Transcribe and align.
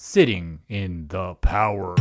sitting 0.00 0.60
in 0.68 1.08
the 1.08 1.34
power. 1.40 1.96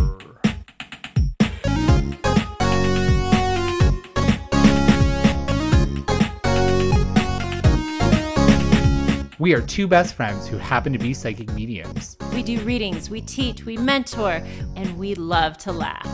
We 9.40 9.56
are 9.56 9.62
two 9.62 9.88
best 9.88 10.14
friends 10.14 10.48
who 10.48 10.58
happen 10.58 10.94
to 10.94 11.00
be 11.00 11.16
psychic 11.16 11.52
mediums. 11.54 12.18
We 12.34 12.44
do 12.44 12.60
readings, 12.62 13.10
we 13.10 13.22
teach, 13.22 13.66
we 13.66 13.78
mentor, 13.78 14.44
and 14.76 14.96
we 15.00 15.16
love 15.16 15.58
to 15.60 15.72
laugh. 15.72 16.08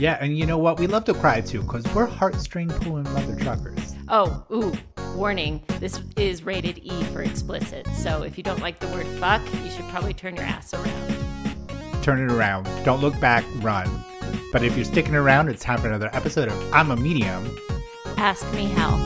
Yeah, 0.00 0.18
and 0.20 0.36
you 0.36 0.46
know 0.46 0.58
what? 0.58 0.80
We 0.80 0.88
love 0.88 1.04
to 1.04 1.14
cry 1.14 1.40
too 1.40 1.62
because 1.62 1.84
we're 1.94 2.08
heartstring 2.08 2.68
pulling 2.82 3.04
mother 3.04 3.36
truckers. 3.36 3.94
Oh, 4.08 4.44
ooh, 4.50 4.72
warning. 5.14 5.62
This 5.80 6.00
is 6.16 6.44
rated 6.44 6.78
E 6.78 7.02
for 7.04 7.22
explicit. 7.22 7.86
So 7.96 8.22
if 8.22 8.36
you 8.36 8.44
don't 8.44 8.60
like 8.60 8.78
the 8.80 8.88
word 8.88 9.06
fuck, 9.18 9.42
you 9.62 9.70
should 9.70 9.88
probably 9.88 10.14
turn 10.14 10.36
your 10.36 10.44
ass 10.44 10.74
around. 10.74 12.02
Turn 12.02 12.20
it 12.20 12.32
around. 12.32 12.68
Don't 12.84 13.00
look 13.00 13.18
back, 13.20 13.44
run. 13.56 13.88
But 14.52 14.62
if 14.62 14.76
you're 14.76 14.84
sticking 14.84 15.14
around, 15.14 15.48
it's 15.48 15.62
time 15.62 15.78
for 15.78 15.88
another 15.88 16.10
episode 16.12 16.48
of 16.48 16.74
I'm 16.74 16.90
a 16.90 16.96
Medium. 16.96 17.56
Ask 18.16 18.50
me 18.52 18.66
how. 18.66 18.96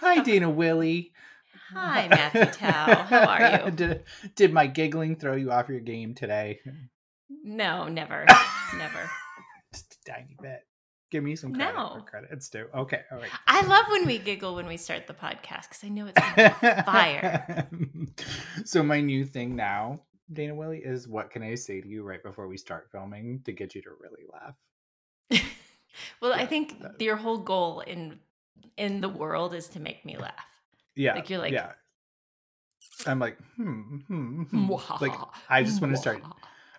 Hi, 0.00 0.22
Dana 0.22 0.50
Willey. 0.50 1.12
Hi, 1.72 2.06
Mathew 2.08 2.44
Tow. 2.44 2.66
How 2.66 3.26
are 3.26 3.64
you? 3.64 3.70
did, 3.74 4.04
did 4.36 4.52
my 4.52 4.66
giggling 4.66 5.16
throw 5.16 5.36
you 5.36 5.50
off 5.50 5.68
your 5.68 5.80
game 5.80 6.14
today? 6.14 6.60
No, 7.42 7.88
never. 7.88 8.26
never. 8.76 9.10
Just 9.72 9.96
a 10.06 10.12
tiny 10.12 10.36
bit. 10.40 10.60
Give 11.12 11.22
me 11.22 11.36
some 11.36 11.52
credit 11.54 11.74
No. 11.74 12.02
credits 12.08 12.48
too. 12.48 12.68
Okay, 12.74 13.02
all 13.12 13.18
right. 13.18 13.28
I 13.46 13.60
love 13.66 13.84
when 13.90 14.06
we 14.06 14.16
giggle 14.18 14.54
when 14.54 14.66
we 14.66 14.78
start 14.78 15.06
the 15.06 15.12
podcast 15.12 15.68
because 15.68 15.84
I 15.84 15.88
know 15.90 16.06
it's 16.06 16.18
be 16.18 16.82
fire. 16.86 17.68
so 18.64 18.82
my 18.82 19.02
new 19.02 19.26
thing 19.26 19.54
now, 19.54 20.00
Dana 20.32 20.54
Willey, 20.54 20.78
is 20.78 21.06
what 21.06 21.30
can 21.30 21.42
I 21.42 21.54
say 21.54 21.82
to 21.82 21.86
you 21.86 22.02
right 22.02 22.22
before 22.22 22.48
we 22.48 22.56
start 22.56 22.88
filming 22.90 23.42
to 23.44 23.52
get 23.52 23.74
you 23.74 23.82
to 23.82 23.90
really 24.00 24.24
laugh? 24.32 24.54
well, 26.22 26.32
I 26.32 26.46
think 26.46 26.80
that- 26.80 26.98
your 26.98 27.16
whole 27.16 27.38
goal 27.38 27.80
in 27.80 28.18
in 28.78 29.02
the 29.02 29.08
world 29.10 29.52
is 29.52 29.68
to 29.68 29.80
make 29.80 30.06
me 30.06 30.16
laugh. 30.16 30.32
Yeah. 30.96 31.12
Like, 31.12 31.28
you're 31.28 31.40
like- 31.40 31.52
yeah. 31.52 31.72
I'm 33.06 33.18
like, 33.18 33.36
hmm, 33.56 33.98
hmm, 34.06 34.42
hmm. 34.44 34.70
like 35.00 35.12
I 35.50 35.62
just 35.62 35.82
want 35.82 35.92
to 35.92 35.98
start 36.00 36.22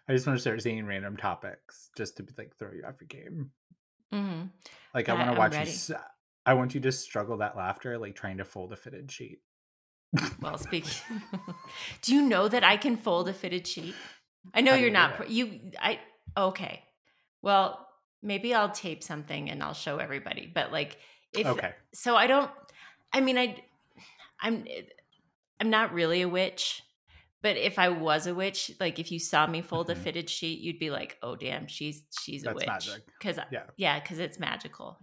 I 0.09 0.14
just 0.14 0.25
want 0.25 0.38
to 0.38 0.42
start 0.42 0.59
saying 0.64 0.86
random 0.88 1.18
topics 1.18 1.92
just 1.95 2.18
to 2.18 2.25
like 2.36 2.56
throw 2.58 2.72
you 2.72 2.84
off 2.84 2.95
your 3.00 3.08
game. 3.08 3.52
Hmm 4.14 4.44
Like 4.94 5.09
I 5.09 5.14
I- 5.14 5.16
want 5.16 5.31
to 5.31 5.38
watch 5.38 5.89
you. 5.89 5.95
I 6.45 6.53
want 6.56 6.75
you 6.75 6.81
to 6.81 6.92
struggle 6.92 7.38
that 7.38 7.56
laughter, 7.56 7.97
like 7.97 8.16
trying 8.16 8.38
to 8.38 8.45
fold 8.45 8.73
a 8.73 8.75
fitted 8.75 9.09
sheet. 9.11 9.39
Well, 10.42 10.58
speak. 10.58 10.86
do 12.02 12.14
you 12.14 12.22
know 12.22 12.47
that 12.47 12.64
I 12.64 12.78
can 12.78 12.97
fold 12.97 13.30
a 13.30 13.34
fitted 13.34 13.66
sheet? 13.66 13.95
I 14.53 14.61
know 14.61 14.75
do 14.75 14.81
you're 14.81 14.91
not. 14.91 15.11
that? 15.17 15.25
pr- 15.25 15.31
You, 15.31 15.59
I. 15.80 16.00
Okay. 16.38 16.84
Well, 17.41 17.88
maybe 18.22 18.53
I'll 18.53 18.69
tape 18.72 19.03
something 19.03 19.50
and 19.50 19.64
I'll 19.64 19.73
show 19.73 19.97
everybody. 19.97 20.52
But 20.53 20.72
like, 20.72 20.97
if 21.34 21.47
okay. 21.47 21.73
so, 21.94 22.16
I 22.16 22.28
don't. 22.28 22.52
I 23.14 23.22
mean, 23.22 23.38
I. 23.38 23.64
I'm. 24.41 24.66
I'm 25.61 25.69
not 25.69 25.94
really 25.94 26.22
a 26.23 26.28
witch. 26.30 26.84
But 27.44 27.58
if 27.58 27.78
I 27.78 27.90
was 27.90 28.26
a 28.26 28.34
witch, 28.34 28.72
like 28.80 28.98
if 28.98 29.12
you 29.12 29.20
saw 29.20 29.46
me 29.46 29.62
fold 29.62 29.90
a 29.92 29.96
Mhm. 29.96 30.04
fitted 30.04 30.30
sheet, 30.30 30.60
you'd 30.62 30.80
be 30.80 30.90
like, 30.90 31.18
"Oh, 31.22 31.36
damn, 31.36 31.68
she's 31.68 32.04
she's 32.20 32.42
a 32.44 32.54
That's 32.56 32.88
witch." 32.88 33.02
Because 33.20 33.38
Yeah. 33.52 33.66
yeah, 33.78 34.00
because 34.00 34.18
it's 34.18 34.40
magical. 34.40 34.98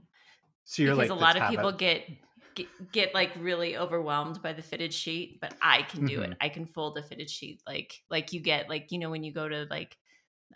So 0.65 0.83
you're 0.83 0.97
because 0.97 1.11
like 1.11 1.19
a 1.19 1.21
lot 1.21 1.37
of 1.37 1.49
people 1.51 1.71
get, 1.73 2.09
get 2.55 2.67
get 2.93 3.15
like 3.15 3.31
really 3.37 3.77
overwhelmed 3.77 4.43
by 4.43 4.53
the 4.53 4.63
fitted 4.63 4.93
sheet 4.93 5.39
but 5.41 5.55
i 5.63 5.83
can 5.83 6.05
do 6.05 6.19
Mm-hmm. 6.19 6.33
it 6.33 6.39
i 6.41 6.49
can 6.49 6.67
fold 6.67 6.99
a 6.99 7.03
fitted 7.03 7.31
sheet 7.31 7.63
like 7.67 8.03
like 8.11 8.33
you 8.33 8.41
get 8.41 8.69
like 8.69 8.91
you 8.91 8.99
know 8.99 9.09
when 9.09 9.23
you 9.23 9.33
go 9.33 9.49
to 9.49 9.67
like 9.71 9.97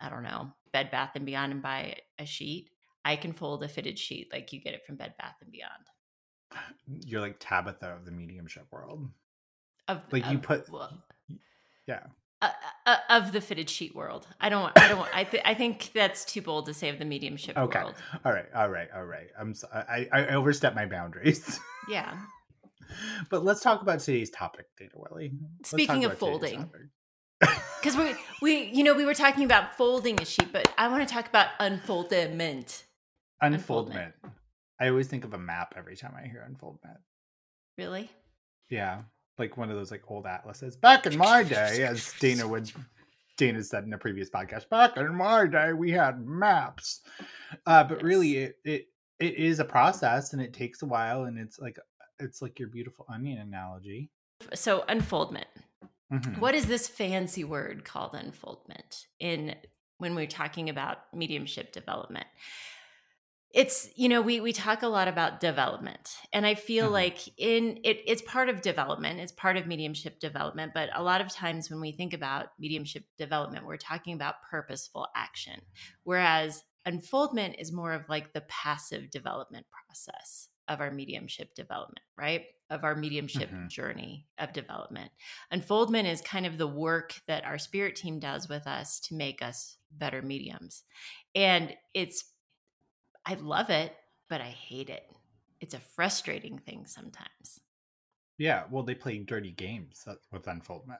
i 0.01 0.09
don't 0.09 0.23
know 0.23 0.53
bed 0.73 0.91
bath 0.91 1.11
and 1.15 1.25
beyond 1.25 1.53
and 1.53 1.61
buy 1.61 1.95
a 2.19 2.25
sheet 2.25 2.69
i 3.05 3.15
can 3.15 3.31
fold 3.31 3.63
a 3.63 3.69
fitted 3.69 3.97
sheet 3.97 4.29
like 4.31 4.51
you 4.51 4.59
get 4.59 4.73
it 4.73 4.85
from 4.85 4.97
bed 4.97 5.15
bath 5.17 5.35
and 5.41 5.51
beyond 5.51 5.85
You're 7.05 7.21
like 7.21 7.37
Tabitha 7.39 7.87
of 7.87 8.05
the 8.05 8.11
mediumship 8.11 8.67
world. 8.71 9.09
of 9.87 10.01
Like 10.11 10.25
you 10.29 10.37
put- 10.37 10.69
well, 10.69 11.01
Yeah. 11.87 12.03
uh, 12.41 12.49
uh, 12.85 12.97
of 13.09 13.31
the 13.31 13.41
fitted 13.41 13.69
sheet 13.69 13.95
world 13.95 14.27
i 14.41 14.49
don't 14.49 14.71
i 14.77 14.87
don't 14.87 15.07
i, 15.13 15.23
th- 15.23 15.43
I 15.45 15.53
think 15.53 15.91
that's 15.93 16.25
too 16.25 16.41
bold 16.41 16.65
to 16.67 16.73
say 16.73 16.89
of 16.89 16.99
the 16.99 17.05
mediumship 17.05 17.57
Okay. 17.57 17.79
world 17.79 17.95
Okay. 17.95 18.19
All 18.25 18.31
right. 18.33 18.45
All 18.55 18.69
right. 18.69 18.87
All 18.95 19.05
right. 19.05 19.27
I'm. 19.39 19.53
So, 19.53 19.67
I. 19.71 20.07
I 20.11 20.27
overstepped 20.35 20.75
my 20.75 20.85
boundaries. 20.85 21.59
yeah 21.89 22.17
but 23.29 23.43
let's 23.43 23.61
talk 23.61 23.81
about 23.81 23.99
today's 23.99 24.29
topic, 24.29 24.65
Dana 24.77 24.91
Willey. 24.95 25.31
Let's 25.59 25.71
Speaking 25.71 26.05
of 26.05 26.17
folding. 26.17 26.69
Because 27.39 27.97
we 27.97 28.15
we 28.41 28.63
you 28.71 28.83
know 28.83 28.93
we 28.93 29.05
were 29.05 29.13
talking 29.13 29.43
about 29.43 29.75
folding 29.77 30.19
a 30.21 30.25
sheet, 30.25 30.51
but 30.51 30.71
I 30.77 30.87
want 30.87 31.07
to 31.07 31.13
talk 31.13 31.27
about 31.27 31.47
unfoldment. 31.59 32.83
Unfoldment. 33.41 34.13
I 34.79 34.89
always 34.89 35.07
think 35.07 35.23
of 35.25 35.33
a 35.33 35.37
map 35.37 35.73
every 35.77 35.95
time 35.95 36.13
I 36.21 36.27
hear 36.27 36.43
unfoldment. 36.47 36.97
Really? 37.77 38.09
Yeah, 38.69 39.01
like 39.37 39.57
one 39.57 39.69
of 39.69 39.75
those 39.75 39.91
like 39.91 40.03
old 40.07 40.25
atlases. 40.25 40.75
Back 40.75 41.05
in 41.05 41.17
my 41.17 41.43
day, 41.57 41.83
as 41.83 42.13
Dana 42.19 42.47
would, 42.47 42.71
Dana 43.37 43.63
said 43.63 43.83
in 43.83 43.93
a 43.93 43.97
previous 43.97 44.29
podcast, 44.29 44.69
back 44.69 44.97
in 44.97 45.13
my 45.15 45.45
day 45.47 45.73
we 45.73 45.91
had 45.91 46.25
maps. 46.25 47.01
Uh, 47.65 47.83
but 47.83 48.01
really, 48.01 48.37
it 48.37 48.57
it 48.63 48.87
it 49.19 49.35
is 49.35 49.59
a 49.59 49.65
process, 49.65 50.33
and 50.33 50.41
it 50.41 50.53
takes 50.53 50.81
a 50.81 50.85
while, 50.85 51.25
and 51.25 51.37
it's 51.37 51.59
like 51.59 51.77
it's 52.19 52.41
like 52.41 52.59
your 52.59 52.69
beautiful 52.69 53.05
onion 53.09 53.39
analogy. 53.39 54.09
So 54.53 54.83
unfoldment. 54.87 55.47
Mhm. 56.11 56.39
What 56.39 56.53
is 56.55 56.67
this 56.67 56.87
fancy 56.87 57.43
word 57.43 57.83
called 57.83 58.13
unfoldment 58.13 59.07
in 59.19 59.55
when 59.97 60.13
we're 60.13 60.27
talking 60.27 60.69
about 60.69 60.99
mediumship 61.13 61.71
development? 61.71 62.27
It's 63.55 63.87
you 63.95 64.09
know 64.09 64.21
we 64.21 64.41
we 64.41 64.51
talk 64.51 64.83
a 64.83 64.87
lot 64.87 65.07
about 65.07 65.39
development, 65.39 66.17
and 66.33 66.45
I 66.45 66.55
feel 66.55 66.89
Mhm. 66.89 66.91
like 66.91 67.19
in 67.37 67.79
it 67.85 68.01
it's 68.05 68.21
part 68.23 68.49
of 68.49 68.61
development, 68.61 69.21
it's 69.21 69.31
part 69.31 69.55
of 69.55 69.65
mediumship 69.65 70.19
development. 70.19 70.73
But 70.73 70.89
a 70.93 71.01
lot 71.01 71.21
of 71.21 71.29
times 71.29 71.69
when 71.69 71.79
we 71.79 71.93
think 71.93 72.13
about 72.13 72.47
mediumship 72.59 73.05
development, 73.17 73.65
we're 73.65 73.77
talking 73.77 74.13
about 74.13 74.43
purposeful 74.51 75.07
action, 75.15 75.61
whereas 76.03 76.63
unfoldment 76.85 77.55
is 77.57 77.71
more 77.71 77.93
of 77.93 78.09
like 78.09 78.33
the 78.33 78.41
passive 78.41 79.09
development 79.09 79.65
process 79.71 80.49
of 80.67 80.81
our 80.81 80.91
mediumship 80.91 81.55
development, 81.55 82.05
right? 82.17 82.47
Of 82.69 82.83
our 82.83 82.95
mediumship 82.95 83.51
Mhm. 83.51 83.69
journey 83.69 84.27
of 84.37 84.51
development. 84.51 85.11
Unfoldment 85.51 86.07
is 86.07 86.21
kind 86.21 86.45
of 86.45 86.57
the 86.57 86.67
work 86.67 87.21
that 87.27 87.45
our 87.45 87.57
spirit 87.57 87.95
team 87.95 88.19
does 88.19 88.49
with 88.49 88.67
us 88.67 88.99
to 89.01 89.15
make 89.15 89.41
us 89.41 89.77
better 89.91 90.21
mediums. 90.21 90.83
And 91.33 91.75
it's, 91.93 92.33
I 93.25 93.35
love 93.35 93.69
it, 93.69 93.95
but 94.29 94.41
I 94.41 94.45
hate 94.49 94.89
it. 94.89 95.09
It's 95.61 95.73
a 95.73 95.79
frustrating 95.79 96.59
thing 96.59 96.85
sometimes. 96.85 97.59
Yeah, 98.37 98.63
well, 98.69 98.83
they 98.83 98.95
play 98.95 99.17
dirty 99.19 99.51
games 99.51 100.03
uh, 100.07 100.15
with 100.31 100.47
unfoldment. 100.47 100.99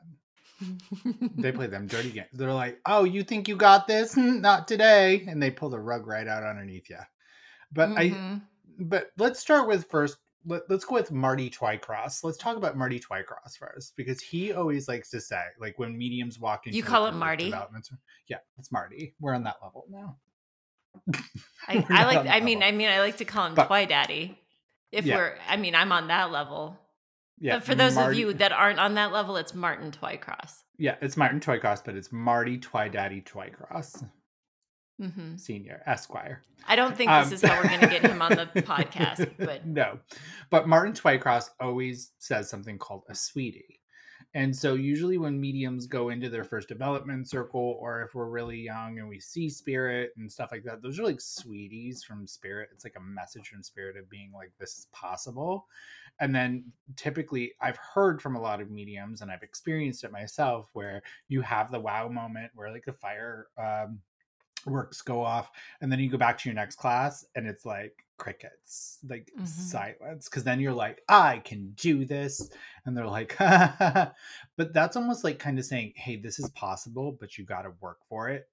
They 1.38 1.52
play 1.52 1.68
them 1.68 1.88
dirty 1.88 2.12
games. 2.12 2.30
They're 2.34 2.54
like, 2.54 2.80
"Oh, 2.86 3.04
you 3.04 3.24
think 3.24 3.48
you 3.48 3.58
got 3.58 3.88
this? 3.88 4.14
Hmm, 4.16 4.40
Not 4.40 4.68
today!" 4.68 5.26
And 5.28 5.42
they 5.44 5.52
pull 5.52 5.70
the 5.70 5.80
rug 5.80 6.08
right 6.08 6.28
out 6.28 6.44
underneath 6.44 6.90
you. 6.90 7.00
But 7.74 7.90
I, 7.98 8.10
Mhm. 8.12 8.42
but 8.80 9.12
let's 9.18 9.40
start 9.40 9.68
with 9.68 9.90
first. 9.90 10.18
Let, 10.48 10.70
let's 10.70 10.86
go 10.86 10.94
with 10.96 11.12
Marty 11.12 11.50
Twycross. 11.50 12.24
Let's 12.24 12.38
talk 12.38 12.56
about 12.56 12.78
Marty 12.78 13.00
Twycross 13.00 13.58
first 13.58 13.96
because 13.98 14.22
he 14.22 14.54
always 14.54 14.88
likes 14.88 15.10
to 15.10 15.20
say, 15.20 15.42
like, 15.60 15.78
when 15.80 15.98
mediums 15.98 16.40
walk 16.40 16.68
into 16.68 16.78
You 16.78 16.84
call 16.84 17.08
it 17.08 17.16
Marty? 17.16 17.52
Yeah, 18.28 18.38
it's 18.58 18.72
Marty. 18.72 19.16
We're 19.20 19.34
on 19.34 19.44
that 19.44 19.58
level 19.62 19.86
now. 19.90 20.18
I, 21.68 21.86
I 21.90 22.06
like, 22.06 22.28
I 22.28 22.40
mean, 22.40 22.60
level. 22.60 22.74
I 22.74 22.78
mean, 22.78 22.90
I 22.90 23.00
like 23.00 23.18
to 23.18 23.26
call 23.26 23.48
him 23.48 23.56
But- 23.56 23.68
Twi 23.68 23.86
Daddy. 23.86 24.40
If 24.92 25.06
Yeah. 25.06 25.16
we're, 25.18 25.36
I 25.50 25.58
mean, 25.58 25.76
I'm 25.76 25.92
on 25.92 26.08
that 26.08 26.32
level. 26.32 26.78
Yeah, 27.38 27.58
but 27.58 27.66
for 27.66 27.76
those 27.76 27.96
Marty- 27.96 28.14
of 28.24 28.28
you 28.30 28.34
that 28.36 28.54
aren't 28.54 28.80
on 28.80 28.94
that 28.94 29.12
level, 29.12 29.36
it's 29.36 29.54
Martin 29.54 29.92
Twycross. 29.92 30.64
yeah, 30.78 30.96
it's 31.02 31.18
Martin 31.18 31.42
Twycross, 31.42 31.84
but 31.84 31.96
it's 31.96 32.10
Marty 32.12 32.58
Twy 32.58 32.88
Daddy 32.88 33.22
Twycross, 33.22 34.02
hmm 35.02 35.36
Senior 35.36 35.82
Esquire. 35.86 36.44
I 36.68 36.78
don't 36.78 36.96
think 36.96 37.12
Um, 37.12 37.30
this 37.30 37.44
is 37.44 37.50
how 37.50 37.58
we're 37.62 37.68
going 37.68 37.82
to 37.82 37.88
get 37.88 38.04
him 38.04 38.22
on 38.22 38.32
the 38.32 38.46
podcast, 38.62 39.30
but 39.38 39.66
no. 39.66 40.00
But 40.50 40.70
Martin 40.70 40.94
Twycross 40.94 41.50
always 41.60 42.12
says 42.20 42.50
something 42.50 42.78
called 42.78 43.04
a 43.10 43.16
sweetie. 43.16 43.82
And 44.36 44.54
so 44.54 44.74
usually 44.74 45.18
when 45.18 45.40
mediums 45.40 45.88
go 45.88 46.10
into 46.10 46.30
their 46.30 46.44
first 46.44 46.68
development 46.68 47.30
circle, 47.30 47.78
or 47.80 48.02
if 48.02 48.14
we're 48.14 48.26
really 48.26 48.60
young 48.60 49.00
and 49.00 49.08
we 49.08 49.18
see 49.18 49.50
spirit 49.50 50.12
and 50.18 50.30
stuff 50.30 50.52
like 50.52 50.66
that, 50.66 50.82
those 50.82 51.00
are 51.00 51.06
like 51.06 51.22
sweeties 51.22 52.04
from 52.04 52.28
spirit. 52.28 52.68
It's 52.74 52.84
like 52.84 52.98
a 52.98 53.02
message 53.02 53.48
from 53.48 53.64
spirit 53.64 53.96
of 53.96 54.10
being 54.10 54.34
like, 54.34 54.52
this 54.60 54.78
is 54.78 54.88
possible. 54.92 55.68
And 56.20 56.36
then 56.36 56.66
typically 56.98 57.54
I've 57.62 57.78
heard 57.78 58.22
from 58.22 58.36
a 58.36 58.42
lot 58.42 58.60
of 58.60 58.70
mediums 58.70 59.22
and 59.22 59.32
I've 59.32 59.42
experienced 59.42 60.04
it 60.04 60.12
myself 60.12 60.70
where 60.74 61.02
you 61.30 61.40
have 61.42 61.72
the 61.72 61.80
wow 61.80 62.10
moment 62.10 62.52
where 62.56 62.72
like 62.72 62.86
the 62.86 62.94
fire 62.94 63.48
um 63.58 64.00
works 64.66 65.02
go 65.02 65.22
off 65.22 65.52
and 65.82 65.92
then 65.92 66.00
you 66.00 66.10
go 66.10 66.18
back 66.18 66.38
to 66.40 66.50
your 66.50 66.56
next 66.56 66.78
class 66.78 67.26
and 67.36 67.48
it's 67.48 67.66
like 67.66 68.05
crickets 68.18 69.00
like 69.08 69.32
Mhm. 69.38 69.48
silence 69.48 70.30
because 70.30 70.44
then 70.44 70.60
you're 70.60 70.74
like 70.74 71.02
i 71.10 71.40
can 71.40 71.72
do 71.72 72.06
this 72.06 72.50
and 72.86 72.96
they're 72.96 73.08
like 73.08 73.36
but 73.40 74.74
that's 74.74 74.96
almost 74.96 75.24
like 75.24 75.40
kind 75.40 75.60
of 75.60 75.66
saying 75.66 75.94
hey 75.96 76.16
this 76.16 76.40
is 76.40 76.50
possible 76.52 77.12
but 77.12 77.38
you 77.38 77.44
got 77.46 77.64
to 77.64 77.72
work 77.82 78.00
for 78.08 78.30
it 78.30 78.48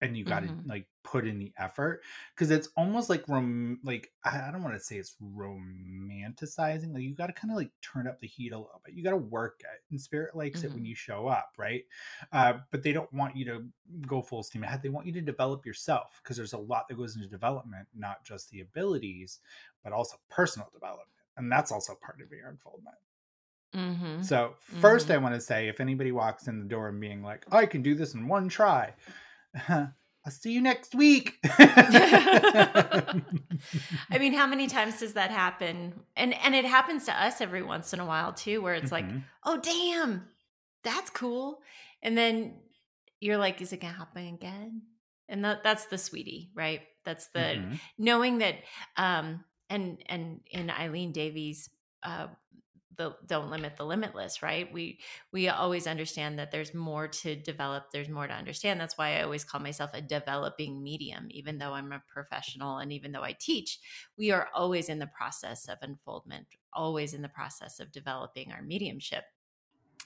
and 0.00 0.16
you 0.16 0.24
got 0.24 0.40
to 0.40 0.50
Mhm. 0.50 0.64
like 0.64 0.86
put 1.02 1.26
in 1.26 1.38
the 1.38 1.52
effort 1.58 2.02
because 2.34 2.50
it's 2.50 2.68
almost 2.76 3.08
like 3.10 3.26
rom 3.28 3.80
like 3.82 4.12
i 4.24 4.50
don't 4.52 4.62
want 4.62 4.74
to 4.74 4.80
say 4.80 4.96
it's 4.96 5.16
romanticizing 5.22 6.92
like 6.92 7.02
you 7.02 7.14
got 7.14 7.26
to 7.28 7.32
kind 7.32 7.50
of 7.50 7.56
like 7.56 7.70
turn 7.82 8.06
up 8.06 8.20
the 8.20 8.26
heat 8.26 8.52
a 8.52 8.58
little 8.58 8.80
bit 8.84 8.94
you 8.94 9.02
got 9.02 9.10
to 9.10 9.16
work 9.16 9.60
it 9.60 9.82
and 9.90 10.00
spirit 10.00 10.36
likes 10.36 10.64
it 10.64 10.72
when 10.72 10.84
Mhm. 10.84 10.86
you 10.86 10.94
show 10.94 11.26
up 11.26 11.52
right 11.58 11.84
uh, 12.32 12.58
but 12.70 12.82
they 12.82 12.92
don't 12.92 13.12
want 13.12 13.36
you 13.36 13.44
to 13.44 13.68
go 14.06 14.22
full 14.22 14.42
steam 14.42 14.62
ahead 14.64 14.82
they 14.82 14.88
want 14.88 15.06
you 15.06 15.12
to 15.12 15.20
develop 15.20 15.64
yourself 15.66 16.20
because 16.22 16.36
there's 16.36 16.52
a 16.52 16.58
lot 16.58 16.86
that 16.88 16.96
goes 16.96 17.16
into 17.16 17.28
development 17.28 17.88
not 17.94 18.24
just 18.24 18.50
the 18.50 18.60
abilities 18.60 19.40
but 19.82 19.92
also 19.92 20.16
personal 20.28 20.68
development 20.72 21.08
and 21.36 21.50
that's 21.50 21.72
also 21.72 21.94
part 21.94 22.20
of 22.20 22.30
your 22.30 22.48
unfoldment 22.48 22.96
Mm-hmm. 23.74 24.22
so 24.22 24.54
1st 24.60 25.10
I 25.10 25.16
want 25.18 25.34
to 25.34 25.40
say, 25.40 25.68
if 25.68 25.80
anybody 25.80 26.12
walks 26.12 26.48
in 26.48 26.58
the 26.58 26.64
door 26.66 26.88
and 26.88 27.00
being 27.00 27.22
like, 27.22 27.44
"I 27.52 27.66
can 27.66 27.82
do 27.82 27.94
this 27.94 28.14
in 28.14 28.26
one 28.28 28.48
try," 28.48 28.94
I'll 30.24 30.32
see 30.32 30.52
you 30.52 30.60
next 30.60 30.94
week. 30.94 31.38
I 31.44 33.22
mean, 34.18 34.32
how 34.34 34.46
many 34.46 34.66
times 34.66 35.00
does 35.00 35.14
that 35.14 35.30
happen? 35.30 35.94
And 36.16 36.34
and 36.34 36.54
it 36.54 36.64
happens 36.64 37.06
to 37.06 37.12
us 37.22 37.40
every 37.40 37.62
once 37.62 37.92
in 37.92 38.00
a 38.00 38.06
while 38.06 38.32
too, 38.32 38.60
where 38.62 38.74
it's 38.74 38.92
like, 38.92 39.06
Mhm. 39.08 39.22
oh 39.44 39.58
damn, 39.58 40.24
that's 40.82 41.10
cool. 41.10 41.60
And 42.02 42.16
then 42.16 42.60
you're 43.20 43.38
like, 43.38 43.60
is 43.60 43.72
it 43.72 43.80
gonna 43.80 43.94
happen 43.94 44.26
again? 44.34 44.82
And 45.28 45.44
that, 45.44 45.62
that's 45.62 45.86
the 45.86 45.98
sweetie, 45.98 46.50
right? 46.54 46.82
That's 47.04 47.28
the 47.28 47.40
Mhm. 47.40 47.80
knowing 47.98 48.38
that 48.38 48.56
um 48.96 49.44
and 49.70 50.02
and 50.06 50.40
in 50.50 50.70
Eileen 50.70 51.12
Davies 51.12 51.70
uh 52.02 52.28
the 52.98 53.16
don't 53.26 53.50
limit 53.50 53.76
the 53.76 53.86
limitless 53.86 54.42
right? 54.42 54.70
We 54.72 54.98
we 55.32 55.48
always 55.48 55.86
understand 55.86 56.38
that 56.38 56.50
there's 56.50 56.74
more 56.74 57.08
to 57.08 57.34
develop 57.36 57.84
there's 57.92 58.08
more 58.08 58.26
to 58.26 58.34
understand. 58.34 58.80
That's 58.80 58.98
why 58.98 59.18
i 59.18 59.22
always 59.22 59.44
call 59.44 59.60
myself 59.60 59.90
a 59.94 60.00
developing 60.00 60.82
medium 60.82 61.28
even 61.30 61.58
though 61.58 61.72
i'm 61.72 61.92
a 61.92 62.02
professional 62.12 62.78
and 62.78 62.92
even 62.92 63.12
though 63.12 63.22
i 63.22 63.34
teach 63.38 63.78
we 64.16 64.30
are 64.30 64.48
always 64.54 64.88
in 64.88 64.98
the 64.98 65.06
process 65.06 65.68
of 65.68 65.78
unfoldment 65.82 66.46
always 66.72 67.14
in 67.14 67.22
the 67.22 67.28
process 67.28 67.80
of 67.80 67.92
developing 67.92 68.52
our 68.52 68.62
mediumship 68.62 69.24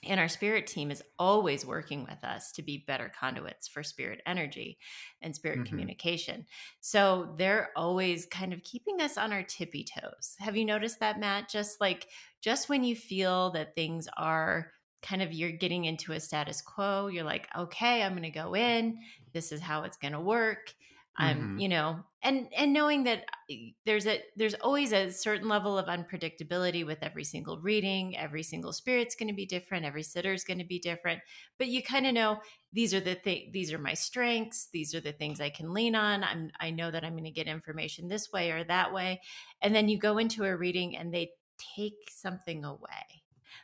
and 0.04 0.19
our 0.19 0.28
spirit 0.28 0.66
team 0.66 0.90
is 0.90 1.02
always 1.19 1.64
working 1.64 2.02
with 2.04 2.25
us 2.25 2.50
to 2.52 2.62
be 2.62 2.84
better 2.87 3.08
conduits 3.08 3.69
for 3.69 3.82
spirit 3.82 4.20
energy 4.26 4.78
and 5.20 5.34
spirit 5.34 5.64
Mhm. 5.64 5.64
communication. 5.64 6.46
So 6.81 7.34
they're 7.38 7.70
always 7.76 8.26
kind 8.26 8.52
of 8.52 8.62
keeping 8.62 9.00
us 9.00 9.16
on 9.16 9.32
our 9.32 9.43
tippy 9.43 9.84
toes. 9.84 10.37
Have 10.40 10.56
you 10.56 10.64
noticed 10.64 11.00
that, 11.00 11.20
Matt? 11.20 11.49
Just 11.49 11.81
like, 11.81 12.08
just 12.40 12.69
when 12.69 12.84
you 12.84 12.96
feel 12.96 13.50
that 13.52 13.75
things 13.76 14.08
are 14.16 14.72
kind 15.02 15.22
of 15.22 15.32
you're 15.32 15.50
getting 15.52 15.84
into 15.84 16.12
a 16.12 16.20
status 16.20 16.62
quo, 16.62 17.08
you're 17.08 17.25
like, 17.25 17.48
okay, 17.56 18.02
I'm 18.02 18.12
going 18.12 18.22
to 18.22 18.31
go 18.31 18.55
in. 18.55 18.98
This 19.32 19.50
is 19.52 19.60
how 19.60 19.82
it's 19.82 19.96
going 19.96 20.12
to 20.12 20.20
work. 20.20 20.75
I'm, 21.17 21.53
Mhm. 21.53 21.59
you 21.59 21.69
know, 21.69 22.05
and 22.23 22.49
and 22.55 22.73
knowing 22.73 23.05
that 23.05 23.25
uh, 23.50 23.55
there's 23.85 24.06
a 24.06 24.23
there's 24.37 24.55
always 24.55 24.93
a 24.93 25.11
certain 25.11 25.47
level 25.49 25.76
of 25.76 25.87
unpredictability 25.87 26.87
with 26.87 27.03
every 27.03 27.25
single 27.25 27.61
reading. 27.61 28.17
Every 28.17 28.43
single 28.43 28.73
spirit's 28.73 29.14
going 29.14 29.29
to 29.29 29.35
be 29.35 29.44
different. 29.44 29.85
Every 29.85 30.03
sitter's 30.05 30.44
going 30.44 30.59
to 30.59 30.64
be 30.64 30.79
different. 30.79 31.20
But 31.59 31.69
you 31.69 31.82
kind 31.82 32.06
of 32.06 32.14
know 32.14 32.41
these 32.73 32.94
are 32.94 33.00
the 33.00 33.14
th- 33.14 33.53
these 33.53 33.73
are 33.73 33.79
my 33.79 33.94
strengths. 33.94 34.69
These 34.73 34.94
are 34.94 35.00
the 35.00 35.12
things 35.12 35.41
I 35.41 35.50
can 35.50 35.75
lean 35.75 35.94
on. 35.94 36.25
I'm 36.25 36.50
I 36.61 36.70
know 36.70 36.91
that 36.91 37.05
I'm 37.05 37.12
going 37.12 37.25
to 37.25 37.31
get 37.31 37.47
information 37.47 38.08
this 38.08 38.32
way 38.32 38.50
or 38.50 38.65
that 38.65 38.94
way. 38.94 39.20
And 39.61 39.75
then 39.75 39.88
you 39.88 39.99
go 39.99 40.19
into 40.19 40.44
a 40.44 40.56
reading 40.56 40.97
and 40.97 41.12
they 41.12 41.32
take 41.58 42.11
something 42.11 42.65
away. 42.65 43.23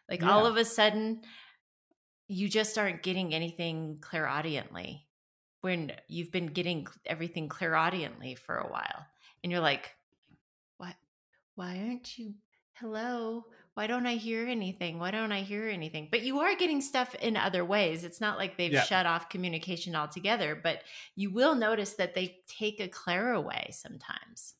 Like 0.09 0.23
all 0.23 0.45
of 0.47 0.57
a 0.57 0.65
sudden, 0.65 1.23
you 2.27 2.49
just 2.49 2.77
aren't 2.77 3.03
getting 3.03 3.35
anything 3.35 3.99
clairaudiently 4.01 5.08
when 5.61 5.93
you've 6.09 6.31
been 6.31 6.47
getting 6.47 6.87
everything 7.07 7.49
clairaudiently 7.49 8.35
for 8.35 8.57
a 8.57 8.69
while 8.71 9.07
and 9.43 9.53
you're 9.53 9.61
like 9.61 9.95
what 10.77 10.95
why 11.55 11.79
aren't 11.87 12.19
you 12.19 12.35
hello 12.75 13.45
why 13.75 13.87
don't 13.87 14.07
i 14.07 14.15
hear 14.15 14.47
anything 14.47 14.99
why 14.99 15.11
don't 15.11 15.33
i 15.33 15.41
hear 15.41 15.69
anything 15.69 16.09
but 16.11 16.23
you 16.23 16.39
are 16.41 16.55
getting 16.57 16.81
stuff 16.81 17.15
in 17.17 17.37
other 17.37 17.65
ways 17.65 18.05
it's 18.05 18.21
not 18.21 18.39
like 18.39 18.57
they've 18.57 18.73
Yeah. 18.73 18.83
shut 18.83 19.07
off 19.07 19.29
communication 19.29 19.97
altogether 19.97 20.55
but 20.61 20.83
you 21.17 21.31
will 21.31 21.55
notice 21.55 21.95
that 21.95 22.15
they 22.15 22.39
take 22.47 22.81
a 22.81 22.89
clair 22.89 23.33
away 23.33 23.71
sometimes 23.73 24.55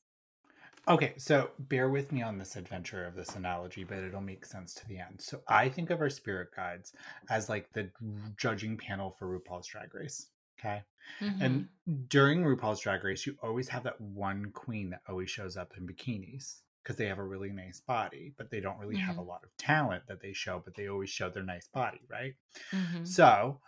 Okay, 0.89 1.13
so 1.19 1.51
bear 1.59 1.91
with 1.91 2.13
me 2.13 2.23
on 2.23 2.39
this 2.39 2.57
adventure 2.57 3.05
of 3.05 3.15
this 3.15 3.37
analogy, 3.37 3.85
but 3.85 3.99
it'll 3.99 4.23
make 4.23 4.47
sense 4.47 4.73
to 4.75 4.89
the 4.89 4.99
end. 4.99 5.21
So 5.21 5.43
I 5.47 5.69
think 5.69 5.91
of 5.91 6.01
our 6.01 6.09
spirit 6.09 6.49
guides 6.57 6.95
as 7.29 7.51
like 7.51 7.71
the 7.75 7.91
judging 8.39 8.79
panel 8.79 9.11
for 9.11 9.27
RuPaul's 9.39 9.67
Drag 9.67 9.95
Race. 9.95 10.29
Okay. 10.59 10.83
Mhm. 11.21 11.41
And 11.41 12.09
during 12.09 12.43
RuPaul's 12.43 12.81
Drag 12.81 13.03
Race, 13.05 13.27
you 13.27 13.37
always 13.43 13.69
have 13.69 13.85
that 13.85 14.01
one 14.01 14.51
queen 14.53 14.91
that 14.91 15.03
always 15.09 15.31
shows 15.31 15.57
up 15.57 15.77
in 15.77 15.87
bikinis 15.87 16.63
because 16.83 16.97
they 16.97 17.07
have 17.07 17.19
a 17.19 17.25
really 17.25 17.51
nice 17.51 17.81
body, 17.81 18.35
but 18.37 18.51
they 18.51 18.61
don't 18.61 18.79
really 18.79 18.97
have 18.97 19.19
a 19.19 19.23
lot 19.23 19.45
of 19.45 19.57
talent 19.57 20.07
that 20.07 20.21
they 20.21 20.33
show, 20.33 20.61
but 20.65 20.75
they 20.75 20.89
always 20.89 21.11
show 21.11 21.29
their 21.31 21.43
nice 21.43 21.69
body, 21.69 22.01
right? 22.09 22.35
Mhm. 22.73 23.07
So 23.07 23.61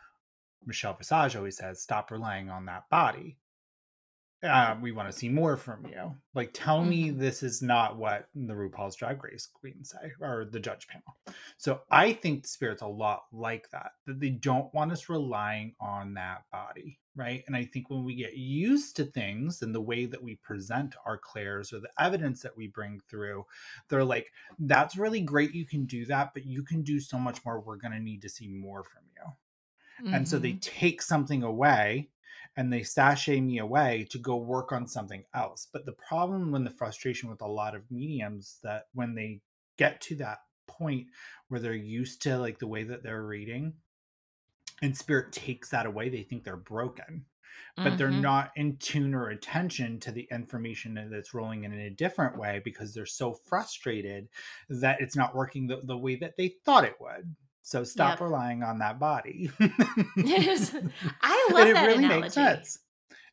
Michelle 0.66 0.94
Visage 0.94 1.36
always 1.36 1.56
says, 1.56 1.82
stop 1.82 2.10
relying 2.10 2.50
on 2.50 2.66
that 2.66 2.88
body. 2.90 3.38
Uh, 4.42 4.74
we 4.80 4.90
want 4.90 5.06
to 5.06 5.12
see 5.12 5.28
more 5.28 5.54
from 5.54 5.84
you. 5.84 6.16
Like, 6.32 6.50
tell 6.54 6.82
me 6.82 7.10
Mhm. 7.10 7.10
this 7.10 7.42
is 7.42 7.60
not 7.60 7.98
what 7.98 8.30
the 8.34 8.54
RuPaul's 8.54 8.96
Drag 8.96 9.22
Race 9.22 9.46
queens 9.46 9.90
say 9.90 10.12
or 10.18 10.46
the 10.46 10.58
judge 10.58 10.88
panel. 10.88 11.18
So 11.58 11.82
I 11.90 12.14
think 12.14 12.46
Spirit's 12.46 12.80
a 12.80 12.86
lot 12.86 13.24
like 13.32 13.68
that, 13.70 13.92
that 14.06 14.18
they 14.18 14.30
don't 14.30 14.72
want 14.72 14.92
us 14.92 15.10
relying 15.10 15.74
on 15.78 16.14
that 16.14 16.44
body, 16.50 17.00
right? 17.14 17.44
And 17.48 17.54
I 17.54 17.66
think 17.66 17.90
when 17.90 18.02
we 18.02 18.14
get 18.14 18.34
used 18.34 18.96
to 18.96 19.04
things 19.04 19.60
and 19.60 19.74
the 19.74 19.80
way 19.82 20.06
that 20.06 20.22
we 20.22 20.36
present 20.36 20.94
our 21.04 21.18
clairs 21.18 21.70
or 21.70 21.80
the 21.80 21.92
evidence 21.98 22.40
that 22.40 22.56
we 22.56 22.66
bring 22.68 22.98
through, 23.10 23.44
they're 23.88 24.04
like, 24.04 24.32
that's 24.58 24.96
really 24.96 25.20
great. 25.20 25.54
You 25.54 25.66
can 25.66 25.84
do 25.84 26.06
that, 26.06 26.32
but 26.32 26.46
you 26.46 26.62
can 26.64 26.82
do 26.82 26.98
so 26.98 27.18
much 27.18 27.44
more. 27.44 27.60
We're 27.60 27.76
going 27.76 27.92
to 27.92 28.00
need 28.00 28.22
to 28.22 28.30
see 28.30 28.48
more 28.48 28.84
from 28.84 29.02
you. 29.14 29.24
And 30.12 30.28
so 30.28 30.38
they 30.38 30.54
Mhm. 30.54 30.60
take 30.60 31.02
something 31.02 31.42
away 31.42 32.10
and 32.56 32.72
they 32.72 32.82
sashay 32.82 33.40
me 33.40 33.58
away 33.58 34.06
to 34.10 34.18
go 34.18 34.36
work 34.36 34.72
on 34.72 34.86
something 34.86 35.24
else. 35.34 35.66
But 35.72 35.86
the 35.86 35.92
problem 35.92 36.50
when 36.52 36.64
the 36.64 36.70
frustration 36.70 37.30
with 37.30 37.42
a 37.42 37.46
lot 37.48 37.74
of 37.74 37.90
mediums 37.90 38.58
that 38.62 38.88
when 38.92 39.14
they 39.14 39.42
get 39.76 40.00
to 40.02 40.16
that 40.16 40.40
point 40.66 41.08
where 41.48 41.60
they're 41.60 41.74
used 41.74 42.22
to 42.22 42.38
like 42.38 42.58
the 42.58 42.66
way 42.66 42.84
that 42.84 43.02
they're 43.02 43.24
reading 43.24 43.74
and 44.82 44.96
spirit 44.96 45.32
takes 45.32 45.70
that 45.70 45.86
away, 45.86 46.08
they 46.08 46.22
think 46.22 46.44
they're 46.44 46.56
broken. 46.56 47.26
But 47.82 47.98
they're 47.98 48.10
Mhm. 48.10 48.12
not 48.12 48.52
in 48.56 48.76
tune 48.78 49.14
or 49.14 49.30
attention 49.30 50.00
to 50.00 50.12
the 50.12 50.28
information 50.30 50.94
that's 51.10 51.34
rolling 51.34 51.64
in 51.64 51.72
in 51.72 51.80
a 51.80 51.90
different 51.90 52.38
way 52.38 52.60
because 52.64 52.94
they're 52.94 53.06
so 53.06 53.34
frustrated 53.34 54.28
that 54.68 55.00
it's 55.00 55.16
not 55.16 55.34
working 55.34 55.66
the, 55.66 55.80
the 55.84 55.98
way 55.98 56.16
that 56.16 56.36
they 56.36 56.48
thought 56.64 56.84
it 56.84 57.00
would. 57.00 57.36
So 57.62 57.84
stop 57.84 58.20
Yep. 58.20 58.20
relying 58.20 58.62
on 58.62 58.78
that 58.78 58.98
body. 58.98 59.50
I 61.22 61.48
And 61.48 61.54
love 61.54 61.68
it 61.68 61.74
that 61.74 61.84
really 61.84 62.04
analogy. 62.04 62.08
makes 62.08 62.34
sense. 62.34 62.78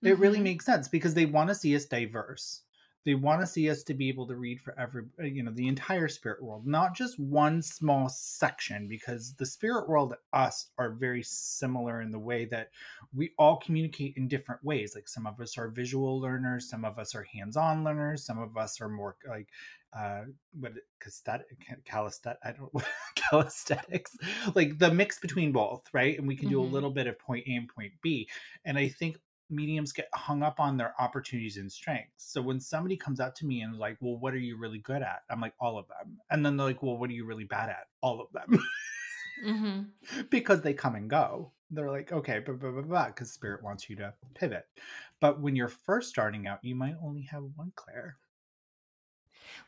It 0.04 0.18
really 0.20 0.38
mm-hmm. 0.38 0.44
makes 0.44 0.66
sense 0.66 0.88
because 0.88 1.14
they 1.14 1.26
want 1.26 1.50
to 1.50 1.56
see 1.56 1.76
us 1.76 1.86
diverse. 1.86 2.62
They 3.08 3.16
want 3.16 3.40
to 3.42 3.48
see 3.48 3.70
us 3.70 3.84
to 3.84 3.94
be 3.94 4.10
able 4.10 4.28
to 4.28 4.36
read 4.36 4.60
for 4.60 4.78
every, 4.78 5.06
uh, 5.18 5.24
you 5.24 5.42
know, 5.42 5.54
the 5.54 5.70
entire 5.70 6.10
spirit 6.10 6.44
world, 6.44 6.68
not 6.68 6.94
just 6.94 7.18
one 7.18 7.62
small 7.62 8.10
section. 8.10 8.90
Because 8.90 9.34
the 9.36 9.46
spirit 9.46 9.88
world 9.88 10.14
us 10.34 10.72
are 10.78 10.92
very 10.92 11.24
similar 11.24 12.02
in 12.02 12.12
the 12.12 12.20
way 12.20 12.44
that 12.48 12.72
we 13.16 13.32
all 13.40 13.56
communicate 13.58 14.16
in 14.18 14.28
different 14.28 14.62
ways. 14.62 14.92
Like 14.94 15.08
some 15.08 15.26
of 15.26 15.40
us 15.40 15.58
are 15.58 15.70
visual 15.70 16.20
learners, 16.20 16.70
some 16.70 16.84
of 16.84 17.00
us 17.00 17.16
are 17.16 17.24
hands-on 17.24 17.86
learners, 17.86 18.26
some 18.26 18.40
of 18.40 18.58
us 18.58 18.82
are 18.82 18.90
more 18.90 19.16
like 19.26 19.48
uh 19.94 20.24
what 20.60 20.74
calisthenic 21.00 21.48
calisthenic 21.86 22.38
i 22.44 22.52
don't 22.52 22.74
calisthenics 23.16 24.18
like 24.54 24.78
the 24.80 24.94
mix 24.94 25.18
between 25.18 25.54
both 25.54 25.82
right 25.94 26.18
and 26.20 26.28
we 26.28 26.36
can 26.36 26.50
do 26.50 26.60
a 26.62 26.64
Mhm. 26.66 26.72
little 26.74 26.90
bit 26.92 27.08
of 27.08 27.18
point 27.18 27.46
a 27.48 27.56
and 27.56 27.70
point 27.74 27.94
b 28.02 28.28
and 28.66 28.78
i 28.78 28.90
think 28.90 29.18
mediums 29.50 29.94
get 29.94 30.10
hung 30.14 30.44
up 30.44 30.60
on 30.60 30.78
their 30.78 30.94
opportunities 31.02 31.58
and 31.58 31.72
strengths 31.72 32.32
so 32.32 32.42
when 32.42 32.60
somebody 32.60 32.98
comes 32.98 33.20
up 33.20 33.34
to 33.36 33.46
me 33.46 33.62
and 33.62 33.74
is 33.74 33.80
like 33.80 33.98
well 34.02 34.18
what 34.18 34.34
are 34.34 34.38
you 34.40 34.58
really 34.58 34.80
good 34.80 35.02
at 35.02 35.22
i'm 35.30 35.42
like 35.42 35.54
all 35.60 35.78
of 35.78 35.88
them 35.88 36.20
and 36.32 36.46
then 36.46 36.58
they're 36.58 36.68
like 36.68 36.84
well 36.84 36.98
what 36.98 37.10
are 37.10 37.14
you 37.14 37.26
really 37.26 37.46
bad 37.46 37.70
at 37.70 37.88
all 38.02 38.22
of 38.22 38.32
them 38.34 38.60
Mhm. 39.42 39.94
because 40.30 40.62
they 40.62 40.74
come 40.74 40.96
and 40.96 41.10
go 41.10 41.54
they're 41.70 41.92
like 41.92 42.12
okay 42.12 42.40
blah 42.40 42.56
blah 42.56 42.72
blah 42.72 42.82
blah 42.82 43.08
because 43.08 43.32
spirit 43.32 43.64
wants 43.64 43.90
you 43.90 43.96
to 43.96 44.14
pivot 44.36 44.68
but 45.20 45.42
when 45.42 45.56
you're 45.56 45.68
first 45.68 46.10
starting 46.10 46.48
out 46.48 46.64
you 46.64 46.76
might 46.76 46.96
only 47.02 47.22
have 47.24 47.44
one 47.56 47.72
claire 47.76 48.18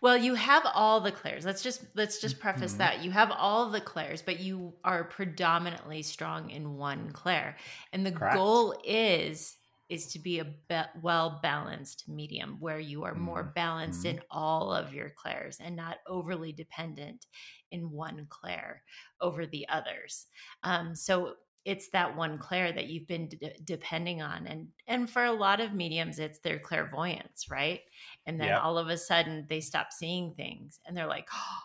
Well, 0.02 0.18
you 0.18 0.36
have 0.36 0.66
all 0.74 1.02
the 1.02 1.12
clairs. 1.12 1.46
Let's 1.46 1.62
just 1.62 1.86
let's 1.96 2.20
just 2.20 2.40
preface 2.40 2.74
Mhm. 2.74 2.76
that. 2.76 3.04
You 3.04 3.12
have 3.12 3.32
all 3.32 3.70
the 3.70 3.82
clairs, 3.82 4.22
but 4.22 4.40
you 4.40 4.74
are 4.84 5.04
predominantly 5.04 6.02
strong 6.02 6.50
in 6.50 6.78
one 6.78 7.12
clair. 7.12 7.58
And 7.92 8.06
the 8.06 8.12
Correct. 8.14 8.32
goal 8.32 8.80
is 8.84 9.58
is 9.90 10.08
to 10.08 10.20
be 10.20 10.40
a 10.40 10.46
be- 10.46 11.00
well 11.02 11.40
balanced 11.42 12.08
medium 12.08 12.58
where 12.60 12.80
you 12.80 13.04
are 13.04 13.16
more 13.16 13.44
Mm, 13.44 13.54
balanced 13.56 14.06
mm. 14.06 14.10
in 14.12 14.22
all 14.32 14.72
of 14.74 14.94
your 14.94 15.10
clairs 15.10 15.58
and 15.60 15.76
not 15.76 15.98
overly 16.08 16.52
dependent 16.54 17.26
in 17.72 17.92
one 17.92 18.28
clair 18.30 18.84
over 19.22 19.46
the 19.46 19.68
others. 19.70 20.28
Um, 20.64 20.96
so 20.96 21.36
it's 21.66 21.90
that 21.90 22.16
one 22.16 22.38
clair 22.38 22.72
that 22.72 22.88
you've 22.88 23.08
been 23.08 23.28
d- 23.28 23.52
depending 23.66 24.22
on 24.22 24.48
and 24.48 24.70
and 24.88 25.10
for 25.10 25.26
a 25.26 25.32
lot 25.32 25.60
of 25.60 25.74
mediums 25.74 26.18
it's 26.18 26.40
their 26.40 26.58
clairvoyance 26.58 27.50
right 27.50 27.82
and 28.26 28.40
then 28.40 28.48
Yep. 28.48 28.62
all 28.64 28.78
of 28.78 28.88
a 28.88 28.98
sudden 28.98 29.46
they 29.50 29.60
stop 29.60 29.92
seeing 29.92 30.34
things 30.36 30.80
and 30.86 30.96
they're 30.96 31.06
like 31.06 31.28
oh, 31.34 31.60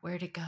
where 0.00 0.18
to 0.18 0.28
go 0.28 0.42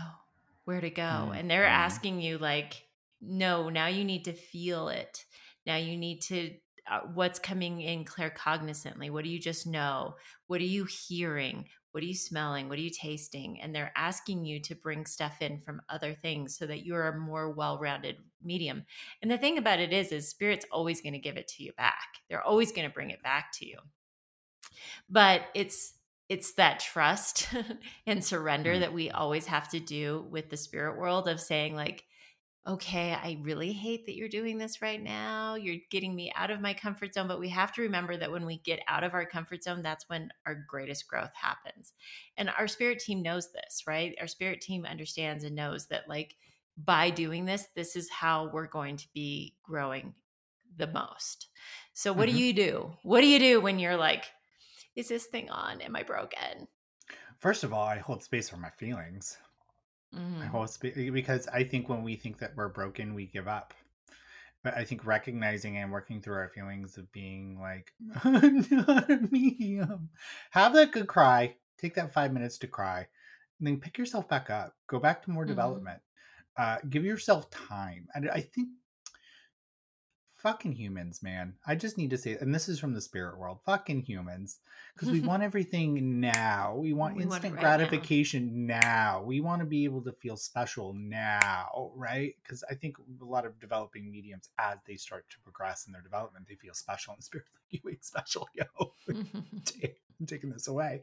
where 0.64 0.80
to 0.80 0.90
go 0.90 1.02
Mm, 1.02 1.32
and 1.34 1.50
they're 1.50 1.64
mm. 1.64 1.68
asking 1.68 2.20
you 2.20 2.38
like 2.38 2.88
no 3.20 3.68
now 3.68 3.86
you 3.86 4.04
need 4.04 4.24
to 4.24 4.32
feel 4.32 4.88
it 4.88 5.24
now 5.66 5.76
you 5.76 5.96
need 5.96 6.22
to 6.22 6.54
uh, 6.88 7.00
what's 7.14 7.40
coming 7.40 7.80
in 7.80 8.04
claircognizantly? 8.04 9.10
What 9.10 9.24
do 9.24 9.30
you 9.30 9.40
just 9.40 9.66
know? 9.66 10.14
What 10.46 10.60
are 10.60 10.64
you 10.64 10.84
hearing? 10.84 11.64
What 11.90 12.02
are 12.04 12.06
you 12.06 12.14
smelling? 12.14 12.68
What 12.68 12.78
are 12.78 12.82
you 12.82 12.90
tasting? 12.90 13.60
And 13.60 13.74
they're 13.74 13.92
asking 13.96 14.44
you 14.44 14.60
to 14.60 14.74
bring 14.74 15.06
stuff 15.06 15.40
in 15.40 15.58
from 15.60 15.80
other 15.88 16.14
things 16.14 16.56
so 16.56 16.66
that 16.66 16.84
you're 16.84 17.08
a 17.08 17.18
more 17.18 17.50
well-rounded 17.50 18.16
medium. 18.44 18.84
And 19.22 19.30
the 19.30 19.38
thing 19.38 19.58
about 19.58 19.80
it 19.80 19.92
is 19.92 20.12
is 20.12 20.28
spirit's 20.28 20.66
always 20.70 21.00
going 21.00 21.14
to 21.14 21.18
give 21.18 21.36
it 21.36 21.48
to 21.56 21.64
you 21.64 21.72
back. 21.72 22.06
They're 22.28 22.42
always 22.42 22.70
going 22.70 22.86
to 22.86 22.94
bring 22.94 23.10
it 23.10 23.22
back 23.22 23.50
to 23.54 23.66
you. 23.66 23.78
But 25.08 25.42
it's 25.54 25.94
it's 26.28 26.54
that 26.54 26.80
trust 26.80 27.48
and 28.06 28.24
surrender 28.24 28.74
Mm. 28.74 28.80
that 28.80 28.92
we 28.92 29.10
always 29.10 29.46
have 29.46 29.68
to 29.70 29.80
do 29.80 30.26
with 30.30 30.50
the 30.50 30.56
spirit 30.56 30.98
world 30.98 31.28
of 31.28 31.40
saying 31.40 31.74
like 31.74 32.04
okay 32.66 33.12
i 33.12 33.38
really 33.42 33.72
hate 33.72 34.06
that 34.06 34.16
you're 34.16 34.28
doing 34.28 34.58
this 34.58 34.82
right 34.82 35.02
now 35.02 35.54
you're 35.54 35.76
getting 35.90 36.14
me 36.14 36.32
out 36.34 36.50
of 36.50 36.60
my 36.60 36.74
comfort 36.74 37.14
zone 37.14 37.28
but 37.28 37.38
we 37.38 37.48
have 37.48 37.72
to 37.72 37.82
remember 37.82 38.16
that 38.16 38.30
when 38.32 38.44
we 38.44 38.58
get 38.58 38.80
out 38.88 39.04
of 39.04 39.14
our 39.14 39.24
comfort 39.24 39.62
zone 39.62 39.82
that's 39.82 40.08
when 40.08 40.30
our 40.46 40.54
greatest 40.68 41.06
growth 41.06 41.32
happens. 41.34 41.92
And 42.36 42.50
our 42.50 42.66
spirit 42.68 42.98
team 42.98 43.22
knows 43.22 43.52
this 43.52 43.84
right? 43.86 44.14
Our 44.20 44.26
spirit 44.26 44.60
team 44.60 44.84
understands 44.84 45.44
and 45.44 45.54
knows 45.54 45.86
that 45.88 46.08
like 46.08 46.36
by 46.76 47.10
doing 47.10 47.44
this 47.44 47.68
this 47.74 47.94
is 47.96 48.10
how 48.10 48.50
we're 48.52 48.66
going 48.66 48.96
to 48.96 49.06
be 49.14 49.56
growing 49.62 50.14
the 50.76 50.88
most. 50.88 51.48
So 51.94 52.12
what 52.12 52.28
Mhm. 52.28 52.32
do 52.32 52.38
you 52.38 52.52
do? 52.52 52.96
What 53.02 53.20
do 53.20 53.26
you 53.28 53.38
do 53.38 53.60
when 53.60 53.78
you're 53.78 53.96
like 53.96 54.24
is 54.96 55.08
this 55.08 55.26
thing 55.26 55.50
on? 55.50 55.80
Am 55.82 55.94
i 55.94 56.02
broken? 56.02 56.68
First 57.38 57.64
of 57.64 57.72
all, 57.72 57.86
I 57.86 57.98
hold 57.98 58.22
space 58.22 58.48
for 58.48 58.56
my 58.56 58.70
feelings. 58.70 59.38
Mhm. 60.14 60.46
hold 60.48 60.70
space 60.70 61.10
because 61.10 61.46
I 61.48 61.64
think 61.64 61.88
when 61.88 62.02
we 62.02 62.16
think 62.16 62.38
that 62.38 62.56
we're 62.56 62.68
broken, 62.68 63.14
we 63.14 63.26
give 63.26 63.48
up. 63.48 63.74
But 64.62 64.74
I 64.76 64.84
think 64.84 65.06
recognizing 65.06 65.76
and 65.76 65.92
working 65.92 66.20
through 66.20 66.36
our 66.36 66.48
feelings 66.48 66.98
of 66.98 67.10
being 67.12 67.60
like, 67.60 67.92
I'm 68.24 68.66
not 68.70 69.10
a 69.10 69.18
medium. 69.30 70.10
Have 70.50 70.74
that 70.74 70.92
good 70.92 71.06
cry. 71.06 71.56
Take 71.78 71.94
that 71.94 72.12
five 72.12 72.32
minutes 72.32 72.58
to 72.58 72.66
cry. 72.66 73.06
And 73.58 73.66
then 73.68 73.80
pick 73.80 73.98
yourself 73.98 74.28
back 74.28 74.50
up. 74.50 74.74
Go 74.88 74.98
back 74.98 75.22
to 75.22 75.30
more 75.30 75.44
Mhm. 75.44 75.48
development. 75.48 76.02
Uh, 76.56 76.78
give 76.90 77.04
yourself 77.04 77.50
time. 77.50 78.08
And 78.14 78.30
I 78.30 78.40
think 78.40 78.70
fucking 80.46 80.76
humans, 80.76 81.24
man. 81.24 81.54
I 81.66 81.74
just 81.74 81.98
need 81.98 82.10
to 82.10 82.18
say, 82.18 82.36
and 82.40 82.54
this 82.54 82.68
is 82.68 82.78
from 82.78 82.94
the 82.94 83.00
spirit 83.00 83.36
world, 83.36 83.58
fucking 83.66 84.02
humans. 84.02 84.60
Because 84.94 85.10
we 85.10 85.20
want 85.28 85.42
everything 85.42 86.20
now. 86.20 86.76
We 86.78 86.92
want 86.92 87.16
We 87.16 87.24
want 87.24 87.42
instant 87.42 87.54
right 87.54 87.62
now. 87.62 87.76
gratification 87.76 88.64
now. 88.64 89.24
We 89.26 89.40
want 89.40 89.58
to 89.60 89.66
be 89.66 89.82
able 89.82 90.02
to 90.02 90.12
feel 90.12 90.36
special 90.36 90.92
now, 90.94 91.90
right? 91.96 92.34
Because 92.44 92.62
I 92.70 92.74
think 92.74 92.94
a 93.20 93.24
lot 93.24 93.44
of 93.44 93.58
developing 93.58 94.08
mediums, 94.08 94.48
as 94.60 94.78
they 94.86 94.94
start 94.94 95.28
to 95.30 95.36
progress 95.40 95.88
in 95.88 95.92
their 95.92 96.02
development, 96.02 96.46
they 96.48 96.54
feel 96.54 96.74
special 96.74 97.14
in 97.14 97.18
the 97.18 97.24
spirit. 97.24 97.46
Like, 97.52 97.82
you 97.82 97.90
ain't 97.90 98.04
special, 98.04 98.48
yo. 98.54 98.92
I'm 100.20 100.26
taking 100.26 100.50
this 100.50 100.68
away. 100.68 101.02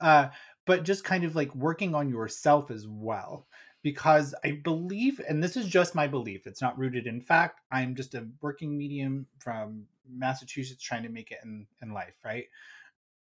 Uh, 0.00 0.28
but 0.64 0.84
just 0.84 1.04
kind 1.04 1.24
of 1.24 1.36
like 1.36 1.54
working 1.54 1.94
on 1.94 2.08
yourself 2.08 2.70
as 2.70 2.86
well. 2.88 3.46
Because 3.82 4.34
I 4.44 4.60
believe, 4.62 5.20
and 5.28 5.42
this 5.42 5.56
is 5.56 5.66
just 5.66 5.94
my 5.94 6.06
belief, 6.06 6.46
it's 6.46 6.60
not 6.60 6.78
rooted 6.78 7.06
in 7.06 7.20
fact. 7.20 7.60
I'm 7.72 7.94
just 7.94 8.14
a 8.14 8.26
working 8.40 8.76
medium 8.76 9.26
from 9.38 9.86
Massachusetts 10.08 10.82
trying 10.82 11.02
to 11.04 11.08
make 11.08 11.30
it 11.30 11.38
in, 11.44 11.66
in 11.82 11.92
life, 11.92 12.14
right? 12.24 12.44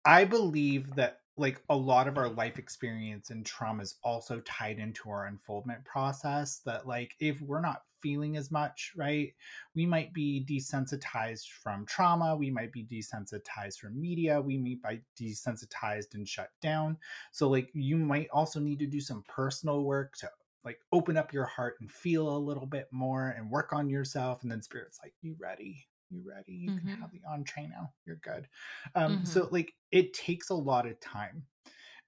I 0.06 0.26
believe 0.26 0.96
that 0.96 1.20
like 1.38 1.62
a 1.70 1.76
lot 1.76 2.08
of 2.08 2.18
our 2.18 2.30
life 2.30 2.58
experience 2.58 3.30
and 3.30 3.46
trauma 3.46 3.84
is 3.84 3.96
also 4.04 4.40
tied 4.42 4.80
into 4.80 5.10
our 5.10 5.28
unfoldment 5.28 5.84
process. 5.86 6.62
That 6.66 6.88
like 6.88 7.14
if 7.20 7.40
we're 7.42 7.62
not 7.62 7.84
feeling 8.02 8.38
as 8.38 8.52
much, 8.52 8.94
right, 8.96 9.34
we 9.76 9.86
might 9.86 10.14
be 10.14 10.46
desensitized 10.50 11.48
from 11.62 11.86
trauma, 11.86 12.36
we 12.36 12.50
might 12.50 12.72
be 12.72 12.86
desensitized 12.86 13.78
from 13.80 14.00
media, 14.00 14.42
we 14.42 14.58
might 14.58 15.02
be 15.18 15.30
desensitized 15.30 16.14
and 16.14 16.28
shut 16.28 16.50
down. 16.62 16.98
So 17.32 17.50
like 17.50 17.70
you 17.74 17.98
might 17.98 18.30
also 18.32 18.60
need 18.60 18.80
to 18.80 18.88
do 18.88 19.02
some 19.02 19.24
personal 19.28 19.84
work 19.84 20.16
to 20.18 20.30
like 20.68 20.80
open 20.92 21.18
up 21.18 21.32
your 21.34 21.46
heart 21.46 21.76
and 21.80 21.90
feel 21.92 22.36
a 22.36 22.38
little 22.38 22.66
bit 22.68 22.88
more 22.92 23.30
and 23.30 23.50
work 23.50 23.72
on 23.74 23.90
yourself. 23.90 24.44
And 24.44 24.52
then 24.52 24.62
spirit's 24.62 25.00
like, 25.02 25.14
you 25.22 25.36
ready? 25.40 25.88
You 26.10 26.22
ready? 26.26 26.54
You 26.54 26.72
can 26.72 26.90
Mhm. 26.90 27.00
have 27.00 27.12
the 27.12 27.22
entree 27.28 27.68
now. 27.68 27.94
You're 28.06 28.18
good. 28.18 28.48
Um, 28.96 29.20
Mhm. 29.20 29.28
So 29.28 29.48
like 29.52 29.74
it 29.92 30.14
takes 30.14 30.50
a 30.50 30.56
lot 30.56 30.86
of 30.86 31.00
time. 31.00 31.48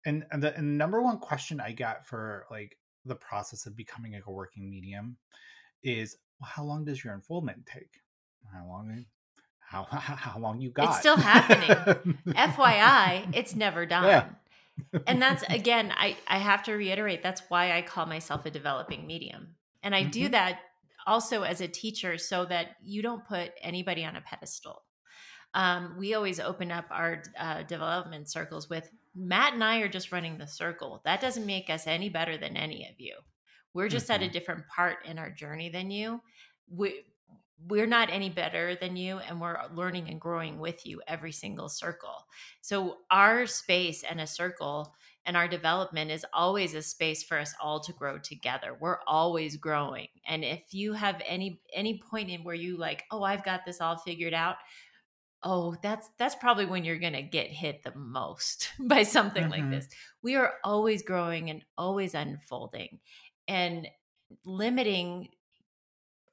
And, 0.06 0.26
and 0.32 0.44
the 0.44 0.56
and 0.56 0.78
number 0.78 1.02
one 1.02 1.20
question 1.20 1.60
I 1.60 1.72
got 1.72 2.06
for 2.06 2.46
like 2.52 2.78
the 3.06 3.16
process 3.16 3.66
of 3.66 3.76
becoming 3.76 4.14
like 4.14 4.28
a 4.28 4.32
working 4.32 4.70
medium 4.70 5.18
is 5.84 6.18
well, 6.40 6.50
how 6.50 6.64
long 6.64 6.86
does 6.86 7.04
your 7.04 7.14
unfoldment 7.14 7.66
take? 7.66 8.02
How 8.54 8.66
long 8.68 9.06
how 9.60 9.84
how, 9.90 10.16
how 10.16 10.40
long 10.40 10.60
you 10.60 10.72
got? 10.72 10.90
It's 10.90 11.00
still 11.00 11.18
happening. 11.18 11.70
FYI, 12.34 13.36
it's 13.36 13.56
never 13.56 13.86
done. 13.86 14.06
Yeah. 14.06 14.30
And 15.08 15.22
that's 15.22 15.44
again, 15.50 15.92
I, 15.96 16.18
I 16.28 16.38
have 16.40 16.64
to 16.64 16.74
reiterate 16.74 17.24
that's 17.24 17.42
why 17.50 17.72
I 17.78 17.82
call 17.82 18.06
myself 18.06 18.46
a 18.46 18.52
developing 18.52 19.08
medium. 19.08 19.56
And 19.84 19.96
I 19.96 20.04
do 20.04 20.28
Mhm. 20.28 20.30
that 20.30 20.60
also 21.08 21.44
as 21.44 21.62
a 21.62 21.68
teacher 21.68 22.18
so 22.18 22.46
that 22.46 22.76
you 22.84 23.02
don't 23.02 23.26
put 23.26 23.52
anybody 23.62 24.06
on 24.06 24.16
a 24.16 24.22
pedestal. 24.22 24.84
Um, 25.54 25.96
we 25.98 26.14
always 26.14 26.40
open 26.40 26.72
up 26.72 26.86
our 26.92 27.24
uh, 27.38 27.64
development 27.64 28.30
circles 28.30 28.70
with 28.70 28.92
Matt 29.16 29.54
and 29.54 29.64
I 29.64 29.80
are 29.80 29.88
just 29.90 30.12
running 30.12 30.38
the 30.38 30.48
circle. 30.48 31.02
That 31.06 31.22
doesn't 31.22 31.46
make 31.46 31.70
us 31.70 31.88
any 31.88 32.10
better 32.10 32.38
than 32.38 32.56
any 32.56 32.88
of 32.88 33.00
you. 33.00 33.18
We're 33.74 33.90
just 33.90 34.10
at 34.12 34.22
a 34.22 34.30
Mhm. 34.30 34.32
different 34.32 34.68
part 34.68 35.06
in 35.06 35.18
our 35.18 35.32
journey 35.32 35.70
than 35.70 35.90
you. 35.92 36.22
We, 36.68 37.04
we're 37.68 37.88
not 37.88 38.10
any 38.10 38.30
better 38.30 38.76
than 38.76 38.96
you, 38.96 39.20
and 39.20 39.42
we're 39.42 39.60
learning 39.74 40.08
and 40.10 40.20
growing 40.22 40.60
with 40.60 40.86
you 40.86 41.02
every 41.08 41.32
single 41.32 41.70
circle. 41.70 42.26
So, 42.62 43.00
our 43.12 43.46
space 43.48 44.04
and 44.04 44.22
a 44.22 44.28
circle 44.28 44.96
and 45.26 45.36
our 45.36 45.48
development 45.48 46.12
is 46.12 46.26
always 46.34 46.74
a 46.74 46.82
space 46.82 47.24
for 47.24 47.38
us 47.38 47.54
all 47.62 47.82
to 47.82 47.94
grow 47.94 48.18
together. 48.20 48.78
We're 48.80 49.00
always 49.06 49.58
growing. 49.58 50.08
And 50.26 50.44
if 50.46 50.74
you 50.74 50.94
have 50.94 51.22
any 51.26 51.62
any 51.74 52.00
point 52.00 52.30
in 52.30 52.44
where 52.44 52.56
you 52.56 52.78
like, 52.78 53.04
"Oh, 53.12 53.24
I've 53.24 53.44
got 53.44 53.66
this 53.66 53.82
all 53.82 53.98
figured 53.98 54.34
out." 54.34 54.58
Oh, 55.42 55.76
that's 55.82 56.10
that's 56.18 56.36
probably 56.36 56.66
when 56.66 56.84
you're 56.84 57.00
going 57.00 57.14
to 57.14 57.22
get 57.22 57.48
hit 57.50 57.84
the 57.84 57.96
most 57.96 58.72
by 58.80 59.04
something 59.04 59.48
like 59.50 59.70
Mhm. 59.70 59.70
this. 59.70 59.88
We 60.22 60.36
are 60.36 60.56
always 60.64 61.02
growing 61.04 61.50
and 61.50 61.64
always 61.78 62.14
unfolding. 62.14 63.00
And 63.48 63.88
limiting 64.46 65.30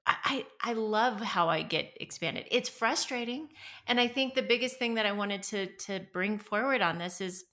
I, 0.07 0.47
I 0.63 0.73
love 0.75 1.21
how 1.21 1.49
I 1.49 1.63
get 1.63 1.97
expanded. 2.01 2.47
It's 2.51 2.69
frustrating. 2.69 3.49
And 3.89 3.99
I 3.99 4.07
think 4.07 4.35
the 4.35 4.43
biggest 4.43 4.79
thing 4.79 4.95
that 4.95 5.07
I 5.07 5.13
wanted 5.13 5.43
to 5.45 5.67
to 5.67 6.01
bring 6.13 6.39
forward 6.39 6.81
on 6.81 6.99
this 6.99 7.21
is 7.21 7.45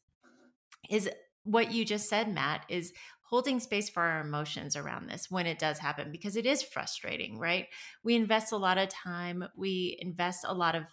is 0.89 1.09
what 1.43 1.71
you 1.71 1.83
just 1.83 2.09
said, 2.09 2.33
Matt, 2.33 2.65
is 2.69 2.93
holding 3.23 3.59
space 3.59 3.89
for 3.89 4.03
our 4.03 4.21
emotions 4.21 4.75
around 4.75 5.07
this 5.07 5.31
when 5.31 5.47
it 5.47 5.57
does 5.57 5.79
happen 5.79 6.11
because 6.11 6.35
it 6.35 6.45
is 6.45 6.61
frustrating, 6.61 7.39
right? 7.39 7.67
We 8.03 8.15
invest 8.15 8.51
a 8.51 8.57
lot 8.57 8.77
of 8.77 8.89
time, 8.89 9.43
we 9.57 9.97
invest 9.99 10.45
a 10.47 10.53
lot 10.53 10.75
of 10.75 10.83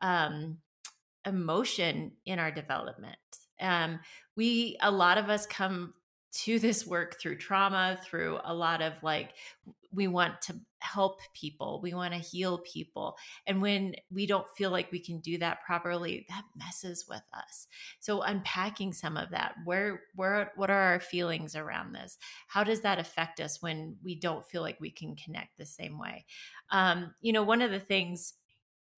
um 0.00 0.58
emotion 1.26 2.12
in 2.24 2.38
our 2.38 2.52
development. 2.52 3.16
Um 3.60 3.98
we 4.36 4.76
a 4.80 4.90
lot 4.90 5.18
of 5.18 5.28
us 5.28 5.46
come 5.46 5.94
to 6.30 6.58
this 6.58 6.86
work 6.86 7.18
through 7.18 7.36
trauma, 7.38 7.98
through 8.04 8.38
a 8.44 8.54
lot 8.54 8.82
of 8.82 8.92
like 9.02 9.34
we 9.92 10.06
want 10.06 10.40
to 10.42 10.54
help 10.80 11.18
people, 11.34 11.80
we 11.82 11.94
want 11.94 12.12
to 12.12 12.20
heal 12.20 12.58
people. 12.58 13.16
And 13.46 13.62
when 13.62 13.94
we 14.12 14.26
don't 14.26 14.46
feel 14.56 14.70
like 14.70 14.92
we 14.92 14.98
can 14.98 15.18
do 15.20 15.38
that 15.38 15.64
properly, 15.64 16.26
that 16.28 16.44
messes 16.54 17.06
with 17.08 17.22
us. 17.32 17.66
So 18.00 18.22
unpacking 18.22 18.92
some 18.92 19.16
of 19.16 19.30
that, 19.30 19.54
where 19.64 20.02
where 20.14 20.52
what 20.56 20.70
are 20.70 20.92
our 20.92 21.00
feelings 21.00 21.56
around 21.56 21.94
this? 21.94 22.18
How 22.48 22.64
does 22.64 22.82
that 22.82 22.98
affect 22.98 23.40
us 23.40 23.62
when 23.62 23.96
we 24.04 24.14
don't 24.14 24.46
feel 24.46 24.62
like 24.62 24.80
we 24.80 24.90
can 24.90 25.16
connect 25.16 25.56
the 25.56 25.66
same 25.66 25.98
way? 25.98 26.26
Um, 26.70 27.14
you 27.20 27.32
know, 27.32 27.42
one 27.42 27.62
of 27.62 27.70
the 27.70 27.80
things, 27.80 28.34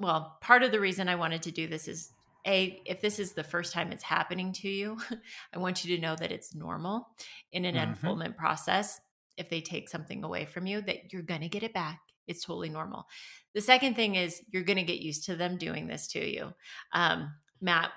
well, 0.00 0.38
part 0.40 0.62
of 0.62 0.72
the 0.72 0.80
reason 0.80 1.08
I 1.08 1.14
wanted 1.14 1.42
to 1.42 1.52
do 1.52 1.68
this 1.68 1.86
is 1.86 2.10
a 2.46 2.80
if 2.86 3.00
this 3.00 3.18
is 3.18 3.32
the 3.32 3.44
first 3.44 3.72
time 3.72 3.92
it's 3.92 4.02
happening 4.02 4.52
to 4.54 4.68
you, 4.68 4.98
I 5.54 5.58
want 5.58 5.84
you 5.84 5.96
to 5.96 6.02
know 6.02 6.16
that 6.16 6.32
it's 6.32 6.54
normal 6.54 7.08
in 7.52 7.64
an 7.64 7.74
Mhm. 7.74 7.88
unfoldment 7.88 8.36
process 8.36 9.00
if 9.36 9.48
they 9.48 9.60
take 9.60 9.88
something 9.88 10.24
away 10.24 10.46
from 10.46 10.66
you 10.66 10.80
that 10.82 11.12
you're 11.12 11.22
going 11.22 11.40
to 11.42 11.48
get 11.48 11.62
it 11.62 11.72
back. 11.74 12.00
it's 12.26 12.44
totally 12.44 12.68
normal. 12.68 13.06
The 13.54 13.60
second 13.60 13.96
thing 13.96 14.14
is 14.14 14.40
you're 14.50 14.62
going 14.62 14.76
to 14.76 14.84
get 14.84 15.00
used 15.00 15.24
to 15.24 15.34
them 15.34 15.56
doing 15.56 15.88
this 15.88 16.06
to 16.08 16.24
you. 16.24 16.54
Um, 16.92 17.32
Matt 17.60 17.90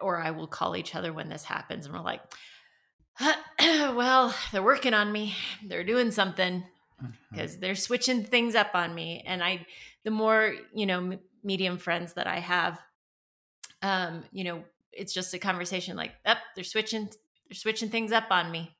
or 0.00 0.18
I 0.18 0.32
will 0.32 0.48
call 0.48 0.76
each 0.76 0.94
other 0.96 1.12
when 1.12 1.28
this 1.28 1.44
happens, 1.44 1.86
and 1.86 1.94
we're 1.94 2.00
like, 2.02 2.20
well, 3.60 4.34
they're 4.52 4.62
working 4.62 4.94
on 4.94 5.12
me. 5.12 5.34
They're 5.64 5.84
doing 5.84 6.10
something 6.10 6.64
because 7.30 7.52
mm-hmm. 7.52 7.60
they're 7.60 7.74
switching 7.74 8.24
things 8.24 8.54
up 8.54 8.70
on 8.74 8.94
me. 8.94 9.22
And 9.26 9.42
I, 9.42 9.66
the 10.04 10.10
more, 10.10 10.54
you 10.74 10.86
know, 10.86 11.18
medium 11.42 11.78
friends 11.78 12.14
that 12.14 12.26
I 12.26 12.40
have, 12.40 12.80
um, 13.82 14.24
you 14.32 14.44
know, 14.44 14.64
it's 14.92 15.12
just 15.12 15.34
a 15.34 15.38
conversation 15.38 15.96
like, 15.96 16.12
up, 16.26 16.38
oh, 16.40 16.46
they're 16.54 16.64
switching, 16.64 17.06
they're 17.48 17.54
switching 17.54 17.90
things 17.90 18.12
up 18.12 18.26
on 18.30 18.50
me. 18.50 18.76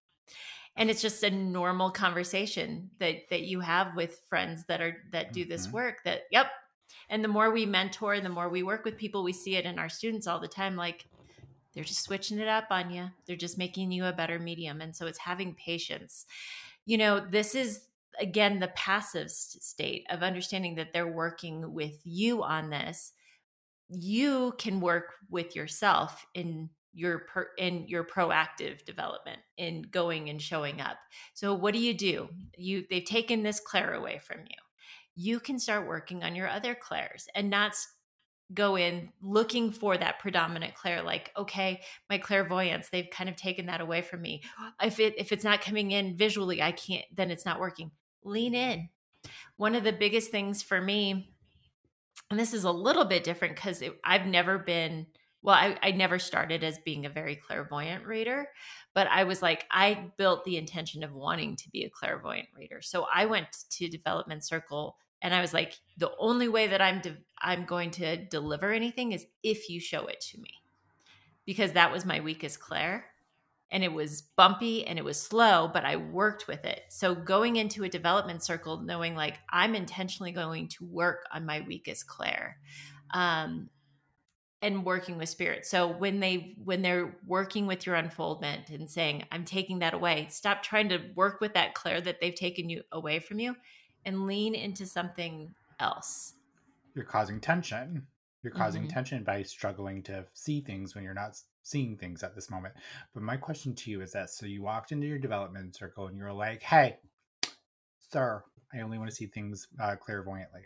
And 0.77 0.91
it's 0.91 1.03
just 1.03 1.25
a 1.25 1.31
normal 1.31 1.91
conversation 1.91 2.91
that 3.01 3.29
that 3.31 3.43
you 3.43 3.59
have 3.61 3.97
with 3.97 4.23
friends 4.29 4.65
that 4.67 4.81
are 4.81 4.97
that 5.11 5.33
do 5.33 5.45
this 5.45 5.67
mm-hmm. 5.67 5.75
work 5.75 6.05
that 6.05 6.23
yep. 6.31 6.47
And 7.11 7.25
the 7.25 7.29
more 7.29 7.51
we 7.51 7.67
mentor, 7.67 8.21
the 8.21 8.29
more 8.29 8.49
we 8.49 8.63
work 8.63 8.85
with 8.85 8.97
people, 8.97 9.25
we 9.25 9.33
see 9.33 9.57
it 9.57 9.65
in 9.65 9.79
our 9.79 9.89
students 9.89 10.27
all 10.27 10.39
the 10.39 10.47
time 10.47 10.77
like 10.77 11.07
they're 11.75 11.85
just 11.85 12.05
switching 12.05 12.39
it 12.39 12.49
up 12.49 12.67
on 12.71 12.91
you. 12.91 13.11
They're 13.27 13.37
just 13.37 13.59
making 13.59 13.93
you 13.93 14.05
a 14.05 14.13
better 14.13 14.39
medium. 14.39 14.81
And 14.81 14.95
so 14.95 15.07
it's 15.07 15.19
having 15.19 15.55
patience. 15.55 16.27
You 16.87 16.99
know, 16.99 17.21
this 17.21 17.55
is 17.55 17.83
again 18.21 18.61
the 18.61 18.69
passive 18.69 19.31
state 19.31 20.07
of 20.11 20.23
understanding 20.23 20.77
that 20.77 20.93
they're 20.93 21.07
working 21.07 21.73
with 21.73 22.01
you 22.05 22.43
on 22.43 22.71
this 22.71 23.13
you 23.89 24.55
can 24.59 24.81
work 24.81 25.15
with 25.31 25.57
yourself 25.57 26.27
in 26.35 26.71
your 26.93 27.21
per, 27.21 27.49
in 27.59 27.87
your 27.87 28.05
proactive 28.05 28.85
development 28.85 29.39
in 29.57 29.83
going 29.83 30.29
and 30.29 30.43
showing 30.43 30.81
up. 30.81 30.97
So 31.35 31.55
what 31.55 31.75
do 31.75 31.81
you 31.81 31.95
do? 31.95 32.29
You 32.57 32.85
they've 32.91 33.05
taken 33.05 33.43
this 33.43 33.61
Claire 33.61 33.95
away 33.95 34.19
from 34.19 34.41
you. 34.41 34.57
You 35.15 35.41
can 35.41 35.59
start 35.59 35.87
working 35.87 36.23
on 36.25 36.35
your 36.35 36.49
other 36.49 36.75
Claires 36.75 37.29
and 37.35 37.51
not 37.51 37.75
go 38.55 38.77
in 38.77 39.11
looking 39.21 39.71
for 39.71 39.99
that 39.99 40.19
predominant 40.19 40.75
clair 40.75 41.03
like 41.03 41.31
okay 41.37 41.83
my 42.09 42.17
clairvoyance 42.17 42.89
they've 42.89 43.11
kind 43.11 43.29
of 43.29 43.37
taken 43.37 43.67
that 43.67 43.81
away 43.81 44.01
from 44.03 44.23
me. 44.23 44.43
If 44.83 45.01
it 45.01 45.15
if 45.19 45.33
it's 45.33 45.45
not 45.45 45.61
coming 45.61 45.91
in 45.91 46.17
visually 46.17 46.63
i 46.63 46.73
can't 46.73 47.05
then 47.15 47.31
it's 47.31 47.45
not 47.45 47.61
working. 47.61 47.91
Lean 48.25 48.55
in. 48.55 48.89
One 49.57 49.75
of 49.75 49.85
the 49.85 49.93
biggest 49.93 50.31
things 50.31 50.63
for 50.63 50.81
me, 50.81 51.35
and 52.31 52.39
this 52.39 52.53
is 52.53 52.65
a 52.65 52.71
little 52.71 53.05
bit 53.05 53.25
different 53.25 53.57
because 53.57 53.83
I've 54.05 54.27
never 54.27 54.59
been, 54.59 55.07
well, 55.43 55.55
I, 55.55 55.79
I 55.83 55.91
never 55.93 56.19
started 56.19 56.63
as 56.63 56.79
being 56.79 57.07
a 57.07 57.11
very 57.11 57.37
clairvoyant 57.37 58.05
reader, 58.05 58.49
but 58.95 59.07
I 59.07 59.25
was 59.25 59.41
like, 59.41 59.67
I 59.71 60.11
built 60.17 60.45
the 60.45 60.57
intention 60.57 61.03
of 61.03 61.13
wanting 61.13 61.57
to 61.57 61.71
be 61.71 61.85
a 61.85 61.91
clairvoyant 61.91 62.49
reader. 62.57 62.81
So 62.83 63.07
I 63.13 63.27
went 63.27 63.47
to 63.71 63.89
Development 63.89 64.45
Circle 64.45 64.97
and 65.23 65.35
I 65.35 65.41
was 65.41 65.55
like, 65.55 65.75
the 65.97 66.13
only 66.19 66.49
way 66.49 66.69
that 66.69 66.83
I'm 66.83 67.01
de- 67.01 67.17
I'm 67.41 67.65
going 67.65 67.91
to 67.93 68.17
deliver 68.17 68.73
anything 68.73 69.13
is 69.13 69.27
if 69.43 69.69
you 69.69 69.81
show 69.81 70.07
it 70.07 70.21
to 70.33 70.41
me, 70.41 70.51
because 71.47 71.73
that 71.73 71.91
was 71.91 72.05
my 72.05 72.21
weakest 72.21 72.61
clair 72.61 73.07
and 73.71 73.85
it 73.85 73.93
was 73.93 74.23
bumpy 74.37 74.87
and 74.87 74.99
it 74.99 75.05
was 75.05 75.21
slow, 75.21 75.71
but 75.73 75.85
I 75.85 75.97
worked 75.97 76.49
with 76.49 76.65
it. 76.65 76.83
So 76.89 77.15
going 77.15 77.57
into 77.57 77.85
a 77.85 77.89
development 77.89 78.43
circle, 78.43 78.81
knowing 78.81 79.15
like 79.15 79.39
I'm 79.51 79.75
intentionally 79.75 80.33
going 80.33 80.69
to 80.69 80.85
work 80.85 81.25
on 81.33 81.45
my 81.45 81.61
weakest 81.61 82.07
Claire, 82.07 82.59
um, 83.13 83.69
and 84.61 84.85
working 84.85 85.19
with 85.19 85.29
spirit. 85.29 85.67
So 85.67 85.87
when 85.87 86.19
they 86.21 86.57
when 86.65 86.83
they're 86.83 87.17
working 87.27 87.67
with 87.67 87.87
your 87.87 87.95
unfoldment 87.95 88.71
and 88.71 88.91
saying, 88.91 89.25
"I'm 89.31 89.45
taking 89.45 89.81
that 89.81 89.95
away," 89.95 90.27
stop 90.31 90.63
trying 90.63 90.89
to 90.89 91.01
work 91.15 91.41
with 91.41 91.55
that 91.55 91.75
Claire 91.75 92.01
that 92.01 92.21
they've 92.21 92.35
taken 92.35 92.69
you 92.69 92.83
away 92.91 93.21
from 93.21 93.39
you, 93.39 93.55
and 94.05 94.27
lean 94.27 94.55
into 94.55 94.87
something 94.87 95.55
else. 95.79 96.35
You're 96.95 97.05
causing 97.05 97.41
tension. 97.41 98.07
You're 98.43 98.53
causing 98.53 98.83
mm-hmm. 98.83 98.91
tension 98.91 99.25
by 99.25 99.43
struggling 99.43 100.03
to 100.05 100.25
see 100.33 100.61
things 100.61 100.95
when 100.95 101.05
you're 101.05 101.15
not 101.15 101.39
seeing 101.69 101.97
things 101.97 102.23
at 102.23 102.35
this 102.35 102.51
moment. 102.51 102.75
But 103.15 103.23
my 103.23 103.37
question 103.37 103.75
to 103.75 103.91
you 103.91 104.01
is 104.01 104.13
that 104.13 104.31
so 104.31 104.47
you 104.47 104.63
walked 104.63 104.93
into 104.93 105.07
your 105.07 105.19
development 105.19 105.77
circle 105.77 106.07
and 106.07 106.17
you're 106.17 106.33
like, 106.33 106.63
hey, 106.63 106.97
sir, 108.11 108.43
I 108.73 108.81
only 108.81 108.99
want 108.99 109.11
to 109.11 109.17
see 109.17 109.27
things 109.27 109.69
uh, 109.81 109.97
clairvoyantly. 109.97 110.63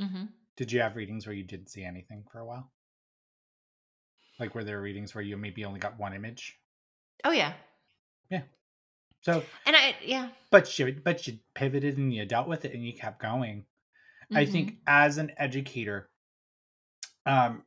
Mm-hmm. 0.00 0.24
Did 0.56 0.72
you 0.72 0.80
have 0.80 0.96
readings 0.96 1.26
where 1.26 1.34
you 1.34 1.44
didn't 1.44 1.68
see 1.68 1.84
anything 1.84 2.24
for 2.30 2.38
a 2.38 2.46
while? 2.46 2.70
Like, 4.40 4.54
were 4.54 4.64
there 4.64 4.80
readings 4.80 5.14
where 5.14 5.22
you 5.22 5.36
maybe 5.36 5.64
only 5.64 5.80
got 5.80 5.98
one 5.98 6.14
image? 6.14 6.58
Oh, 7.24 7.30
yeah. 7.30 7.52
Yeah. 8.30 8.42
So, 9.20 9.42
and 9.66 9.76
I, 9.76 9.94
yeah. 10.04 10.28
But 10.50 10.78
you, 10.78 10.96
but 11.04 11.26
you 11.26 11.38
pivoted 11.54 11.98
and 11.98 12.12
you 12.12 12.24
dealt 12.24 12.48
with 12.48 12.64
it 12.64 12.74
and 12.74 12.84
you 12.84 12.92
kept 12.92 13.20
going. 13.20 13.60
Mm-hmm. 13.60 14.36
I 14.36 14.46
think 14.46 14.76
as 14.86 15.18
an 15.18 15.32
educator, 15.36 16.08
um, 17.26 17.62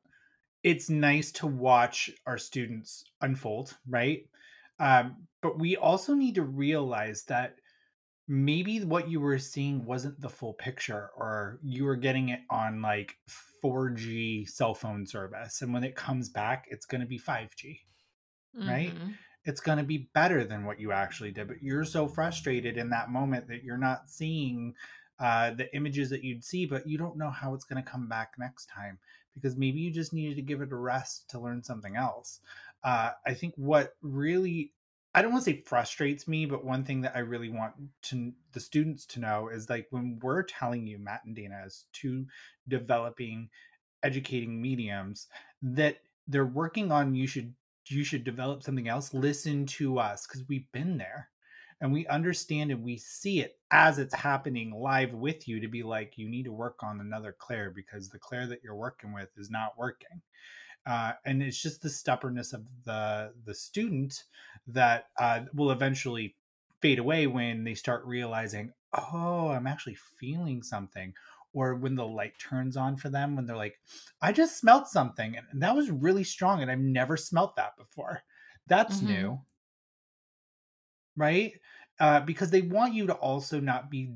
it's 0.64 0.90
nice 0.90 1.32
to 1.34 1.48
watch 1.48 2.10
our 2.26 2.38
students 2.38 3.04
unfold, 3.22 3.76
right? 3.88 4.26
Um, 4.80 5.28
but 5.42 5.60
we 5.60 5.76
also 5.76 6.14
need 6.14 6.36
to 6.36 6.44
realize 6.44 7.24
that 7.24 7.56
maybe 8.28 8.84
what 8.84 9.10
you 9.10 9.20
were 9.20 9.40
seeing 9.40 9.86
wasn't 9.86 10.20
the 10.20 10.30
full 10.30 10.54
picture, 10.54 11.10
or 11.16 11.60
you 11.64 11.86
were 11.86 11.96
getting 11.96 12.30
it 12.30 12.42
on 12.50 12.82
like 12.82 13.16
4G 13.64 14.48
cell 14.50 14.74
phone 14.74 15.06
service. 15.06 15.62
And 15.62 15.74
when 15.74 15.84
it 15.84 15.96
comes 15.96 16.30
back, 16.30 16.66
it's 16.70 16.86
going 16.86 17.02
to 17.02 17.08
be 17.08 17.20
5G, 17.20 17.80
mm-hmm. 18.58 18.70
right? 18.70 18.94
It's 19.46 19.62
going 19.62 19.78
to 19.78 19.84
be 19.84 20.10
better 20.14 20.44
than 20.44 20.66
what 20.66 20.80
you 20.80 20.92
actually 20.92 21.32
did. 21.32 21.48
But 21.48 21.62
you're 21.62 21.86
so 21.86 22.08
frustrated 22.08 22.78
in 22.78 22.90
that 22.90 23.10
moment 23.10 23.48
that 23.48 23.64
you're 23.64 23.78
not 23.78 24.10
seeing 24.10 24.74
uh, 25.20 25.52
the 25.52 25.74
images 25.76 26.10
that 26.10 26.24
you'd 26.24 26.44
see, 26.44 26.66
but 26.66 26.86
you 26.86 26.98
don't 26.98 27.18
know 27.18 27.30
how 27.30 27.54
it's 27.54 27.66
going 27.66 27.82
to 27.82 27.90
come 27.90 28.10
back 28.10 28.34
next 28.38 28.68
time 28.68 29.00
because 29.40 29.58
maybe 29.58 29.80
you 29.80 29.92
just 29.92 30.14
needed 30.14 30.36
to 30.36 30.42
give 30.42 30.62
it 30.62 30.72
a 30.72 30.76
rest 30.76 31.30
to 31.30 31.40
learn 31.40 31.64
something 31.64 31.96
else. 31.96 32.40
Uh, 32.84 33.12
I 33.26 33.34
think 33.34 33.54
what 33.56 33.96
really 34.02 34.72
I 35.14 35.22
don't 35.22 35.32
want 35.32 35.46
to 35.46 35.52
say 35.52 35.62
frustrates 35.62 36.28
me, 36.28 36.46
but 36.46 36.64
one 36.64 36.84
thing 36.84 37.02
that 37.02 37.16
I 37.16 37.20
really 37.20 37.50
want 37.50 37.74
to 38.04 38.32
the 38.54 38.60
students 38.60 39.06
to 39.08 39.20
know 39.20 39.50
is 39.50 39.70
like 39.70 39.88
when 39.90 40.20
we're 40.22 40.44
telling 40.44 40.86
you, 40.86 41.00
Matt 41.00 41.26
and 41.26 41.36
Dana, 41.36 41.62
as 41.66 41.86
two 41.92 42.28
developing, 42.68 43.50
educating 44.04 44.62
mediums, 44.62 45.28
that 45.62 45.98
they're 46.28 46.46
working 46.46 46.92
on 46.92 47.16
you 47.16 47.26
should 47.26 47.54
you 47.88 48.04
should 48.04 48.24
develop 48.24 48.64
something 48.64 48.88
else. 48.88 49.14
Listen 49.14 49.66
to 49.66 49.98
us 49.98 50.28
because 50.28 50.44
we've 50.48 50.72
been 50.72 50.98
there 50.98 51.30
and 51.82 51.94
we 51.94 52.08
understand 52.08 52.72
and 52.72 52.84
we 52.84 52.98
see 52.98 53.40
it 53.40 53.58
as 53.72 54.00
it's 54.00 54.14
happening 54.14 54.72
live 54.72 55.14
with 55.14 55.48
you 55.48 55.60
to 55.60 55.68
be 55.68 55.84
like 55.84 56.18
you 56.18 56.30
need 56.30 56.44
to 56.44 56.52
work 56.52 56.78
on 56.82 57.00
another 57.00 57.36
claire 57.38 57.72
because 57.72 58.10
the 58.10 58.20
claire 58.20 58.48
that 58.48 58.64
you're 58.64 58.76
working 58.76 59.14
with 59.14 59.30
is 59.38 59.50
not 59.50 59.78
working 59.78 60.22
uh, 60.86 61.12
and 61.26 61.44
it's 61.44 61.62
just 61.62 61.82
the 61.82 61.90
stubbornness 61.90 62.54
of 62.54 62.64
the 62.86 63.32
the 63.46 63.54
student 63.54 64.24
that 64.68 65.08
uh, 65.20 65.42
will 65.54 65.72
eventually 65.72 66.36
fade 66.82 67.00
away 67.00 67.28
when 67.28 67.64
they 67.64 67.74
start 67.74 68.06
realizing 68.06 68.72
oh 68.94 69.50
i'm 69.50 69.68
actually 69.68 69.98
feeling 70.20 70.62
something 70.64 71.14
or 71.54 71.76
when 71.76 71.96
the 71.96 72.06
light 72.06 72.34
turns 72.40 72.78
on 72.78 72.96
for 72.96 73.10
them 73.10 73.36
when 73.36 73.46
they're 73.46 73.56
like 73.56 73.80
i 74.22 74.32
just 74.32 74.58
smelt 74.58 74.88
something 74.88 75.36
and 75.36 75.62
that 75.62 75.76
was 75.76 75.90
really 75.90 76.24
strong 76.24 76.62
and 76.62 76.72
i've 76.72 76.80
never 76.80 77.18
smelt 77.18 77.56
that 77.56 77.76
before 77.78 78.22
that's 78.68 78.98
mm-hmm. 78.98 79.08
new 79.08 79.40
right? 81.18 81.54
Uh, 82.00 82.20
because 82.20 82.52
they 82.52 82.62
want 82.62 82.94
you 82.94 83.08
to 83.08 83.14
also 83.14 83.60
not 83.60 83.90
be. 83.90 84.12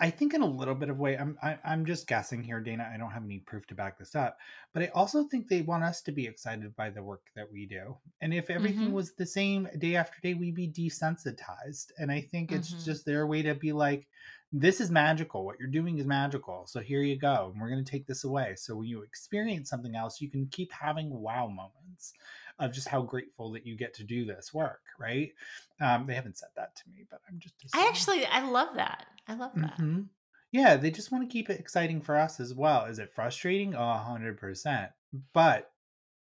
I 0.00 0.10
think 0.10 0.34
in 0.34 0.42
a 0.42 0.46
little 0.46 0.74
bit 0.74 0.90
of 0.90 0.98
way, 0.98 1.16
I'm 1.16 1.38
I, 1.40 1.52
am 1.52 1.58
i 1.64 1.72
am 1.72 1.84
just 1.86 2.08
guessing 2.08 2.42
here, 2.42 2.58
Dana. 2.58 2.90
I 2.92 2.96
don't 2.96 3.12
have 3.12 3.22
any 3.22 3.38
proof 3.38 3.64
to 3.68 3.76
back 3.76 3.96
this 3.96 4.16
up, 4.16 4.36
but 4.74 4.82
I 4.82 4.88
also 4.88 5.22
think 5.24 5.46
they 5.46 5.62
want 5.62 5.84
us 5.84 6.02
to 6.02 6.12
be 6.12 6.26
excited 6.26 6.74
by 6.74 6.90
the 6.90 7.02
work 7.02 7.22
that 7.36 7.46
we 7.52 7.64
do. 7.66 7.96
And 8.20 8.34
if 8.34 8.50
everything 8.50 8.86
mm-hmm. 8.86 8.94
was 8.94 9.12
the 9.12 9.26
same 9.26 9.68
day 9.78 9.94
after 9.94 10.16
day, 10.20 10.34
we'd 10.34 10.56
be 10.56 10.66
desensitized. 10.66 11.92
And 11.96 12.10
I 12.10 12.22
think 12.22 12.50
it's 12.50 12.72
mm-hmm. 12.72 12.84
just 12.86 13.06
their 13.06 13.28
way 13.28 13.42
to 13.42 13.54
be 13.54 13.72
like, 13.72 14.08
this 14.52 14.80
is 14.80 14.90
magical. 14.90 15.44
What 15.44 15.60
you're 15.60 15.68
doing 15.68 15.98
is 15.98 16.06
magical. 16.06 16.66
So 16.66 16.80
here 16.80 17.02
you 17.02 17.16
go. 17.16 17.50
And 17.52 17.60
we're 17.60 17.70
going 17.70 17.84
to 17.84 17.90
take 17.90 18.06
this 18.06 18.24
away. 18.24 18.54
So 18.56 18.76
when 18.76 18.88
you 18.88 19.02
experience 19.02 19.68
something 19.68 19.94
else, 19.94 20.20
you 20.20 20.30
can 20.30 20.48
keep 20.50 20.72
having 20.72 21.10
wow 21.10 21.46
moments 21.46 22.14
of 22.58 22.72
just 22.72 22.88
how 22.88 23.02
grateful 23.02 23.52
that 23.52 23.66
you 23.66 23.76
get 23.76 23.94
to 23.94 24.04
do 24.04 24.24
this 24.24 24.52
work, 24.52 24.80
right? 24.98 25.32
Um, 25.80 26.06
they 26.06 26.14
haven't 26.14 26.38
said 26.38 26.48
that 26.56 26.76
to 26.76 26.82
me, 26.90 27.04
but 27.10 27.20
I'm 27.28 27.38
just. 27.38 27.54
Assuming. 27.64 27.86
I 27.86 27.88
actually, 27.88 28.26
I 28.26 28.48
love 28.48 28.74
that. 28.74 29.06
I 29.26 29.34
love 29.34 29.52
that. 29.56 29.78
Mm-hmm. 29.78 30.02
Yeah, 30.50 30.76
they 30.76 30.90
just 30.90 31.12
want 31.12 31.28
to 31.28 31.32
keep 31.32 31.50
it 31.50 31.60
exciting 31.60 32.00
for 32.00 32.16
us 32.16 32.40
as 32.40 32.54
well. 32.54 32.86
Is 32.86 32.98
it 32.98 33.12
frustrating? 33.14 33.74
A 33.74 33.98
hundred 33.98 34.38
percent. 34.38 34.90
But 35.32 35.70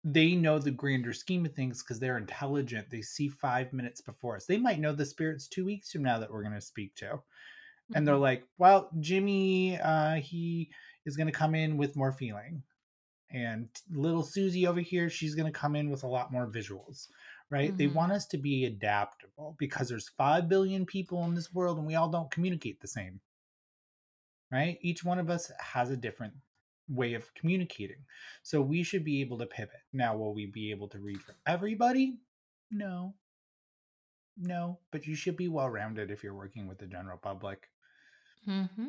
they 0.03 0.35
know 0.35 0.59
the 0.59 0.71
grander 0.71 1.13
scheme 1.13 1.45
of 1.45 1.53
things 1.53 1.83
because 1.83 1.99
they're 1.99 2.17
intelligent. 2.17 2.89
They 2.89 3.01
see 3.01 3.27
five 3.27 3.73
minutes 3.73 4.01
before 4.01 4.35
us. 4.35 4.45
They 4.45 4.57
might 4.57 4.79
know 4.79 4.93
the 4.93 5.05
spirits 5.05 5.47
two 5.47 5.65
weeks 5.65 5.91
from 5.91 6.03
now 6.03 6.19
that 6.19 6.31
we're 6.31 6.43
going 6.43 6.55
to 6.55 6.61
speak 6.61 6.95
to. 6.95 7.05
Mm-hmm. 7.05 7.95
And 7.95 8.07
they're 8.07 8.15
mm-hmm. 8.15 8.21
like, 8.23 8.43
well, 8.57 8.89
Jimmy, 8.99 9.77
uh, 9.77 10.15
he 10.15 10.69
is 11.05 11.17
going 11.17 11.27
to 11.27 11.33
come 11.33 11.55
in 11.55 11.77
with 11.77 11.95
more 11.95 12.11
feeling 12.11 12.63
and 13.31 13.69
little 13.91 14.23
Susie 14.23 14.67
over 14.67 14.79
here, 14.81 15.09
she's 15.09 15.35
going 15.35 15.51
to 15.51 15.59
come 15.59 15.75
in 15.75 15.89
with 15.89 16.03
a 16.03 16.07
lot 16.07 16.31
more 16.31 16.47
visuals, 16.47 17.07
right? 17.49 17.69
Mm-hmm. 17.69 17.77
They 17.77 17.87
want 17.87 18.11
us 18.13 18.25
to 18.27 18.37
be 18.37 18.65
adaptable 18.65 19.55
because 19.59 19.89
there's 19.89 20.09
5 20.09 20.47
billion 20.49 20.85
people 20.85 21.23
in 21.25 21.35
this 21.35 21.53
world 21.53 21.77
and 21.77 21.87
we 21.87 21.95
all 21.95 22.09
don't 22.09 22.31
communicate 22.31 22.81
the 22.81 22.87
same. 22.87 23.21
right? 24.51 24.77
Each 24.81 25.03
one 25.03 25.19
of 25.19 25.29
us 25.29 25.51
has 25.59 25.89
a 25.89 25.97
different 25.97 26.33
way 26.89 27.13
of 27.15 27.33
communicating. 27.33 28.05
So 28.43 28.61
we 28.61 28.83
should 28.83 29.03
be 29.03 29.21
able 29.21 29.37
to 29.39 29.45
pivot. 29.45 29.81
Now, 29.93 30.15
will 30.15 30.33
we 30.33 30.45
be 30.45 30.71
able 30.71 30.87
to 30.89 30.99
read 30.99 31.21
for 31.21 31.35
everybody? 31.45 32.17
No. 32.71 33.15
No, 34.37 34.79
but 34.91 35.07
you 35.07 35.15
should 35.15 35.35
be 35.37 35.47
well 35.47 35.69
rounded 35.69 36.11
if 36.11 36.23
you're 36.23 36.33
working 36.35 36.67
with 36.67 36.77
the 36.77 36.87
general 36.87 37.17
public. 37.17 37.69
Mm-hmm. 38.47 38.87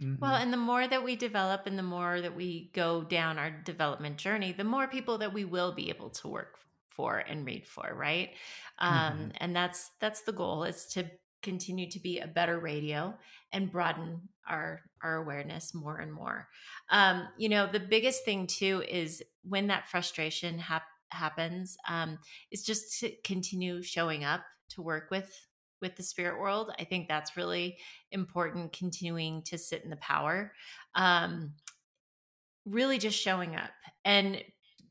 Mm-hmm. 0.00 0.20
Well, 0.20 0.34
and 0.34 0.52
the 0.52 0.58
more 0.58 0.86
that 0.86 1.04
we 1.04 1.16
develop 1.16 1.66
and 1.66 1.78
the 1.78 1.82
more 1.82 2.20
that 2.20 2.34
we 2.34 2.70
go 2.74 3.02
down 3.02 3.38
our 3.38 3.50
development 3.50 4.16
journey, 4.16 4.52
the 4.52 4.64
more 4.64 4.88
people 4.88 5.18
that 5.18 5.32
we 5.32 5.44
will 5.44 5.72
be 5.74 5.90
able 5.90 6.10
to 6.10 6.28
work 6.28 6.56
for 6.88 7.18
and 7.18 7.46
read 7.46 7.66
for, 7.66 7.92
right? 7.94 8.30
Um, 8.78 8.94
mm-hmm. 8.94 9.28
And 9.38 9.56
that's 9.56 9.90
that's 10.00 10.22
the 10.22 10.32
goal 10.32 10.64
is 10.64 10.86
to 10.92 11.04
continue 11.42 11.90
to 11.90 11.98
be 11.98 12.20
a 12.20 12.26
better 12.26 12.58
radio 12.58 13.14
and 13.52 13.70
broaden 13.70 14.28
our 14.48 14.80
our 15.02 15.16
awareness 15.16 15.74
more 15.74 15.98
and 15.98 16.12
more. 16.12 16.48
Um, 16.90 17.28
you 17.36 17.48
know, 17.48 17.66
the 17.70 17.80
biggest 17.80 18.24
thing 18.24 18.46
too 18.46 18.82
is 18.88 19.22
when 19.42 19.66
that 19.68 19.88
frustration 19.88 20.58
hap- 20.58 20.82
happens, 21.10 21.76
um, 21.88 22.18
is 22.50 22.62
just 22.64 23.00
to 23.00 23.12
continue 23.24 23.82
showing 23.82 24.24
up 24.24 24.42
to 24.70 24.82
work 24.82 25.10
with 25.10 25.46
with 25.82 25.96
the 25.96 26.02
spirit 26.02 26.40
world. 26.40 26.72
I 26.78 26.84
think 26.84 27.08
that's 27.08 27.36
really 27.36 27.76
important. 28.10 28.72
Continuing 28.72 29.42
to 29.42 29.58
sit 29.58 29.84
in 29.84 29.90
the 29.90 29.96
power, 29.96 30.52
um, 30.94 31.52
really 32.64 32.98
just 32.98 33.18
showing 33.18 33.56
up 33.56 33.70
and. 34.04 34.42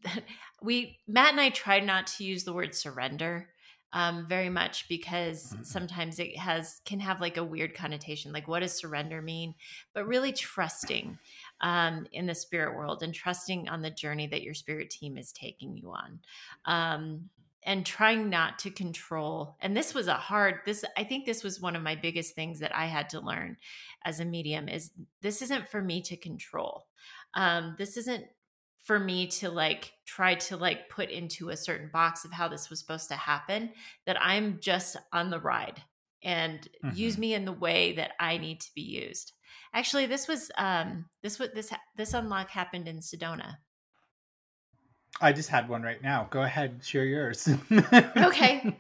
we 0.63 0.99
Matt 1.07 1.31
and 1.31 1.41
I 1.41 1.49
tried 1.49 1.85
not 1.85 2.07
to 2.07 2.23
use 2.23 2.43
the 2.43 2.53
word 2.53 2.73
surrender 2.73 3.49
um, 3.93 4.25
very 4.27 4.49
much 4.49 4.87
because 4.87 5.47
mm-hmm. 5.47 5.63
sometimes 5.63 6.19
it 6.19 6.37
has 6.37 6.81
can 6.85 6.99
have 6.99 7.19
like 7.19 7.37
a 7.37 7.43
weird 7.43 7.73
connotation 7.73 8.31
like 8.31 8.47
what 8.47 8.61
does 8.61 8.73
surrender 8.73 9.21
mean 9.21 9.53
but 9.93 10.07
really 10.07 10.31
trusting 10.31 11.17
um, 11.61 12.07
in 12.13 12.25
the 12.25 12.35
spirit 12.35 12.75
world 12.75 13.03
and 13.03 13.13
trusting 13.13 13.67
on 13.67 13.81
the 13.81 13.89
journey 13.89 14.27
that 14.27 14.43
your 14.43 14.53
spirit 14.53 14.89
team 14.89 15.17
is 15.17 15.31
taking 15.31 15.75
you 15.75 15.91
on 15.91 16.19
um, 16.65 17.29
and 17.63 17.85
trying 17.85 18.29
not 18.29 18.57
to 18.59 18.71
control 18.71 19.55
and 19.61 19.77
this 19.77 19.93
was 19.93 20.07
a 20.07 20.13
hard 20.13 20.55
this 20.65 20.83
i 20.97 21.03
think 21.03 21.25
this 21.25 21.43
was 21.43 21.61
one 21.61 21.75
of 21.75 21.83
my 21.83 21.95
biggest 21.95 22.33
things 22.33 22.59
that 22.59 22.75
i 22.75 22.85
had 22.85 23.09
to 23.09 23.19
learn 23.19 23.55
as 24.03 24.19
a 24.19 24.25
medium 24.25 24.67
is 24.67 24.91
this 25.21 25.41
isn't 25.41 25.69
for 25.69 25.81
me 25.81 26.01
to 26.01 26.17
control. 26.17 26.85
Um, 27.33 27.75
this 27.77 27.97
isn't 27.97 28.25
for 28.83 28.99
me 28.99 29.27
to 29.27 29.49
like 29.49 29.93
try 30.05 30.35
to 30.35 30.57
like 30.57 30.89
put 30.89 31.09
into 31.09 31.49
a 31.49 31.57
certain 31.57 31.89
box 31.93 32.25
of 32.25 32.31
how 32.31 32.47
this 32.47 32.69
was 32.69 32.79
supposed 32.79 33.09
to 33.09 33.15
happen 33.15 33.69
that 34.07 34.17
i'm 34.19 34.57
just 34.59 34.97
on 35.13 35.29
the 35.29 35.39
ride 35.39 35.79
and 36.23 36.67
mm-hmm. 36.83 36.95
use 36.95 37.15
me 37.15 37.35
in 37.35 37.45
the 37.45 37.51
way 37.51 37.93
that 37.93 38.13
i 38.19 38.37
need 38.37 38.59
to 38.59 38.73
be 38.73 38.81
used. 38.81 39.33
Actually 39.73 40.07
this 40.07 40.27
was 40.27 40.49
um 40.57 41.05
this 41.21 41.39
what 41.39 41.53
this 41.53 41.71
this 41.95 42.15
unlock 42.15 42.49
happened 42.49 42.87
in 42.87 42.97
sedona 42.97 43.57
i 45.19 45.31
just 45.31 45.49
had 45.49 45.67
one 45.67 45.81
right 45.81 46.01
now 46.01 46.27
go 46.29 46.41
ahead 46.41 46.79
share 46.83 47.05
yours 47.05 47.49
okay 48.17 48.77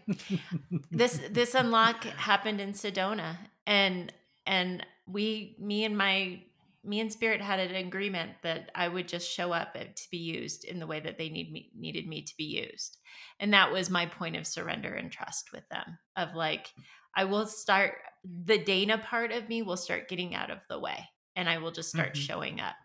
this 0.91 1.19
this 1.31 1.55
unlock 1.55 2.03
happened 2.03 2.61
in 2.61 2.71
sedona 2.71 3.37
and 3.67 4.13
and 4.45 4.85
we 5.07 5.55
me 5.59 5.83
and 5.83 5.97
my 5.97 6.41
me 6.83 6.99
and 6.99 7.11
Spirit 7.11 7.41
had 7.41 7.59
an 7.59 7.75
agreement 7.75 8.31
that 8.41 8.71
I 8.73 8.87
would 8.87 9.07
just 9.07 9.29
show 9.29 9.51
up 9.51 9.73
to 9.73 10.09
be 10.09 10.17
used 10.17 10.65
in 10.65 10.79
the 10.79 10.87
way 10.87 10.99
that 10.99 11.17
they 11.17 11.29
need 11.29 11.51
me 11.51 11.69
needed 11.77 12.07
me 12.07 12.23
to 12.23 12.37
be 12.37 12.43
used. 12.43 12.97
And 13.39 13.53
that 13.53 13.71
was 13.71 13.89
my 13.89 14.07
point 14.07 14.35
of 14.35 14.47
surrender 14.47 14.93
and 14.93 15.11
trust 15.11 15.51
with 15.53 15.67
them 15.69 15.99
of 16.17 16.33
like 16.33 16.71
I 17.15 17.25
will 17.25 17.45
start 17.45 17.95
the 18.23 18.57
Dana 18.57 18.97
part 18.97 19.31
of 19.31 19.47
me 19.47 19.61
will 19.61 19.77
start 19.77 20.07
getting 20.07 20.33
out 20.33 20.49
of 20.49 20.59
the 20.69 20.79
way 20.79 21.09
and 21.35 21.47
I 21.47 21.59
will 21.59 21.71
just 21.71 21.89
start 21.89 22.13
mm-hmm. 22.13 22.21
showing 22.21 22.59
up. 22.59 22.75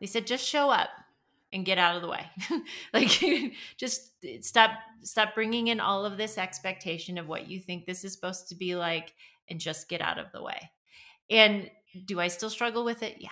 They 0.00 0.06
said 0.06 0.26
just 0.26 0.46
show 0.46 0.70
up 0.70 0.90
and 1.52 1.64
get 1.64 1.78
out 1.78 1.96
of 1.96 2.02
the 2.02 2.08
way. 2.08 2.26
like 2.94 3.22
just 3.76 4.12
stop 4.40 4.70
stop 5.02 5.34
bringing 5.34 5.68
in 5.68 5.80
all 5.80 6.04
of 6.04 6.16
this 6.16 6.38
expectation 6.38 7.18
of 7.18 7.28
what 7.28 7.48
you 7.48 7.60
think 7.60 7.86
this 7.86 8.04
is 8.04 8.12
supposed 8.12 8.48
to 8.48 8.54
be 8.54 8.76
like 8.76 9.14
and 9.48 9.60
just 9.60 9.88
get 9.88 10.00
out 10.00 10.18
of 10.18 10.30
the 10.32 10.42
way. 10.42 10.70
And 11.28 11.70
do 12.04 12.20
I 12.20 12.28
still 12.28 12.50
struggle 12.50 12.84
with 12.84 13.02
it? 13.02 13.16
Yeah. 13.18 13.30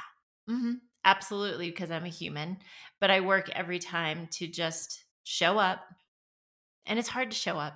Mm-hmm. 0.49 0.75
Absolutely, 1.05 1.71
because 1.71 1.91
I'm 1.91 2.05
a 2.05 2.09
human. 2.09 2.59
But 3.01 3.11
I 3.11 3.21
work 3.21 3.49
every 3.51 3.79
time 3.79 4.29
to 4.33 4.47
just 4.47 5.05
show 5.25 5.59
up. 5.59 5.81
And 6.87 6.99
it's 6.99 7.09
hard 7.09 7.31
to 7.31 7.37
show 7.37 7.59
up. 7.59 7.75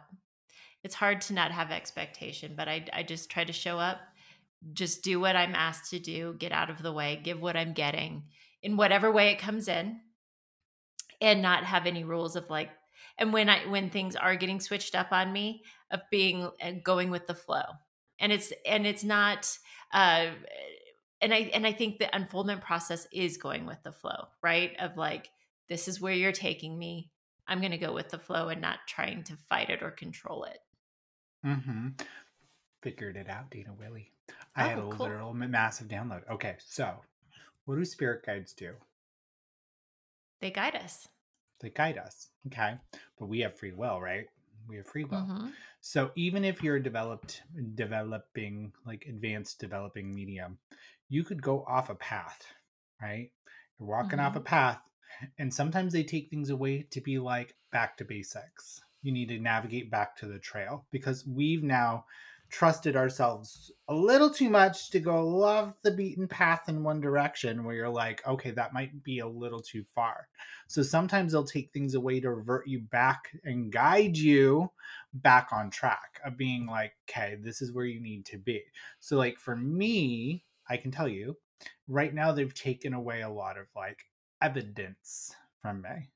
It's 0.83 0.94
hard 0.94 1.20
to 1.22 1.35
not 1.35 1.52
have 1.52 1.70
expectation, 1.70 2.55
but 2.57 2.68
I, 2.68 2.85
I 2.92 3.02
just 3.05 3.31
try 3.31 3.44
to 3.44 3.52
show 3.52 3.78
up, 3.78 3.98
just 4.72 5.05
do 5.05 5.20
what 5.20 5.37
I'm 5.37 5.55
asked 5.55 5.90
to 5.90 6.00
do, 6.00 6.35
get 6.38 6.50
out 6.50 6.70
of 6.70 6.83
the 6.83 6.92
way, 6.92 7.20
give 7.22 7.40
what 7.40 7.57
I'm 7.57 7.72
getting 7.72 8.24
in 8.62 8.76
whatever 8.76 9.11
way 9.11 9.31
it 9.31 9.38
comes 9.38 9.68
in, 9.68 10.00
and 11.22 11.40
not 11.40 11.64
have 11.64 11.87
any 11.87 12.04
rules 12.04 12.37
of 12.37 12.50
like, 12.50 12.68
and 13.16 13.32
when 13.32 13.48
I 13.48 13.61
when 13.66 13.88
things 13.88 14.16
are 14.16 14.37
getting 14.37 14.61
switched 14.61 14.94
up 14.94 15.12
on 15.12 15.32
me, 15.32 15.62
of 15.90 16.00
being 16.11 16.42
uh, 16.42 16.72
going 16.82 17.11
with 17.11 17.26
the 17.26 17.35
flow. 17.35 17.62
And 18.18 18.32
it's 18.32 18.52
and 18.66 18.87
it's 18.87 19.04
not 19.04 19.56
uh, 19.92 20.26
and 21.20 21.32
I 21.32 21.50
and 21.54 21.66
I 21.66 21.72
think 21.72 21.98
the 21.98 22.14
unfoldment 22.14 22.62
process 22.62 23.06
is 23.12 23.37
going 23.37 23.64
with 23.66 23.82
the 23.85 23.92
flow, 23.92 24.26
right? 24.42 24.72
Of 24.80 24.96
like, 24.96 25.30
this 25.68 25.87
is 25.87 26.00
where 26.00 26.14
you're 26.14 26.32
taking 26.32 26.78
me. 26.78 27.11
I'm 27.46 27.61
going 27.61 27.72
to 27.72 27.78
go 27.78 27.92
with 27.92 28.08
the 28.08 28.18
flow 28.18 28.48
and 28.48 28.61
not 28.61 28.78
trying 28.87 29.24
to 29.24 29.37
fight 29.48 29.70
it 29.70 29.82
or 29.82 29.90
control 29.90 30.44
it. 30.44 30.58
Mm-hmm. 31.44 31.88
Figured 32.82 33.16
it 33.16 33.28
out, 33.28 33.50
Dana 33.50 33.74
Willey. 33.78 34.12
I 34.54 34.64
oh, 34.64 34.68
had 34.68 34.78
a 34.78 34.82
cool. 34.82 35.06
literal 35.06 35.35
massive 35.35 35.88
download. 35.88 36.22
Okay, 36.30 36.56
so 36.58 36.94
what 37.64 37.76
do 37.76 37.85
spirit 37.85 38.24
guides 38.24 38.52
do? 38.52 38.74
They 40.40 40.50
guide 40.50 40.76
us. 40.76 41.08
They 41.62 41.70
guide 41.70 41.98
us. 41.98 42.29
Okay, 42.48 42.75
but 43.18 43.29
we 43.29 43.40
have 43.40 43.57
free 43.57 43.72
will, 43.72 44.01
right? 44.01 44.27
we 44.68 44.77
have 44.77 44.87
free 44.87 45.05
will 45.05 45.18
mm-hmm. 45.18 45.46
so 45.81 46.11
even 46.16 46.44
if 46.44 46.62
you're 46.62 46.79
developed 46.79 47.42
developing 47.75 48.72
like 48.87 49.05
advanced 49.09 49.59
developing 49.59 50.14
medium 50.14 50.59
you 51.09 51.25
could 51.25 51.42
go 51.42 51.64
off 51.66 51.90
a 51.90 51.94
path 51.94 52.46
right 53.01 53.31
you're 53.79 53.88
walking 53.88 54.18
mm-hmm. 54.18 54.20
off 54.20 54.37
a 54.37 54.38
mm-hmm. 54.38 54.46
path 54.46 54.81
and 55.38 55.53
sometimes 55.53 55.92
they 55.92 56.03
take 56.03 56.31
things 56.31 56.51
away 56.51 56.87
to 56.90 57.01
be 57.01 57.18
like 57.18 57.55
back 57.70 57.96
to 57.96 58.05
basics 58.05 58.81
you 59.03 59.12
need 59.12 59.29
to 59.29 59.38
navigate 59.38 59.90
back 59.90 60.16
to 60.16 60.27
the 60.27 60.38
trail 60.38 60.87
because 60.90 61.27
we've 61.27 61.62
now 61.62 62.05
trusted 62.52 62.96
ourselves 62.96 63.72
a 63.88 63.94
little 63.94 64.28
too 64.28 64.50
much 64.50 64.90
to 64.90 65.00
go 65.00 65.26
love 65.26 65.72
the 65.82 65.90
beaten 65.90 66.28
path 66.28 66.68
in 66.68 66.84
one 66.84 67.00
direction 67.00 67.64
where 67.64 67.74
you're 67.74 67.88
like, 67.88 68.24
okay, 68.28 68.50
that 68.50 68.74
might 68.74 69.02
be 69.02 69.20
a 69.20 69.26
little 69.26 69.60
too 69.60 69.82
far. 69.94 70.28
So 70.68 70.82
sometimes 70.82 71.32
they'll 71.32 71.44
take 71.44 71.72
things 71.72 71.94
away 71.94 72.20
to 72.20 72.30
revert 72.30 72.68
you 72.68 72.80
back 72.80 73.34
and 73.44 73.72
guide 73.72 74.18
you 74.18 74.70
back 75.14 75.48
on 75.50 75.70
track 75.70 76.20
of 76.26 76.36
being 76.36 76.66
like, 76.66 76.92
okay, 77.08 77.38
this 77.40 77.62
is 77.62 77.72
where 77.72 77.86
you 77.86 78.00
need 78.00 78.26
to 78.26 78.38
be. 78.38 78.62
So, 79.00 79.16
like 79.16 79.38
for 79.38 79.56
me, 79.56 80.44
I 80.68 80.76
can 80.76 80.90
tell 80.90 81.08
you 81.08 81.36
right 81.88 82.12
now, 82.12 82.32
they've 82.32 82.54
taken 82.54 82.92
away 82.92 83.22
a 83.22 83.30
lot 83.30 83.56
of 83.56 83.66
like 83.74 84.04
evidence 84.42 85.34
from 85.62 85.80
me. 85.80 86.10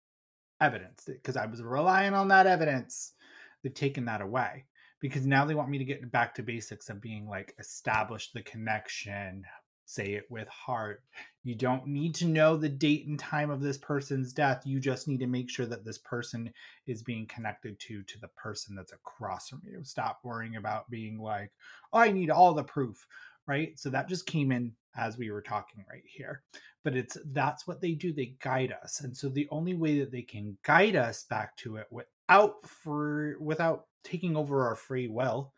Evidence, 0.61 1.05
because 1.07 1.37
I 1.37 1.47
was 1.47 1.63
relying 1.63 2.13
on 2.13 2.29
that 2.29 2.47
evidence. 2.47 3.15
They've 3.63 3.75
taken 3.75 4.05
that 4.05 4.21
away 4.21 4.67
because 5.09 5.27
now 5.27 5.45
they 5.45 5.55
want 5.55 5.71
me 5.71 5.79
to 5.79 5.85
get 5.85 6.11
back 6.11 6.35
to 6.35 6.43
basics 6.43 6.89
of 6.89 7.01
being 7.01 7.29
like 7.29 7.55
establish 7.59 8.33
the 8.33 8.43
connection 8.43 9.45
say 9.89 10.15
it 10.15 10.25
with 10.29 10.49
heart. 10.49 11.05
You 11.45 11.55
don't 11.55 11.87
need 11.87 12.17
to 12.17 12.25
know 12.27 12.57
the 12.57 12.69
date 12.69 13.07
and 13.07 13.17
time 13.17 13.51
of 13.51 13.61
this 13.61 13.79
person's 13.79 14.33
death. 14.33 14.63
You 14.67 14.81
just 14.81 15.07
need 15.07 15.21
to 15.21 15.29
make 15.29 15.49
sure 15.49 15.67
that 15.67 15.85
this 15.85 15.99
person 15.99 16.53
is 16.89 17.05
being 17.05 17.25
connected 17.27 17.79
to 17.81 18.03
to 18.03 18.19
the 18.19 18.27
person 18.29 18.75
that's 18.75 18.93
across 18.93 19.49
from 19.49 19.63
you. 19.65 19.85
Stop 19.85 20.19
worrying 20.25 20.57
about 20.57 20.91
being 20.91 21.21
like 21.21 21.53
oh, 21.93 22.01
i 22.01 22.11
need 22.11 22.31
all 22.31 22.53
the 22.53 22.65
proof 22.65 23.07
right? 23.47 23.79
So 23.79 23.91
that 23.91 24.09
just 24.09 24.27
came 24.27 24.53
in 24.53 24.73
as 24.97 25.17
we 25.17 25.31
were 25.31 25.43
talking 25.43 25.85
right 25.91 26.03
here. 26.05 26.43
But 26.85 26.97
it's 26.97 27.17
that's 27.33 27.67
what 27.67 27.81
they 27.81 27.93
do. 27.93 28.13
They 28.13 28.35
guide 28.41 28.75
us. 28.83 29.01
And 29.01 29.17
so 29.17 29.29
the 29.29 29.49
only 29.51 29.75
way 29.75 29.99
that 30.01 30.13
they 30.13 30.23
can 30.23 30.57
guide 30.65 30.97
us 30.97 31.25
back 31.25 31.57
to 31.59 31.77
it 31.77 31.87
without 32.29 32.67
for 32.67 33.37
without 33.41 33.87
taking 34.05 34.37
over 34.37 34.67
our 34.67 34.77
free 34.77 35.09
will 35.09 35.53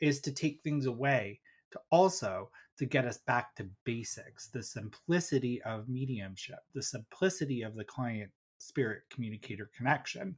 is 0.00 0.20
to 0.20 0.32
take 0.32 0.60
things 0.62 0.86
away 0.86 1.40
to 1.70 1.80
also 1.90 2.50
to 2.78 2.86
get 2.86 3.06
us 3.06 3.18
back 3.18 3.54
to 3.54 3.66
basics 3.84 4.48
the 4.48 4.62
simplicity 4.62 5.62
of 5.62 5.88
mediumship 5.88 6.58
the 6.74 6.82
simplicity 6.82 7.62
of 7.62 7.74
the 7.74 7.84
client 7.84 8.30
spirit 8.58 9.02
communicator 9.10 9.70
connection. 9.76 10.36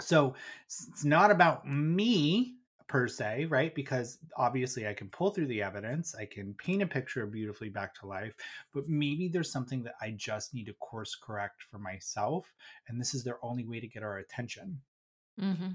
So 0.00 0.34
it's 0.66 1.04
not 1.04 1.30
about 1.30 1.68
me 1.68 2.56
per 2.90 3.06
se 3.06 3.46
right 3.48 3.72
because 3.76 4.18
obviously 4.36 4.88
i 4.88 4.92
can 4.92 5.08
pull 5.10 5.30
through 5.30 5.46
the 5.46 5.62
evidence 5.62 6.16
i 6.16 6.24
can 6.24 6.52
paint 6.54 6.82
a 6.82 6.86
picture 6.86 7.24
beautifully 7.24 7.68
back 7.68 7.94
to 7.94 8.04
life 8.04 8.34
but 8.74 8.88
maybe 8.88 9.28
there's 9.28 9.52
something 9.52 9.80
that 9.80 9.94
i 10.02 10.10
just 10.10 10.52
need 10.52 10.66
to 10.66 10.72
course 10.74 11.14
correct 11.14 11.62
for 11.70 11.78
myself 11.78 12.52
and 12.88 13.00
this 13.00 13.14
is 13.14 13.22
their 13.22 13.38
only 13.44 13.64
way 13.64 13.78
to 13.78 13.86
get 13.86 14.02
our 14.02 14.18
attention 14.18 14.76
mm-hmm 15.40 15.68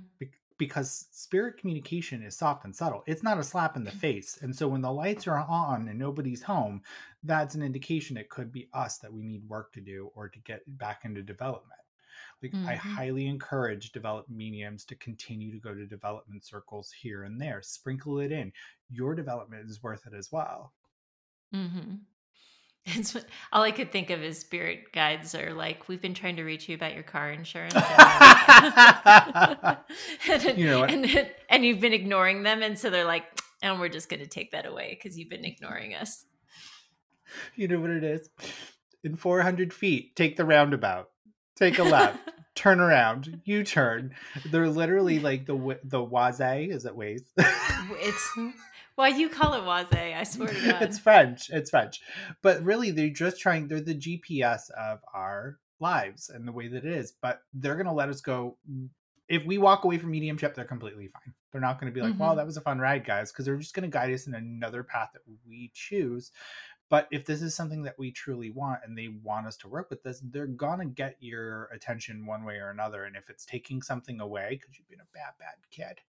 because 0.58 1.08
spirit 1.12 1.58
communication 1.58 2.24
is 2.24 2.38
soft 2.38 2.66
and 2.66 2.76
subtle. 2.76 3.04
It's 3.08 3.24
not 3.24 3.38
a 3.38 3.44
slap 3.44 3.76
in 3.76 3.84
the 3.84 3.92
face. 3.92 4.40
And 4.42 4.56
so 4.56 4.68
when 4.68 4.82
the 4.82 4.92
lights 4.92 5.28
are 5.28 5.38
on 5.38 5.88
and 5.90 6.00
nobody's 6.00 6.42
home, 6.42 6.82
that's 7.24 7.56
an 7.56 7.62
indication 7.62 8.18
it 8.18 8.30
could 8.30 8.52
be 8.52 8.70
us 8.74 8.98
that 9.00 9.12
we 9.12 9.24
need 9.24 9.48
work 9.50 9.74
to 9.74 9.82
do 9.82 10.12
or 10.16 10.30
to 10.30 10.40
get 10.40 10.62
back 10.78 11.02
into 11.04 11.22
development. 11.22 11.80
Like 12.46 12.54
mm-hmm. 12.54 12.70
I 12.70 12.76
highly 12.76 13.26
encourage 13.26 13.92
development 13.92 14.38
mediums 14.38 14.86
to 14.86 14.96
continue 14.96 15.52
to 15.52 15.60
go 15.60 15.74
to 15.74 15.88
development 15.88 16.46
circles 16.46 16.92
here 16.92 17.24
and 17.24 17.42
there. 17.42 17.64
Sprinkle 17.64 18.20
it 18.20 18.32
in. 18.32 18.52
Your 18.90 19.16
development 19.16 19.68
is 19.68 19.82
worth 19.82 20.06
it 20.06 20.14
as 20.16 20.32
well. 20.32 20.74
Mm-hmm. 21.54 21.96
It's 22.88 23.16
all 23.52 23.64
I 23.64 23.72
could 23.72 23.92
think 23.92 24.12
of 24.12 24.22
is 24.22 24.38
spirit 24.38 24.92
guides 24.92 25.34
are 25.34 25.56
like, 25.56 25.88
we've 25.88 26.04
been 26.04 26.14
trying 26.14 26.36
to 26.36 26.44
reach 26.44 26.70
you 26.70 26.76
about 26.76 26.94
your 26.94 27.02
car 27.02 27.32
insurance, 27.32 27.74
and, 27.74 27.84
you 30.56 30.68
know 30.68 30.84
and, 30.84 31.32
and, 31.50 31.66
you've 31.66 31.80
been 31.80 31.94
ignoring 31.94 32.44
them, 32.44 32.62
and 32.62 32.78
so 32.78 32.92
they're 32.92 33.04
like, 33.04 33.24
and 33.64 33.80
we're 33.80 33.90
just 33.90 34.08
going 34.08 34.20
to 34.20 34.28
take 34.28 34.52
that 34.52 34.68
away 34.68 34.96
because 34.96 35.18
you've 35.18 35.32
been 35.32 35.46
ignoring 35.46 35.96
us. 35.96 36.26
You 37.56 37.68
know 37.68 37.80
what 37.80 37.90
it 37.90 38.04
is? 38.04 38.30
In 39.04 39.16
400 39.16 39.74
feet, 39.74 40.16
take 40.16 40.38
the 40.38 40.46
roundabout, 40.46 41.10
take 41.56 41.80
a 41.80 41.84
left, 41.84 42.20
turn 42.56 42.80
around, 42.80 43.42
U 43.46 43.64
turn. 43.64 44.16
They're 44.50 44.70
literally 44.70 45.20
like 45.20 45.46
the 45.46 45.80
the 45.84 46.00
Waze. 46.00 46.72
Is 46.72 46.86
it 46.86 46.98
Waze? 46.98 47.24
it's 47.38 48.38
why 48.96 49.10
you 49.10 49.30
call 49.30 49.54
it 49.54 49.64
Waze? 49.64 50.16
I 50.16 50.24
swear 50.24 50.50
to 50.50 50.66
God. 50.66 50.82
it's 50.82 50.98
French. 50.98 51.50
It's 51.50 51.70
French. 51.70 52.02
But 52.42 52.64
really, 52.64 52.92
they're 52.92 53.10
just 53.10 53.40
trying, 53.40 53.68
they're 53.68 53.82
the 53.82 53.96
GPS 53.96 54.72
of 54.72 55.00
our 55.14 55.58
lives 55.80 56.30
and 56.30 56.48
the 56.48 56.52
way 56.52 56.68
that 56.70 56.86
it 56.86 56.92
is. 56.92 57.14
But 57.22 57.42
they're 57.54 57.76
to 57.84 57.92
let 57.92 58.10
us 58.10 58.22
go. 58.22 58.58
If 59.28 59.46
we 59.46 59.58
walk 59.58 59.84
away 59.84 59.98
from 59.98 60.12
mediumship, 60.12 60.56
they're 60.56 60.66
completely 60.66 61.08
fine. 61.08 61.34
They're 61.52 61.62
not 61.62 61.80
going 61.80 61.92
to 61.92 61.96
be 61.96 62.02
like, 62.02 62.14
mm-hmm. 62.14 62.22
wow, 62.22 62.36
that 62.36 62.46
was 62.46 62.58
a 62.58 62.62
fun 62.62 62.80
ride, 62.80 63.06
guys, 63.06 63.32
because 63.32 63.46
they're 63.46 63.58
just 63.58 63.74
going 63.74 63.90
to 63.90 63.94
guide 63.94 64.14
us 64.14 64.28
in 64.28 64.36
another 64.36 64.84
path 64.84 65.10
that 65.14 65.22
we 65.48 65.72
choose. 65.74 66.32
But 66.90 67.08
if 67.12 67.26
this 67.26 67.42
is 67.42 67.56
something 67.56 67.84
that 67.84 67.98
we 67.98 68.12
truly 68.12 68.52
want 68.52 68.82
and 68.86 68.98
they 68.98 69.10
want 69.24 69.48
us 69.48 69.58
to 69.58 69.68
work 69.68 69.90
with 69.90 70.04
this, 70.04 70.22
they're 70.24 70.46
going 70.46 70.80
to 70.80 70.86
get 70.86 71.18
your 71.20 71.66
attention 71.74 72.26
one 72.28 72.46
way 72.46 72.58
or 72.58 72.70
another. 72.70 73.06
And 73.06 73.16
if 73.16 73.30
it's 73.30 73.46
taking 73.46 73.82
something 73.82 74.20
away 74.20 74.50
because 74.52 74.78
you've 74.78 74.90
been 74.90 75.00
a 75.00 75.14
bad, 75.14 75.34
bad 75.40 75.56
kid, 75.72 76.00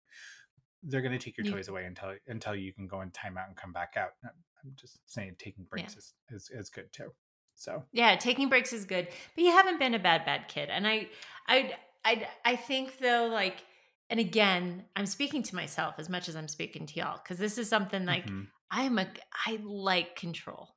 they're 0.83 1.01
going 1.01 1.19
to 1.19 1.25
take 1.25 1.39
your 1.39 1.47
toys 1.47 1.69
away 1.69 1.85
until 1.85 2.15
until 2.29 2.55
you 2.55 2.73
can 2.73 2.87
go 2.87 3.01
in 3.01 3.11
timeout 3.11 3.49
and 3.49 3.57
come 3.57 3.73
back 3.73 3.95
out. 3.97 4.11
I'm 4.25 4.73
just 4.77 4.99
saying, 5.07 5.37
taking 5.39 5.65
breaks 5.65 5.95
yeah. 5.95 6.37
is, 6.37 6.43
is 6.43 6.51
is 6.51 6.71
good 6.71 6.93
too. 6.93 7.13
So 7.55 7.83
yeah, 7.93 8.17
taking 8.17 8.49
breaks 8.49 8.73
is 8.73 8.85
good, 8.85 9.09
but 9.35 9.45
you 9.45 9.51
haven't 9.51 9.79
been 9.79 9.95
a 9.95 9.99
bad 9.99 10.25
bad 10.25 10.49
kid. 10.49 10.69
And 10.69 10.87
I 10.87 11.09
I 11.49 11.75
I 12.05 12.29
I 12.45 12.57
think 12.57 12.99
though, 12.99 13.29
like, 13.33 13.65
and 14.11 14.21
again, 14.21 14.85
I'm 14.95 15.07
speaking 15.07 15.43
to 15.45 15.57
myself 15.57 15.95
as 15.99 16.09
much 16.09 16.29
as 16.29 16.37
I'm 16.37 16.49
speaking 16.49 16.87
to 16.87 16.95
y'all 17.01 17.19
because 17.23 17.39
this 17.39 17.57
is 17.57 17.69
something 17.69 18.05
like 18.05 18.27
mm-hmm. 18.27 18.43
I'm 18.71 18.99
a 18.99 19.07
I 19.47 19.59
like 19.63 20.17
control, 20.17 20.69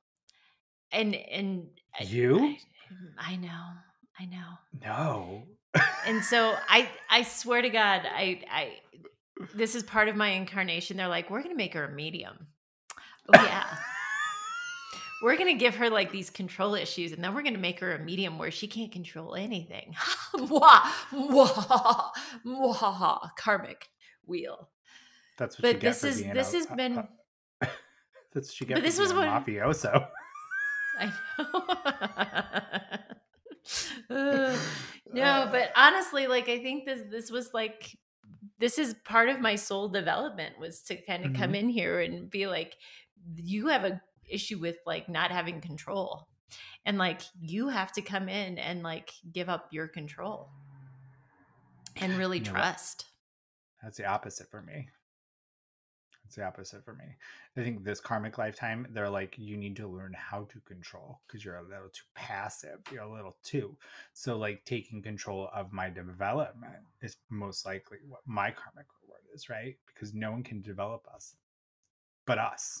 and 0.92 1.14
and 1.14 1.68
you, 2.00 2.38
I, 2.38 2.58
mm, 2.92 3.12
I 3.18 3.36
know, 3.36 3.62
I 4.18 4.24
know, 4.26 4.58
no. 4.82 5.42
and 6.06 6.24
so 6.24 6.54
I 6.68 6.88
I 7.10 7.22
swear 7.22 7.62
to 7.62 7.70
God, 7.70 8.02
I 8.04 8.42
I 8.50 8.72
this 9.54 9.74
is 9.74 9.82
part 9.82 10.08
of 10.08 10.16
my 10.16 10.28
incarnation. 10.28 10.96
They're 10.96 11.08
like, 11.08 11.30
we're 11.30 11.42
going 11.42 11.54
to 11.54 11.56
make 11.56 11.74
her 11.74 11.84
a 11.84 11.92
medium. 11.92 12.46
Oh, 13.34 13.42
yeah. 13.42 13.64
we're 15.22 15.36
going 15.36 15.52
to 15.52 15.58
give 15.58 15.76
her 15.76 15.90
like 15.90 16.12
these 16.12 16.30
control 16.30 16.74
issues 16.74 17.12
and 17.12 17.22
then 17.22 17.34
we're 17.34 17.42
going 17.42 17.54
to 17.54 17.60
make 17.60 17.80
her 17.80 17.94
a 17.94 17.98
medium 17.98 18.38
where 18.38 18.50
she 18.50 18.66
can't 18.66 18.92
control 18.92 19.34
anything. 19.34 19.94
mwah, 20.34 20.82
mwah, 21.12 22.10
mwah, 22.46 23.30
karmic 23.36 23.88
wheel. 24.26 24.68
That's 25.38 25.56
what 25.56 25.74
but 25.74 25.80
this 25.80 26.04
is 26.04 26.22
this 26.22 26.52
has 26.52 26.66
been 26.66 27.06
that's 28.32 28.48
what 28.48 28.60
you 28.60 28.66
get 28.66 28.74
but 28.74 28.82
this 28.82 28.98
was 28.98 29.12
what 29.12 29.28
mafioso. 29.28 30.08
I 30.98 31.12
know. 31.38 31.60
uh, 34.16 34.56
no, 35.12 35.48
but 35.50 35.72
honestly, 35.76 36.26
like 36.26 36.48
I 36.48 36.58
think 36.58 36.84
this 36.84 37.02
this 37.10 37.30
was 37.30 37.54
like 37.54 37.96
this 38.58 38.78
is 38.78 38.94
part 39.04 39.28
of 39.28 39.40
my 39.40 39.56
soul 39.56 39.88
development 39.88 40.58
was 40.58 40.82
to 40.82 40.96
kind 40.96 41.24
of 41.24 41.32
mm-hmm. 41.32 41.42
come 41.42 41.54
in 41.54 41.68
here 41.68 42.00
and 42.00 42.30
be 42.30 42.46
like 42.46 42.76
you 43.36 43.68
have 43.68 43.84
a 43.84 44.00
issue 44.30 44.58
with 44.58 44.76
like 44.86 45.08
not 45.08 45.30
having 45.30 45.60
control 45.60 46.28
and 46.84 46.98
like 46.98 47.22
you 47.40 47.68
have 47.68 47.92
to 47.92 48.02
come 48.02 48.28
in 48.28 48.58
and 48.58 48.82
like 48.82 49.12
give 49.32 49.48
up 49.48 49.68
your 49.72 49.88
control 49.88 50.48
and 51.96 52.16
really 52.16 52.38
you 52.38 52.44
know 52.44 52.52
trust 52.52 53.06
that's 53.82 53.96
the 53.96 54.06
opposite 54.06 54.48
for 54.50 54.62
me 54.62 54.88
it's 56.30 56.36
the 56.36 56.44
opposite 56.44 56.84
for 56.84 56.94
me. 56.94 57.06
I 57.56 57.60
think 57.60 57.82
this 57.82 57.98
karmic 57.98 58.38
lifetime, 58.38 58.86
they're 58.92 59.10
like, 59.10 59.34
you 59.36 59.56
need 59.56 59.74
to 59.76 59.88
learn 59.88 60.14
how 60.16 60.44
to 60.44 60.60
control 60.60 61.20
because 61.26 61.44
you're 61.44 61.56
a 61.56 61.62
little 61.62 61.88
too 61.92 62.04
passive. 62.14 62.78
You're 62.92 63.02
a 63.02 63.12
little 63.12 63.36
too. 63.42 63.76
So, 64.12 64.38
like, 64.38 64.64
taking 64.64 65.02
control 65.02 65.50
of 65.52 65.72
my 65.72 65.90
development 65.90 66.84
is 67.02 67.16
most 67.30 67.66
likely 67.66 67.98
what 68.06 68.20
my 68.26 68.52
karmic 68.52 68.86
reward 69.02 69.22
is, 69.34 69.50
right? 69.50 69.74
Because 69.92 70.14
no 70.14 70.30
one 70.30 70.44
can 70.44 70.62
develop 70.62 71.04
us 71.12 71.34
but 72.26 72.38
us. 72.38 72.80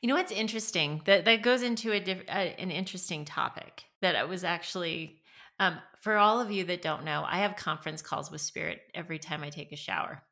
You 0.00 0.08
know 0.08 0.16
what's 0.16 0.32
interesting? 0.32 1.00
That 1.04 1.26
that 1.26 1.42
goes 1.42 1.62
into 1.62 1.92
a 1.92 2.00
diff, 2.00 2.22
uh, 2.28 2.32
an 2.58 2.72
interesting 2.72 3.24
topic 3.24 3.84
that 4.00 4.16
I 4.16 4.24
was 4.24 4.42
actually 4.42 5.20
um, 5.60 5.78
for 6.00 6.16
all 6.16 6.40
of 6.40 6.50
you 6.50 6.64
that 6.64 6.82
don't 6.82 7.04
know, 7.04 7.24
I 7.24 7.38
have 7.38 7.54
conference 7.54 8.02
calls 8.02 8.32
with 8.32 8.40
Spirit 8.40 8.80
every 8.94 9.20
time 9.20 9.44
I 9.44 9.50
take 9.50 9.70
a 9.70 9.76
shower 9.76 10.22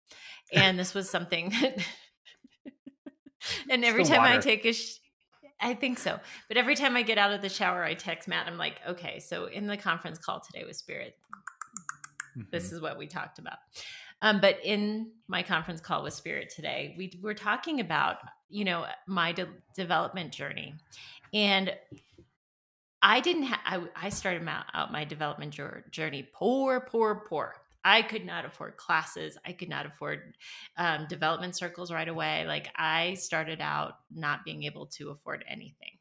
and 0.52 0.78
this 0.80 0.94
was 0.94 1.10
something 1.10 1.50
that 1.50 1.78
and 3.70 3.84
every 3.84 4.04
time 4.04 4.18
water. 4.18 4.34
I 4.34 4.38
take 4.38 4.64
a 4.64 4.72
sh- 4.72 4.98
I 5.60 5.74
think 5.74 5.98
so. 5.98 6.18
But 6.48 6.56
every 6.56 6.74
time 6.74 6.96
I 6.96 7.02
get 7.02 7.16
out 7.16 7.32
of 7.32 7.40
the 7.40 7.48
shower, 7.48 7.82
I 7.82 7.94
text 7.94 8.28
Matt. 8.28 8.46
I'm 8.46 8.58
like, 8.58 8.80
okay, 8.86 9.18
so 9.18 9.46
in 9.46 9.66
the 9.66 9.76
conference 9.76 10.18
call 10.18 10.40
today 10.40 10.64
with 10.64 10.76
Spirit, 10.76 11.14
mm-hmm. 12.36 12.42
this 12.50 12.72
is 12.72 12.80
what 12.80 12.98
we 12.98 13.06
talked 13.06 13.38
about. 13.38 13.58
Um, 14.20 14.40
but 14.40 14.58
in 14.64 15.10
my 15.28 15.42
conference 15.42 15.80
call 15.80 16.02
with 16.02 16.14
Spirit 16.14 16.52
today, 16.54 16.94
we 16.98 17.18
were 17.22 17.34
talking 17.34 17.80
about, 17.80 18.16
you 18.48 18.64
know, 18.64 18.86
my 19.06 19.32
de- 19.32 19.48
development 19.74 20.32
journey. 20.32 20.74
And 21.32 21.74
I 23.02 23.20
didn't 23.20 23.44
have, 23.44 23.60
I, 23.64 24.06
I 24.06 24.08
started 24.08 24.48
out 24.48 24.92
my 24.92 25.04
development 25.04 25.58
journey 25.90 26.28
poor, 26.32 26.80
poor, 26.80 27.24
poor. 27.28 27.54
I 27.84 28.02
could 28.02 28.24
not 28.24 28.44
afford 28.44 28.76
classes. 28.76 29.36
I 29.44 29.52
could 29.52 29.68
not 29.68 29.86
afford 29.86 30.36
um, 30.76 31.06
development 31.08 31.56
circles 31.56 31.92
right 31.92 32.08
away. 32.08 32.44
Like 32.46 32.68
I 32.76 33.14
started 33.14 33.60
out 33.60 33.98
not 34.14 34.44
being 34.44 34.62
able 34.64 34.86
to 34.86 35.10
afford 35.10 35.44
anything. 35.48 35.98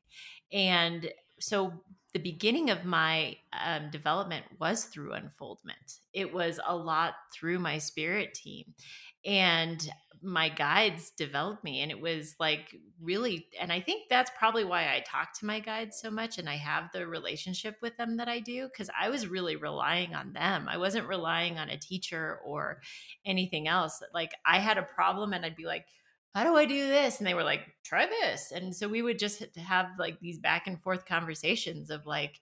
And 0.51 1.11
so 1.39 1.73
the 2.13 2.19
beginning 2.19 2.69
of 2.69 2.85
my 2.85 3.35
um, 3.65 3.89
development 3.91 4.45
was 4.59 4.85
through 4.85 5.13
unfoldment. 5.13 5.97
It 6.13 6.33
was 6.33 6.59
a 6.65 6.75
lot 6.75 7.15
through 7.33 7.59
my 7.59 7.79
spirit 7.79 8.33
team. 8.33 8.73
And 9.25 9.89
my 10.23 10.47
guides 10.47 11.11
developed 11.11 11.65
me 11.65 11.81
and 11.81 11.91
it 11.91 11.99
was 11.99 12.33
like 12.39 12.73
really 13.01 13.45
and 13.59 13.73
i 13.73 13.81
think 13.81 14.03
that's 14.09 14.31
probably 14.39 14.63
why 14.63 14.83
i 14.83 15.03
talk 15.05 15.37
to 15.37 15.45
my 15.45 15.59
guides 15.59 15.99
so 15.99 16.09
much 16.09 16.37
and 16.37 16.47
i 16.47 16.55
have 16.55 16.89
the 16.93 17.05
relationship 17.05 17.75
with 17.81 17.97
them 17.97 18.15
that 18.15 18.29
i 18.29 18.39
do 18.39 18.69
because 18.69 18.89
i 18.97 19.09
was 19.09 19.27
really 19.27 19.57
relying 19.57 20.15
on 20.15 20.31
them. 20.31 20.69
I 20.69 20.77
wasn't 20.77 21.09
relying 21.09 21.57
on 21.57 21.69
a 21.69 21.77
teacher 21.77 22.39
or 22.45 22.79
anything 23.25 23.67
else. 23.67 24.01
Like 24.13 24.31
i 24.45 24.59
had 24.59 24.77
a 24.77 24.83
problem 24.83 25.33
and 25.33 25.45
i'd 25.45 25.57
be 25.57 25.65
like 25.65 25.85
how 26.33 26.43
do 26.43 26.55
i 26.55 26.65
do 26.65 26.87
this? 26.87 27.19
And 27.19 27.27
they 27.27 27.33
were 27.33 27.43
like 27.43 27.61
try 27.83 28.07
this. 28.07 28.51
And 28.51 28.75
so 28.75 28.87
we 28.87 29.01
would 29.01 29.19
just 29.19 29.43
have 29.57 29.87
like 29.99 30.19
these 30.19 30.39
back 30.39 30.67
and 30.67 30.81
forth 30.81 31.05
conversations 31.05 31.89
of 31.89 32.05
like 32.05 32.39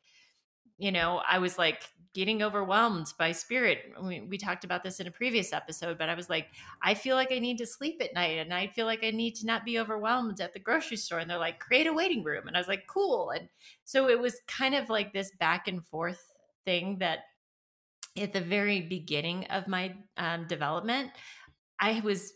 you 0.81 0.91
know 0.91 1.21
i 1.29 1.39
was 1.39 1.57
like 1.57 1.83
getting 2.13 2.43
overwhelmed 2.43 3.13
by 3.17 3.31
spirit. 3.31 3.93
We, 4.01 4.21
we, 4.21 4.37
talked 4.37 4.65
about 4.65 4.83
this 4.83 4.99
in 4.99 5.07
a 5.07 5.11
previous 5.11 5.53
episode, 5.53 5.97
but 5.97 6.09
I 6.09 6.13
was 6.13 6.29
like, 6.29 6.47
I 6.81 6.93
feel 6.93 7.15
like 7.15 7.31
I 7.31 7.39
need 7.39 7.57
to 7.59 7.65
sleep 7.65 8.01
at 8.01 8.13
night 8.13 8.37
and 8.37 8.53
I 8.53 8.67
feel 8.67 8.85
like 8.85 9.03
I 9.03 9.11
need 9.11 9.35
to 9.35 9.45
not 9.45 9.63
be 9.63 9.79
overwhelmed 9.79 10.41
at 10.41 10.53
the 10.53 10.59
grocery 10.59 10.97
store. 10.97 11.19
And 11.19 11.29
they're 11.29 11.37
like, 11.37 11.59
create 11.59 11.87
a 11.87 11.93
waiting 11.93 12.23
room. 12.23 12.47
And 12.47 12.57
I 12.57 12.59
was 12.59 12.67
like, 12.67 12.85
cool. 12.87 13.29
And 13.29 13.47
so 13.85 14.09
it 14.09 14.19
was 14.19 14.41
kind 14.47 14.75
of 14.75 14.89
like 14.89 15.13
this 15.13 15.31
back 15.39 15.69
and 15.69 15.85
forth 15.85 16.21
thing 16.65 16.97
that 16.99 17.19
at 18.17 18.33
the 18.33 18.41
very 18.41 18.81
beginning 18.81 19.45
of 19.45 19.69
my 19.69 19.95
um, 20.17 20.47
development, 20.47 21.11
I 21.79 22.01
was 22.01 22.33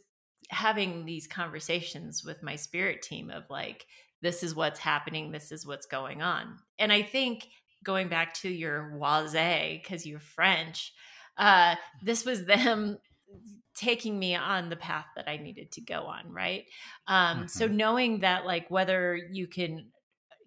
having 0.50 1.06
these 1.06 1.28
conversations 1.28 2.24
with 2.24 2.42
my 2.42 2.56
spirit 2.56 3.02
team 3.02 3.30
of 3.30 3.44
like, 3.50 3.86
this 4.22 4.42
is 4.42 4.56
what's 4.56 4.80
happening, 4.80 5.32
this 5.32 5.52
is 5.52 5.68
what's 5.68 5.86
going 5.86 6.22
on. 6.22 6.58
And 6.80 6.94
I 6.94 7.02
think 7.02 7.50
going 7.86 8.10
back 8.10 8.34
to 8.34 8.50
your 8.50 8.98
Waze 9.00 9.82
because 9.82 10.06
you're 10.06 10.20
French, 10.20 10.94
uh, 11.38 11.76
this 12.04 12.26
was 12.26 12.46
them 12.46 12.98
taking 13.76 14.18
me 14.18 14.36
on 14.36 14.70
the 14.70 14.76
path 14.76 15.06
that 15.16 15.30
I 15.30 15.38
needed 15.38 15.72
to 15.74 15.82
go 15.82 16.04
on, 16.04 16.32
right? 16.32 16.66
Um, 17.08 17.38
mm-hmm. 17.38 17.48
So 17.48 17.68
knowing 17.68 18.20
that, 18.20 18.46
like, 18.46 18.70
whether 18.72 19.16
you 19.16 19.48
can, 19.48 19.92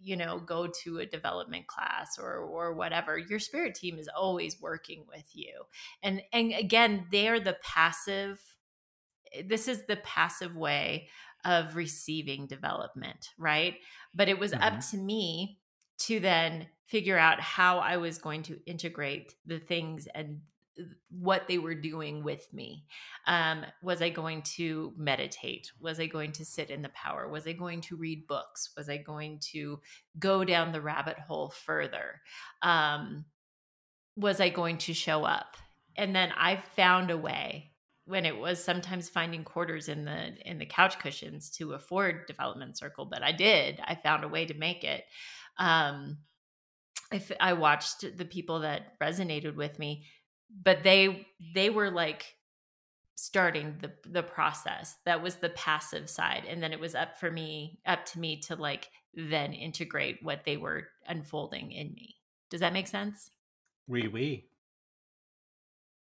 you 0.01 0.17
know 0.17 0.39
go 0.39 0.69
to 0.85 0.99
a 0.99 1.07
development 1.07 1.67
class 1.67 2.19
or 2.19 2.37
or 2.37 2.73
whatever 2.73 3.19
your 3.19 3.39
spirit 3.39 3.75
team 3.75 3.99
is 3.99 4.09
always 4.17 4.61
working 4.61 5.05
with 5.09 5.25
you 5.33 5.53
and 6.03 6.23
and 6.33 6.53
again 6.53 7.07
they're 7.11 7.41
the 7.41 7.57
passive 7.63 8.41
this 9.45 9.67
is 9.67 9.85
the 9.87 9.97
passive 9.97 10.57
way 10.57 11.09
of 11.45 11.75
receiving 11.75 12.47
development 12.47 13.31
right 13.39 13.75
but 14.15 14.29
it 14.29 14.39
was 14.39 14.53
mm-hmm. 14.53 14.63
up 14.63 14.81
to 14.89 14.97
me 14.97 15.59
to 15.99 16.21
then 16.21 16.67
figure 16.87 17.19
out 17.19 17.41
how 17.41 17.79
i 17.79 17.97
was 17.97 18.19
going 18.19 18.43
to 18.43 18.59
integrate 18.67 19.35
the 19.47 19.59
things 19.59 20.09
and 20.15 20.41
what 21.11 21.49
they 21.49 21.59
were 21.59 21.75
doing 21.75 22.23
with 22.23 22.53
me. 22.53 22.85
Um, 23.27 23.65
was 23.83 24.03
I 24.03 24.11
going 24.11 24.43
to 24.57 24.93
meditate? 24.97 25.73
Was 25.81 26.01
I 26.01 26.07
going 26.07 26.33
to 26.33 26.45
sit 26.45 26.71
in 26.71 26.83
the 26.83 26.89
power? 26.91 27.29
Was 27.29 27.47
I 27.47 27.53
going 27.53 27.81
to 27.83 27.97
read 27.97 28.27
books? 28.27 28.71
Was 28.77 28.89
I 28.89 28.99
going 28.99 29.41
to 29.53 29.81
go 30.19 30.45
down 30.45 30.73
the 30.73 30.81
rabbit 30.81 31.19
hole 31.19 31.51
further? 31.51 32.21
Um, 32.63 33.25
was 34.17 34.41
I 34.41 34.49
going 34.49 34.79
to 34.79 34.95
show 34.95 35.25
up? 35.25 35.57
And 35.97 36.15
then 36.15 36.33
I 36.37 36.63
found 36.77 37.11
a 37.11 37.19
way 37.19 37.73
when 38.05 38.25
it 38.25 38.39
was 38.39 38.63
sometimes 38.63 39.09
finding 39.09 39.45
quarters 39.45 39.89
in 39.89 40.05
the 40.05 40.33
in 40.49 40.59
the 40.59 40.65
couch 40.65 40.99
cushions 40.99 41.51
to 41.51 41.73
afford 41.73 42.27
development 42.27 42.79
circle, 42.79 43.05
but 43.05 43.23
I 43.23 43.33
did. 43.33 43.81
I 43.85 43.97
found 43.97 44.25
a 44.25 44.29
way 44.29 44.47
to 44.47 44.55
make 44.55 44.83
it. 44.83 45.05
Um, 45.59 46.19
if 47.11 47.33
I 47.41 47.55
watched 47.55 48.05
the 48.17 48.25
people 48.25 48.61
that 48.61 48.99
resonated 49.01 49.57
with 49.57 49.79
me 49.79 50.05
but 50.51 50.83
they 50.83 51.27
they 51.55 51.71
were 51.71 51.91
like 51.91 52.35
starting 53.15 53.77
the 53.81 53.93
the 54.09 54.23
process. 54.23 54.97
That 55.05 55.23
was 55.23 55.37
the 55.37 55.51
passive 55.51 56.09
side 56.09 56.45
and 56.49 56.63
then 56.63 56.73
it 56.73 56.81
was 56.81 56.95
up 56.95 57.19
for 57.19 57.31
me 57.31 57.81
up 57.87 58.05
to 58.07 58.19
me 58.19 58.41
to 58.43 58.57
like 58.57 58.89
then 59.15 59.53
integrate 59.53 60.19
what 60.23 60.45
they 60.45 60.57
were 60.57 60.85
unfolding 61.07 61.73
in 61.73 61.93
me. 61.95 62.17
Does 62.51 62.61
that 62.61 62.73
make 62.73 62.89
sense? 62.89 63.31
Oui 63.89 64.09
oui. 64.09 64.45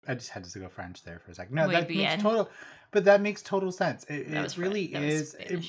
I 0.07 0.15
just 0.15 0.31
had 0.31 0.45
to 0.45 0.59
go 0.59 0.69
french 0.69 1.03
there 1.03 1.19
for 1.25 1.31
a 1.31 1.35
second. 1.35 1.55
No 1.55 1.67
oui, 1.67 1.73
that 1.73 1.89
bien. 1.89 2.11
makes 2.11 2.23
total 2.23 2.51
but 2.91 3.05
that 3.05 3.21
makes 3.21 3.43
total 3.43 3.73
sense. 3.73 4.05
It, 4.05 4.33
it 4.33 4.59
really 4.59 4.85
is 4.95 5.35
it, 5.35 5.65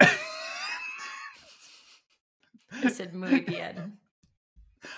I 2.84 2.88
said 2.88 3.14
muy 3.14 3.40
bien. 3.40 3.98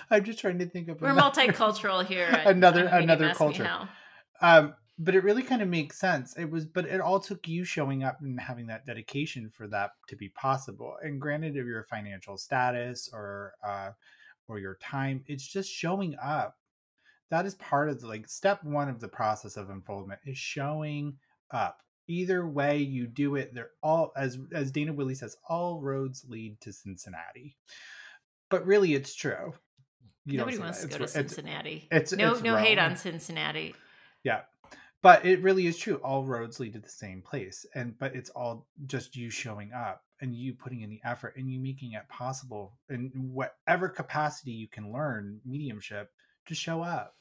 I'm 0.09 0.23
just 0.23 0.39
trying 0.39 0.59
to 0.59 0.65
think 0.65 0.89
of 0.89 1.01
we're 1.01 1.11
another, 1.11 1.41
multicultural 1.41 2.05
here. 2.05 2.27
another 2.45 2.87
another 2.87 3.33
culture. 3.33 3.87
Um, 4.41 4.75
but 4.99 5.15
it 5.15 5.23
really 5.23 5.43
kind 5.43 5.61
of 5.61 5.67
makes 5.67 5.99
sense. 5.99 6.35
It 6.37 6.49
was, 6.49 6.65
but 6.65 6.85
it 6.85 7.01
all 7.01 7.19
took 7.19 7.47
you 7.47 7.63
showing 7.63 8.03
up 8.03 8.19
and 8.21 8.39
having 8.39 8.65
that 8.67 8.85
dedication 8.85 9.49
for 9.49 9.67
that 9.67 9.91
to 10.07 10.15
be 10.15 10.29
possible. 10.29 10.95
And 11.03 11.21
granted, 11.21 11.55
of 11.57 11.67
your 11.67 11.83
financial 11.83 12.37
status 12.37 13.09
or 13.13 13.53
uh, 13.65 13.91
or 14.47 14.59
your 14.59 14.75
time, 14.75 15.23
it's 15.27 15.45
just 15.45 15.71
showing 15.71 16.15
up. 16.21 16.57
That 17.29 17.45
is 17.45 17.55
part 17.55 17.89
of 17.89 18.01
the 18.01 18.07
like 18.07 18.27
step 18.27 18.63
one 18.63 18.89
of 18.89 18.99
the 18.99 19.07
process 19.07 19.57
of 19.57 19.69
unfoldment 19.69 20.21
is 20.25 20.37
showing 20.37 21.17
up. 21.51 21.81
Either 22.07 22.47
way 22.47 22.77
you 22.77 23.05
do 23.07 23.35
it, 23.35 23.53
they're 23.53 23.71
all 23.83 24.11
as 24.15 24.37
as 24.53 24.71
Dana 24.71 24.93
Willey 24.93 25.15
says, 25.15 25.35
all 25.47 25.81
roads 25.81 26.25
lead 26.27 26.59
to 26.61 26.71
Cincinnati. 26.71 27.55
But 28.49 28.65
really, 28.65 28.93
it's 28.93 29.13
true 29.13 29.53
you 30.27 30.37
Nobody 30.37 30.57
wants 30.57 30.81
to 30.81 30.87
go 30.87 30.97
to 30.97 31.07
Cincinnati. 31.07 31.87
It's, 31.89 32.11
it's 32.11 32.19
no 32.19 32.33
it's 32.33 32.41
no 32.41 32.57
hate 32.57 32.77
on 32.77 32.97
Cincinnati. 32.97 33.75
Yeah, 34.23 34.41
but 35.01 35.25
it 35.25 35.41
really 35.41 35.67
is 35.67 35.77
true. 35.77 35.95
All 36.03 36.25
roads 36.25 36.59
lead 36.59 36.73
to 36.73 36.79
the 36.79 36.89
same 36.89 37.21
place, 37.21 37.65
and 37.75 37.97
but 37.97 38.13
it's 38.13 38.29
all 38.31 38.67
just 38.85 39.15
you 39.15 39.29
showing 39.29 39.71
up 39.71 40.03
and 40.19 40.35
you 40.35 40.53
putting 40.53 40.81
in 40.81 40.89
the 40.89 40.99
effort 41.05 41.35
and 41.37 41.49
you 41.49 41.59
making 41.59 41.93
it 41.93 42.07
possible 42.09 42.73
in 42.89 43.11
whatever 43.15 43.87
capacity 43.87 44.51
you 44.51 44.67
can 44.67 44.91
learn 44.91 45.39
mediumship. 45.45 46.11
to 46.47 46.55
show 46.55 46.81
up, 46.81 47.15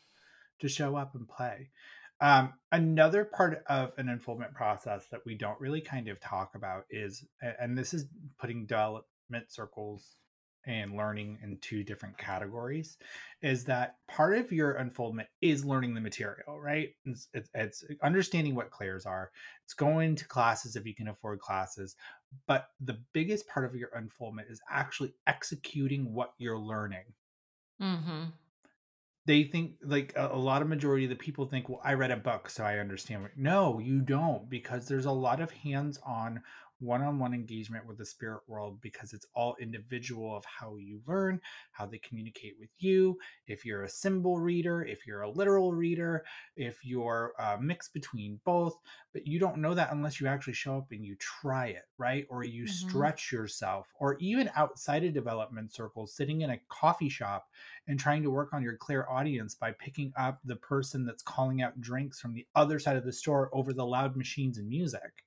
to 0.61 0.69
show 0.69 0.97
up 0.97 1.15
and 1.15 1.29
play. 1.29 1.71
Um, 2.21 2.55
another 2.73 3.25
part 3.25 3.63
of 3.67 3.93
an 3.99 4.09
unfoldment 4.09 4.55
process 4.55 5.07
that 5.11 5.21
we 5.27 5.35
don't 5.35 5.61
really 5.61 5.81
kind 5.81 6.09
of 6.09 6.21
talk 6.21 6.55
about 6.55 6.85
is, 6.91 7.25
and 7.61 7.77
this 7.77 7.93
is 7.93 8.07
putting 8.39 8.67
development 8.67 9.05
circles 9.49 10.19
and 10.69 10.97
learning 10.97 11.39
in 11.45 11.57
two 11.59 11.85
different 11.85 12.19
categories 12.19 12.99
is 13.41 13.65
that 13.65 13.99
part 14.09 14.37
of 14.37 14.51
your 14.51 14.73
unfoldment 14.73 15.29
is 15.41 15.65
learning 15.65 15.95
the 15.95 16.01
material 16.01 16.59
right? 16.59 16.89
It's, 17.05 17.29
it's, 17.33 17.49
it's, 17.55 17.85
understanding 18.03 18.57
what 18.57 18.73
clairs 18.73 19.07
are. 19.07 19.31
It's 19.65 19.75
going 19.75 20.17
to 20.17 20.27
classes 20.27 20.75
if 20.75 20.85
you 20.85 20.93
can 20.93 21.07
afford 21.07 21.39
classes 21.39 21.95
but 22.47 22.69
the 22.81 22.99
biggest 23.13 23.49
part 23.49 23.67
of 23.67 23.75
your 23.75 23.91
unfoldment 23.95 24.49
is 24.51 24.61
actually 24.71 25.15
executing 25.27 26.13
what 26.13 26.33
you're 26.39 26.59
learning. 26.59 27.05
Mm-hmm. 27.81 28.25
They 29.27 29.43
think 29.45 29.73
like 29.83 30.13
a, 30.17 30.29
a, 30.33 30.39
lot 30.39 30.63
of 30.63 30.69
majority 30.69 31.05
of 31.05 31.11
the 31.11 31.17
people 31.17 31.47
think 31.47 31.69
well 31.69 31.81
i 31.85 31.93
read 31.93 32.11
a 32.11 32.17
book 32.17 32.49
so 32.49 32.65
i 32.65 32.79
understand 32.79 33.29
no 33.37 33.79
you 33.79 34.01
don't 34.01 34.49
because 34.49 34.89
there's 34.89 35.07
a 35.07 35.11
lot 35.13 35.41
of 35.41 35.51
hands-on 35.51 36.41
one-on-one 36.81 37.35
engagement 37.35 37.87
with 37.87 37.99
the 37.99 38.05
spirit 38.05 38.41
world 38.47 38.81
because 38.81 39.13
it's 39.13 39.27
all 39.35 39.57
individual 39.61 40.37
of 40.37 40.45
how 40.45 40.77
you 40.77 41.01
learn 41.07 41.41
how 41.73 41.87
they 41.87 41.99
communicate 41.99 42.55
with 42.59 42.71
you. 42.79 43.17
If 43.47 43.65
you're 43.65 43.85
a 43.85 43.89
symbol 43.89 44.39
reader 44.39 44.83
if 44.85 45.07
you're 45.07 45.23
a 45.23 45.31
literal 45.31 45.73
reader 45.73 46.25
if 46.57 46.85
you're 46.85 47.33
a 47.39 47.59
mix 47.61 47.89
between 47.89 48.41
both 48.45 48.79
but 49.13 49.27
you 49.27 49.39
don't 49.39 49.59
know 49.59 49.75
that 49.75 49.93
unless 49.93 50.21
you 50.21 50.27
actually 50.27 50.53
show 50.53 50.77
up 50.77 50.91
and 50.91 51.05
you 51.05 51.17
try 51.17 51.69
it 51.69 51.85
right? 51.99 52.27
Or 52.29 52.45
you 52.45 52.65
mm-hmm. 52.65 52.89
stretch 52.89 53.33
yourself 53.33 53.87
or 53.99 54.17
even 54.19 54.51
outside 54.55 55.05
of 55.05 55.15
development 55.15 55.73
circles 55.73 56.15
sitting 56.15 56.43
in 56.43 56.51
a 56.51 56.61
coffee 56.69 57.09
shop 57.09 57.49
and 57.89 57.99
trying 57.99 58.23
to 58.23 58.31
work 58.31 58.53
on 58.53 58.63
your 58.63 58.77
clairaudience 58.77 59.55
by 59.55 59.73
picking 59.73 60.13
up 60.17 60.41
the 60.45 60.57
person 60.57 61.07
that's 61.07 61.23
calling 61.23 61.63
out 61.63 61.81
drinks 61.81 62.21
from 62.21 62.35
the 62.35 62.47
other 62.55 62.79
side 62.79 62.97
of 62.97 63.05
the 63.05 63.13
store 63.13 63.51
over 63.53 63.73
the 63.73 63.85
loud 63.85 64.17
machines 64.17 64.59
and 64.59 64.69
music 64.69 65.25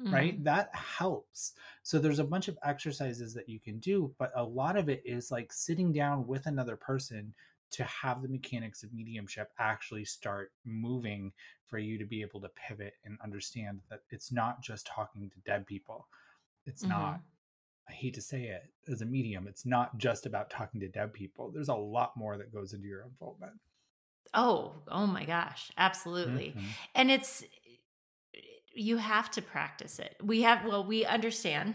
mm-hmm. 0.00 0.14
right? 0.14 0.44
That 0.44 0.74
helps. 0.74 1.52
So 1.82 1.98
there's 1.98 2.18
a 2.18 2.24
bunch 2.24 2.48
of 2.48 2.58
exercises 2.64 3.34
that 3.34 3.48
you 3.48 3.60
can 3.60 3.78
do, 3.78 4.12
but 4.18 4.32
a 4.34 4.42
lot 4.42 4.76
of 4.76 4.88
it 4.88 5.02
is 5.04 5.30
like 5.30 5.52
sitting 5.52 5.92
down 5.92 6.26
with 6.26 6.46
another 6.46 6.76
person 6.76 7.34
to 7.72 7.84
have 7.84 8.22
the 8.22 8.28
mechanics 8.28 8.82
of 8.82 8.92
mediumship 8.92 9.50
actually 9.58 10.04
start 10.04 10.52
moving 10.64 11.32
for 11.66 11.78
you 11.78 11.98
to 11.98 12.04
be 12.04 12.20
able 12.20 12.40
to 12.40 12.50
pivot 12.50 12.94
and 13.04 13.16
understand 13.22 13.80
that 13.90 14.00
it's 14.10 14.32
not 14.32 14.60
just 14.60 14.86
talking 14.86 15.30
to 15.30 15.50
dead 15.50 15.66
people. 15.66 16.06
It's 16.66 16.82
mm-hmm. 16.82 16.92
not. 16.92 17.20
I 17.88 17.92
hate 17.92 18.14
to 18.14 18.20
say 18.20 18.44
it 18.44 18.70
as 18.90 19.02
a 19.02 19.06
medium, 19.06 19.48
it's 19.48 19.66
not 19.66 19.96
just 19.98 20.26
about 20.26 20.48
talking 20.50 20.80
to 20.80 20.88
dead 20.88 21.12
people. 21.12 21.50
There's 21.50 21.68
a 21.68 21.74
lot 21.74 22.16
more 22.16 22.36
that 22.38 22.52
goes 22.52 22.72
into 22.72 22.86
your 22.86 23.02
unfoldment. 23.02 23.52
Oh, 24.32 24.74
oh 24.86 25.06
my 25.06 25.24
gosh, 25.24 25.72
absolutely. 25.76 26.54
Mm-hmm. 26.56 26.66
And 26.94 27.10
it's 27.10 27.42
you 28.80 28.96
have 28.96 29.30
to 29.32 29.42
practice 29.42 29.98
it. 29.98 30.16
We 30.22 30.42
have 30.42 30.64
well, 30.64 30.86
we 30.86 31.04
understand 31.04 31.74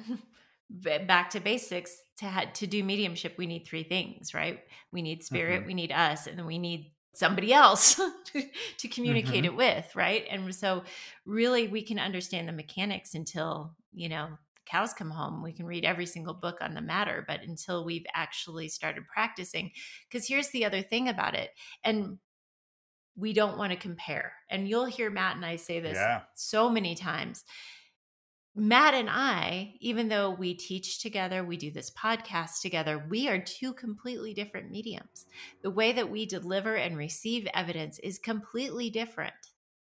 back 0.70 1.30
to 1.32 1.40
basics 1.40 1.96
to 2.18 2.26
ha- 2.26 2.50
to 2.54 2.66
do 2.66 2.84
mediumship 2.84 3.38
we 3.38 3.46
need 3.46 3.68
three 3.68 3.84
things, 3.84 4.34
right? 4.34 4.62
We 4.92 5.02
need 5.04 5.24
spirit, 5.24 5.60
mm-hmm. 5.60 5.68
we 5.68 5.74
need 5.76 5.92
us, 5.92 6.26
and 6.26 6.38
then 6.38 6.48
we 6.48 6.58
need 6.58 6.92
somebody 7.14 7.54
else 7.54 7.96
to 8.78 8.88
communicate 8.88 9.44
mm-hmm. 9.44 9.46
it 9.46 9.56
with, 9.56 9.96
right? 9.96 10.26
And 10.30 10.54
so 10.54 10.84
really 11.26 11.68
we 11.68 11.84
can 11.84 12.00
understand 12.00 12.48
the 12.48 12.54
mechanics 12.54 13.14
until, 13.14 13.76
you 13.94 14.10
know, 14.10 14.30
cows 14.66 14.94
come 14.94 15.12
home. 15.12 15.44
We 15.44 15.54
can 15.54 15.66
read 15.66 15.86
every 15.86 16.08
single 16.08 16.34
book 16.34 16.58
on 16.60 16.74
the 16.74 16.82
matter, 16.82 17.24
but 17.28 17.42
until 17.44 17.86
we've 17.86 18.06
actually 18.14 18.68
started 18.68 19.08
practicing 19.08 19.72
because 20.10 20.28
here's 20.28 20.50
the 20.50 20.66
other 20.66 20.82
thing 20.82 21.08
about 21.08 21.36
it. 21.36 21.52
And 21.84 22.18
we 23.16 23.34
don't 23.34 23.58
want 23.58 23.72
to 23.72 23.78
compare. 23.78 24.34
And 24.50 24.68
you'll 24.68 24.86
hear 24.86 25.10
Mat 25.10 25.36
and 25.36 25.46
I 25.46 25.56
say 25.56 25.80
this 25.80 25.96
yeah. 25.96 26.22
so 26.34 26.70
many 26.70 26.96
times. 26.96 27.44
Mat 28.58 28.94
and 28.94 29.10
I, 29.10 29.74
even 29.82 30.08
though 30.08 30.30
we 30.30 30.54
teach 30.54 31.02
together, 31.02 31.44
we 31.44 31.58
do 31.58 31.72
this 31.72 31.92
podcast 31.92 32.62
together, 32.62 33.04
we 33.10 33.28
are 33.28 33.40
two 33.40 33.74
completely 33.74 34.34
different 34.34 34.72
mediums. 34.72 35.26
The 35.62 35.72
way 35.72 35.92
that 35.92 36.10
we 36.10 36.26
deliver 36.26 36.76
and 36.76 36.98
receive 36.98 37.48
evidence 37.54 38.00
is 38.00 38.18
completely 38.18 38.90
different. 38.90 39.34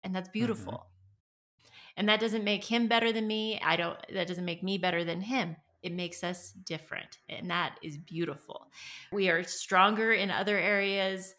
And 0.04 0.16
that's 0.16 0.30
mm-hmm. 0.30 0.40
beautiful. 0.40 0.74
Mm-hmm. 0.74 1.70
And 1.98 2.10
that 2.10 2.20
doesn't 2.20 2.44
make 2.44 2.64
him 2.64 2.88
better 2.88 3.12
than 3.14 3.28
me. 3.28 3.60
I 3.64 3.76
don't, 3.76 3.98
that 4.14 4.28
doesn't 4.28 4.44
make 4.44 4.64
me 4.64 4.80
better 4.80 5.04
than 5.04 5.22
him. 5.22 5.56
It 5.84 5.94
makes 5.94 6.24
us 6.24 6.52
different. 6.52 7.20
And 7.30 7.52
that 7.52 7.78
is 7.84 7.98
beautiful. 7.98 8.66
We 9.12 9.30
are 9.30 9.44
stronger 9.44 10.12
in 10.12 10.32
other 10.32 10.58
areas 10.58 11.36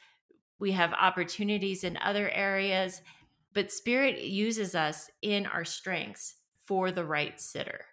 we 0.59 0.73
have 0.73 0.93
opportunities 0.93 1.85
in 1.85 1.99
other 1.99 2.31
areas, 2.31 3.03
but 3.53 3.73
spirit 3.73 4.23
uses 4.23 4.75
us 4.75 5.11
in 5.23 5.47
our 5.47 5.65
strengths 5.65 6.35
for 6.65 6.91
the 6.91 7.05
right 7.05 7.41
sitter. 7.41 7.85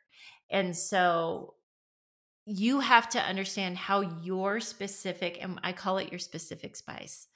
And 0.50 0.76
so 0.76 1.56
you 2.46 2.82
have 2.82 3.10
to 3.10 3.22
understand 3.22 3.78
how 3.78 4.02
your 4.22 4.60
specific, 4.60 5.38
and 5.42 5.60
I 5.64 5.72
call 5.72 5.98
it 5.98 6.12
your 6.12 6.20
specific 6.20 6.76
spice, 6.76 7.28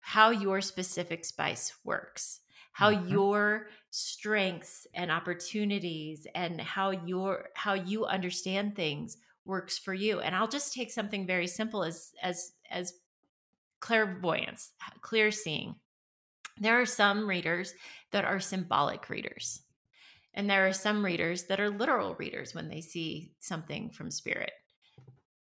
how 0.00 0.30
your 0.30 0.60
specific 0.60 1.24
spice 1.24 1.72
works, 1.84 2.40
how 2.72 2.92
mm-hmm. 2.92 3.08
your 3.08 3.68
strengths 3.90 4.86
and 4.94 5.10
opportunities 5.10 6.26
and 6.34 6.60
how 6.60 6.90
your 6.90 7.48
how 7.54 7.72
you 7.72 8.04
understand 8.04 8.76
things 8.76 9.16
works 9.46 9.78
for 9.78 9.94
you. 9.94 10.20
And 10.20 10.34
I'll 10.34 10.48
just 10.48 10.74
take 10.74 10.90
something 10.90 11.26
very 11.26 11.46
simple 11.46 11.82
as 11.82 12.12
as 12.22 12.52
as 12.70 12.92
clairvoyance, 13.86 14.72
clear 15.00 15.30
seeing. 15.30 15.76
There 16.58 16.80
are 16.80 16.86
some 16.86 17.28
readers 17.28 17.72
that 18.10 18.24
are 18.24 18.40
symbolic 18.40 19.08
readers. 19.08 19.62
And 20.34 20.50
there 20.50 20.66
are 20.66 20.72
some 20.72 21.04
readers 21.04 21.44
that 21.44 21.60
are 21.60 21.70
literal 21.70 22.16
readers 22.16 22.52
when 22.52 22.68
they 22.68 22.80
see 22.80 23.30
something 23.38 23.90
from 23.90 24.10
spirit. 24.10 24.50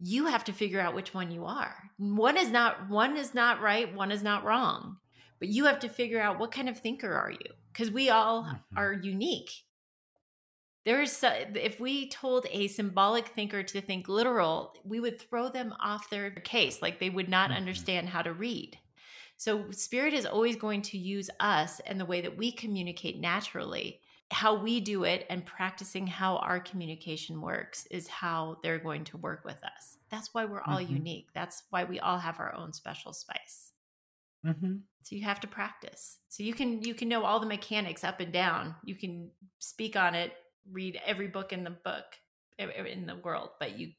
You 0.01 0.27
have 0.27 0.43
to 0.45 0.53
figure 0.53 0.81
out 0.81 0.97
which 0.97 1.15
one 1.15 1.31
you 1.31 1.45
are. 1.45 1.77
One 1.99 2.37
is 2.37 2.51
not 2.51 2.91
one 2.91 3.17
is 3.17 3.33
not 3.33 3.61
right, 3.61 3.95
one 3.95 4.11
is 4.11 4.25
not 4.25 4.45
wrong. 4.45 4.97
But 5.39 5.49
you 5.49 5.67
have 5.67 5.79
to 5.81 5.89
figure 5.89 6.21
out 6.21 6.41
what 6.41 6.51
kind 6.51 6.69
of 6.69 6.81
thinker 6.81 7.13
are 7.13 7.31
you? 7.31 7.53
Because 7.73 7.93
we 7.93 8.11
all 8.11 8.43
mm-hmm. 8.43 8.77
are 8.77 8.93
unique. 8.93 9.53
There's 10.85 11.23
if 11.23 11.79
we 11.79 12.09
told 12.09 12.47
a 12.51 12.67
symbolic 12.69 13.29
thinker 13.29 13.63
to 13.63 13.81
think 13.81 14.09
literal, 14.09 14.75
we 14.85 14.99
would 14.99 15.21
throw 15.21 15.49
them 15.49 15.75
off 15.81 16.11
their 16.11 16.31
case 16.31 16.83
like 16.83 16.99
they 16.99 17.11
would 17.11 17.29
not 17.29 17.51
mm-hmm. 17.51 17.59
understand 17.59 18.09
how 18.09 18.23
to 18.23 18.33
read. 18.33 18.79
So 19.37 19.71
spirit 19.71 20.15
is 20.15 20.27
always 20.27 20.57
going 20.57 20.83
to 20.83 20.99
use 20.99 21.31
us 21.41 21.81
and 21.81 21.99
the 21.99 22.05
way 22.05 22.21
that 22.21 22.37
we 22.37 22.53
communicate 22.53 23.21
naturally 23.21 24.01
how 24.33 24.55
we 24.55 24.81
do 24.81 25.05
it 25.05 25.27
and 25.29 25.45
practicing 25.45 26.07
how 26.07 26.37
our 26.39 26.59
communication 26.59 27.41
works 27.41 27.87
is 27.91 28.09
how 28.09 28.57
they're 28.63 28.79
going 28.79 29.05
to 29.05 29.19
work 29.19 29.45
with 29.45 29.63
us. 29.63 29.99
That's 30.11 30.33
why 30.33 30.47
we're 30.47 30.63
all 30.63 30.79
mm-hmm. 30.79 30.95
unique. 30.95 31.29
That's 31.35 31.65
why 31.71 31.85
we 31.85 32.01
all 32.01 32.19
have 32.19 32.41
our 32.41 32.55
own 32.55 32.73
special 32.73 33.13
spice. 33.13 33.73
Mm-hmm. 34.47 34.77
So 35.03 35.17
you 35.17 35.23
have 35.25 35.41
to 35.41 35.47
practice. 35.47 36.19
So 36.29 36.43
you 36.43 36.55
can 36.55 36.83
you 36.83 36.95
can 36.95 37.09
know 37.09 37.25
all 37.25 37.41
the 37.41 37.47
mechanics 37.47 38.05
up 38.05 38.21
and 38.21 38.33
down. 38.33 38.75
You 38.85 38.95
can 38.95 39.31
speak 39.59 39.97
on 39.97 40.15
it, 40.15 40.33
read 40.71 41.01
every 41.05 41.29
book 41.29 41.53
in 41.53 41.65
the 41.65 41.71
book 41.71 42.05
in 42.59 43.07
the 43.07 43.17
world, 43.17 43.51
but 43.59 43.79
you 43.79 43.93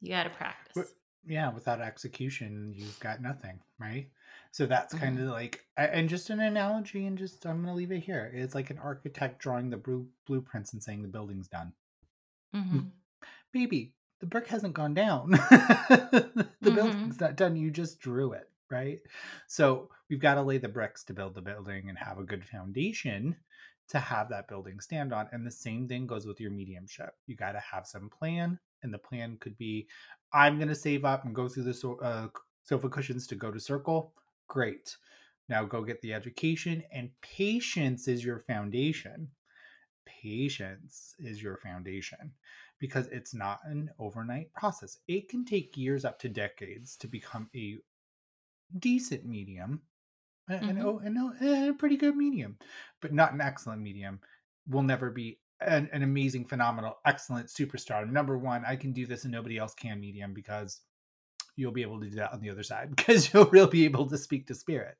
you 0.00 0.10
got 0.10 0.24
to 0.24 0.30
practice. 0.30 0.92
Yeah, 1.24 1.52
without 1.52 1.80
execution, 1.80 2.72
you've 2.74 2.98
got 2.98 3.22
nothing, 3.22 3.60
right? 3.78 4.08
So 4.50 4.66
that's 4.66 4.92
kind 4.92 5.18
of 5.18 5.24
mm-hmm. 5.24 5.32
like, 5.32 5.64
and 5.76 6.08
just 6.08 6.30
an 6.30 6.40
analogy, 6.40 7.06
and 7.06 7.16
just 7.16 7.46
I'm 7.46 7.60
gonna 7.62 7.74
leave 7.74 7.92
it 7.92 8.00
here. 8.00 8.30
It's 8.34 8.54
like 8.54 8.70
an 8.70 8.78
architect 8.78 9.40
drawing 9.40 9.70
the 9.70 9.76
blue, 9.76 10.06
blueprints 10.26 10.72
and 10.72 10.82
saying 10.82 11.02
the 11.02 11.08
building's 11.08 11.48
done. 11.48 11.72
Mm-hmm. 12.54 12.80
Baby, 13.52 13.94
the 14.20 14.26
brick 14.26 14.48
hasn't 14.48 14.74
gone 14.74 14.94
down. 14.94 15.30
the 15.30 15.38
mm-hmm. 15.40 16.74
building's 16.74 17.20
not 17.20 17.36
done. 17.36 17.56
You 17.56 17.70
just 17.70 18.00
drew 18.00 18.32
it, 18.32 18.50
right? 18.70 18.98
So 19.46 19.88
we've 20.10 20.20
got 20.20 20.34
to 20.34 20.42
lay 20.42 20.58
the 20.58 20.68
bricks 20.68 21.04
to 21.04 21.14
build 21.14 21.34
the 21.34 21.40
building 21.40 21.88
and 21.88 21.96
have 21.96 22.18
a 22.18 22.24
good 22.24 22.44
foundation 22.44 23.36
to 23.88 23.98
have 23.98 24.28
that 24.28 24.48
building 24.48 24.80
stand 24.80 25.12
on. 25.12 25.28
And 25.32 25.46
the 25.46 25.50
same 25.50 25.86
thing 25.88 26.06
goes 26.06 26.26
with 26.26 26.40
your 26.40 26.50
mediumship. 26.50 27.14
You 27.26 27.36
got 27.36 27.52
to 27.52 27.60
have 27.60 27.86
some 27.86 28.08
plan, 28.08 28.58
and 28.82 28.92
the 28.92 28.98
plan 28.98 29.36
could 29.40 29.56
be, 29.58 29.86
I'm 30.32 30.56
going 30.56 30.68
to 30.68 30.74
save 30.74 31.04
up 31.04 31.24
and 31.24 31.34
go 31.34 31.48
through 31.48 31.64
the 31.64 31.74
so- 31.74 32.00
uh, 32.00 32.28
sofa 32.64 32.88
cushions 32.88 33.26
to 33.28 33.34
go 33.34 33.50
to 33.50 33.60
Circle. 33.60 34.12
Great. 34.48 34.96
Now 35.48 35.64
go 35.64 35.82
get 35.82 36.00
the 36.02 36.14
education, 36.14 36.82
and 36.92 37.10
patience 37.20 38.08
is 38.08 38.24
your 38.24 38.40
foundation. 38.40 39.28
Patience 40.06 41.14
is 41.18 41.42
your 41.42 41.56
foundation 41.56 42.32
because 42.78 43.06
it's 43.08 43.34
not 43.34 43.60
an 43.64 43.90
overnight 43.98 44.52
process. 44.54 44.98
It 45.08 45.28
can 45.28 45.44
take 45.44 45.76
years 45.76 46.04
up 46.04 46.18
to 46.20 46.28
decades 46.28 46.96
to 46.96 47.08
become 47.08 47.48
a 47.54 47.78
decent 48.78 49.26
medium, 49.26 49.82
mm-hmm. 50.50 50.68
and, 50.68 50.82
oh, 50.82 51.00
and, 51.04 51.16
and 51.40 51.70
a 51.70 51.74
pretty 51.74 51.96
good 51.96 52.16
medium, 52.16 52.56
but 53.00 53.12
not 53.12 53.32
an 53.32 53.40
excellent 53.40 53.82
medium. 53.82 54.20
Will 54.68 54.82
never 54.82 55.10
be 55.10 55.38
an, 55.60 55.88
an 55.92 56.02
amazing, 56.02 56.44
phenomenal, 56.44 56.98
excellent 57.04 57.48
superstar. 57.48 58.08
Number 58.08 58.38
one, 58.38 58.64
I 58.66 58.76
can 58.76 58.92
do 58.92 59.06
this 59.06 59.24
and 59.24 59.32
nobody 59.32 59.58
else 59.58 59.74
can 59.74 60.00
medium 60.00 60.34
because 60.34 60.80
you'll 61.56 61.72
be 61.72 61.82
able 61.82 62.00
to 62.00 62.08
do 62.08 62.16
that 62.16 62.32
on 62.32 62.40
the 62.40 62.50
other 62.50 62.62
side 62.62 62.90
because 62.96 63.32
you'll 63.32 63.46
really 63.46 63.70
be 63.70 63.84
able 63.84 64.08
to 64.08 64.18
speak 64.18 64.46
to 64.46 64.54
spirit. 64.54 64.96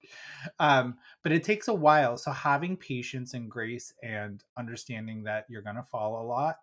Um, 0.58 0.96
but 1.22 1.32
it 1.32 1.44
takes 1.44 1.68
a 1.68 1.74
while. 1.74 2.16
So 2.16 2.30
having 2.30 2.76
patience 2.76 3.34
and 3.34 3.50
grace 3.50 3.92
and 4.02 4.42
understanding 4.58 5.24
that 5.24 5.46
you're 5.48 5.62
going 5.62 5.76
to 5.76 5.86
fall 5.90 6.22
a 6.22 6.26
lot, 6.26 6.58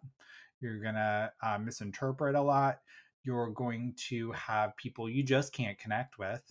you're 0.62 0.80
going 0.80 0.96
to 0.96 1.32
uh, 1.42 1.58
misinterpret 1.58 2.36
a 2.36 2.42
lot, 2.42 2.80
you're 3.24 3.50
going 3.50 3.94
to 4.10 4.32
have 4.34 4.76
people 4.78 5.10
you 5.10 5.24
just 5.24 5.54
can't 5.54 5.78
connect 5.78 6.18
with. 6.20 6.42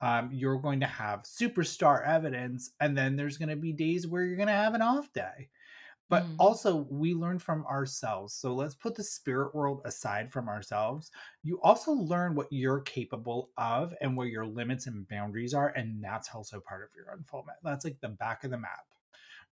Um, 0.00 0.30
you're 0.32 0.58
going 0.58 0.80
to 0.80 0.86
have 0.86 1.22
superstar 1.22 2.06
evidence, 2.06 2.72
and 2.80 2.96
then 2.96 3.16
there's 3.16 3.38
going 3.38 3.48
to 3.48 3.56
be 3.56 3.72
days 3.72 4.06
where 4.06 4.24
you're 4.24 4.36
going 4.36 4.48
to 4.48 4.54
have 4.54 4.74
an 4.74 4.82
off 4.82 5.12
day. 5.12 5.48
But 6.08 6.24
mm. 6.24 6.36
also 6.38 6.86
we 6.88 7.14
learn 7.14 7.38
from 7.38 7.66
ourselves 7.66 8.32
so 8.32 8.54
let's 8.54 8.74
put 8.74 8.94
the 8.94 9.02
spirit 9.02 9.54
world 9.54 9.82
aside 9.84 10.32
from 10.32 10.48
ourselves. 10.48 11.10
You 11.42 11.60
also 11.62 11.92
learn 11.92 12.34
what 12.34 12.46
you're 12.50 12.80
capable 12.80 13.50
of 13.58 13.92
and 14.00 14.16
where 14.16 14.28
your 14.28 14.46
limits 14.46 14.86
and 14.86 15.08
boundaries 15.08 15.54
are 15.54 15.70
and 15.70 16.02
that's 16.02 16.32
also 16.32 16.60
part 16.60 16.84
of 16.84 16.90
your 16.96 17.12
unfoldment. 17.12 17.58
That's 17.64 17.84
like 17.84 18.00
the 18.00 18.08
back 18.08 18.44
of 18.44 18.50
the 18.50 18.58
map 18.58 18.84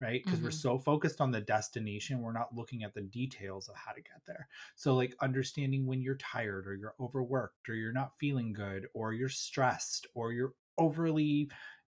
right? 0.01 0.23
Because 0.25 0.39
mm-hmm. 0.39 0.47
we're 0.47 0.53
so 0.53 0.79
focused 0.79 1.21
on 1.21 1.31
the 1.31 1.41
destination 1.41 2.23
we're 2.23 2.33
not 2.33 2.55
looking 2.55 2.83
at 2.83 2.95
the 2.95 3.03
details 3.03 3.69
of 3.69 3.77
how 3.77 3.93
to 3.93 4.01
get 4.01 4.21
there. 4.27 4.49
So 4.77 4.95
like 4.95 5.15
understanding 5.21 5.87
when 5.87 6.01
you're 6.01 6.17
tired 6.17 6.67
or 6.67 6.75
you're 6.75 6.95
overworked 6.99 7.69
or 7.69 7.75
you're 7.75 7.93
not 7.93 8.19
feeling 8.19 8.53
good 8.53 8.87
or 8.95 9.13
you're 9.13 9.29
stressed 9.29 10.07
or 10.15 10.33
you're 10.33 10.55
overly 10.79 11.51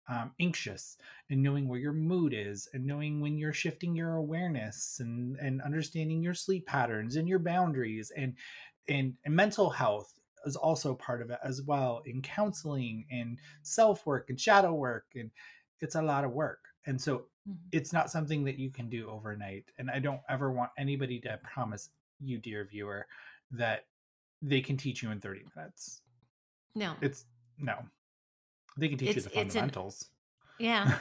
um, 0.09 0.31
anxious 0.39 0.97
and 1.29 1.43
knowing 1.43 1.67
where 1.67 1.79
your 1.79 1.93
mood 1.93 2.33
is 2.35 2.67
and 2.73 2.83
knowing 2.83 3.21
when 3.21 3.37
you're 3.37 3.53
shifting 3.53 3.95
your 3.95 4.15
awareness 4.15 4.97
and 4.99 5.37
and 5.37 5.61
understanding 5.61 6.23
your 6.23 6.33
sleep 6.33 6.65
patterns 6.65 7.15
and 7.15 7.29
your 7.29 7.37
boundaries 7.37 8.11
and 8.17 8.33
and, 8.87 9.13
and 9.23 9.35
mental 9.35 9.69
health 9.69 10.11
is 10.45 10.55
also 10.55 10.95
part 10.95 11.21
of 11.21 11.29
it 11.29 11.37
as 11.43 11.61
well 11.61 12.01
in 12.07 12.23
counseling 12.23 13.05
and 13.11 13.37
self 13.61 14.03
work 14.07 14.29
and 14.29 14.39
shadow 14.39 14.73
work 14.73 15.05
and 15.13 15.29
it's 15.79 15.93
a 15.93 16.01
lot 16.01 16.23
of 16.23 16.31
work 16.31 16.68
and 16.85 16.99
so 16.99 17.17
mm-hmm. 17.17 17.53
it's 17.71 17.93
not 17.93 18.09
something 18.09 18.43
that 18.43 18.57
you 18.57 18.69
can 18.69 18.89
do 18.89 19.09
overnight 19.09 19.65
and 19.77 19.89
i 19.89 19.99
don't 19.99 20.21
ever 20.29 20.51
want 20.51 20.71
anybody 20.77 21.19
to 21.19 21.39
promise 21.43 21.89
you 22.19 22.37
dear 22.37 22.65
viewer 22.65 23.05
that 23.51 23.85
they 24.41 24.61
can 24.61 24.77
teach 24.77 25.01
you 25.03 25.11
in 25.11 25.19
30 25.19 25.41
minutes 25.55 26.01
no 26.75 26.93
it's 27.01 27.25
no 27.57 27.75
they 28.79 28.87
can 28.87 28.97
teach 28.97 29.09
it's, 29.09 29.17
you 29.17 29.21
the 29.23 29.29
fundamentals. 29.29 30.09
An, 30.59 30.65
yeah, 30.65 30.97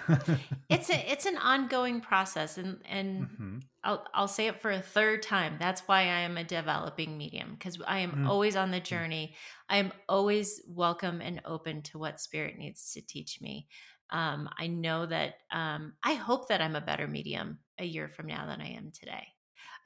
it's 0.68 0.91
a 0.91 1.11
it's 1.11 1.26
an 1.26 1.37
ongoing 1.37 2.01
process, 2.01 2.59
and 2.59 2.79
and 2.89 3.22
mm-hmm. 3.22 3.59
I'll 3.83 4.05
I'll 4.14 4.29
say 4.29 4.47
it 4.47 4.61
for 4.61 4.70
a 4.70 4.81
third 4.81 5.22
time. 5.22 5.57
That's 5.59 5.83
why 5.83 6.01
I 6.03 6.20
am 6.20 6.37
a 6.37 6.45
developing 6.45 7.18
medium 7.18 7.55
because 7.59 7.79
I 7.87 8.01
am 8.01 8.11
mm-hmm. 8.11 8.29
always 8.29 8.57
on 8.57 8.70
the 8.70 8.81
journey. 8.81 9.35
I 9.68 9.79
am 9.79 9.93
always 10.09 10.61
welcome 10.68 11.20
and 11.20 11.41
open 11.45 11.83
to 11.83 11.99
what 11.99 12.20
spirit 12.20 12.57
needs 12.57 12.93
to 12.93 13.01
teach 13.01 13.41
me. 13.41 13.68
Um, 14.11 14.49
I 14.59 14.67
know 14.67 15.07
that 15.07 15.35
um, 15.51 15.95
I 16.03 16.15
hope 16.15 16.49
that 16.49 16.61
I'm 16.61 16.77
a 16.77 16.81
better 16.81 17.07
medium 17.07 17.59
a 17.79 17.85
year 17.85 18.09
from 18.09 18.27
now 18.27 18.47
than 18.47 18.61
I 18.61 18.69
am 18.71 18.91
today. 18.91 19.27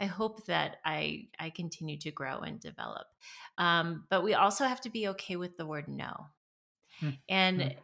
I 0.01 0.07
hope 0.07 0.47
that 0.47 0.77
I 0.85 1.29
I 1.39 1.51
continue 1.51 1.99
to 1.99 2.11
grow 2.11 2.39
and 2.39 2.59
develop. 2.59 3.07
Um, 3.59 4.05
but 4.11 4.25
we 4.25 4.35
also 4.35 4.65
have 4.65 4.81
to 4.83 4.91
be 4.91 5.09
okay 5.09 5.37
with 5.37 5.57
the 5.57 5.67
word 5.67 5.89
no. 5.89 6.27
Mm-hmm. 7.01 7.11
And 7.29 7.61
mm. 7.61 7.77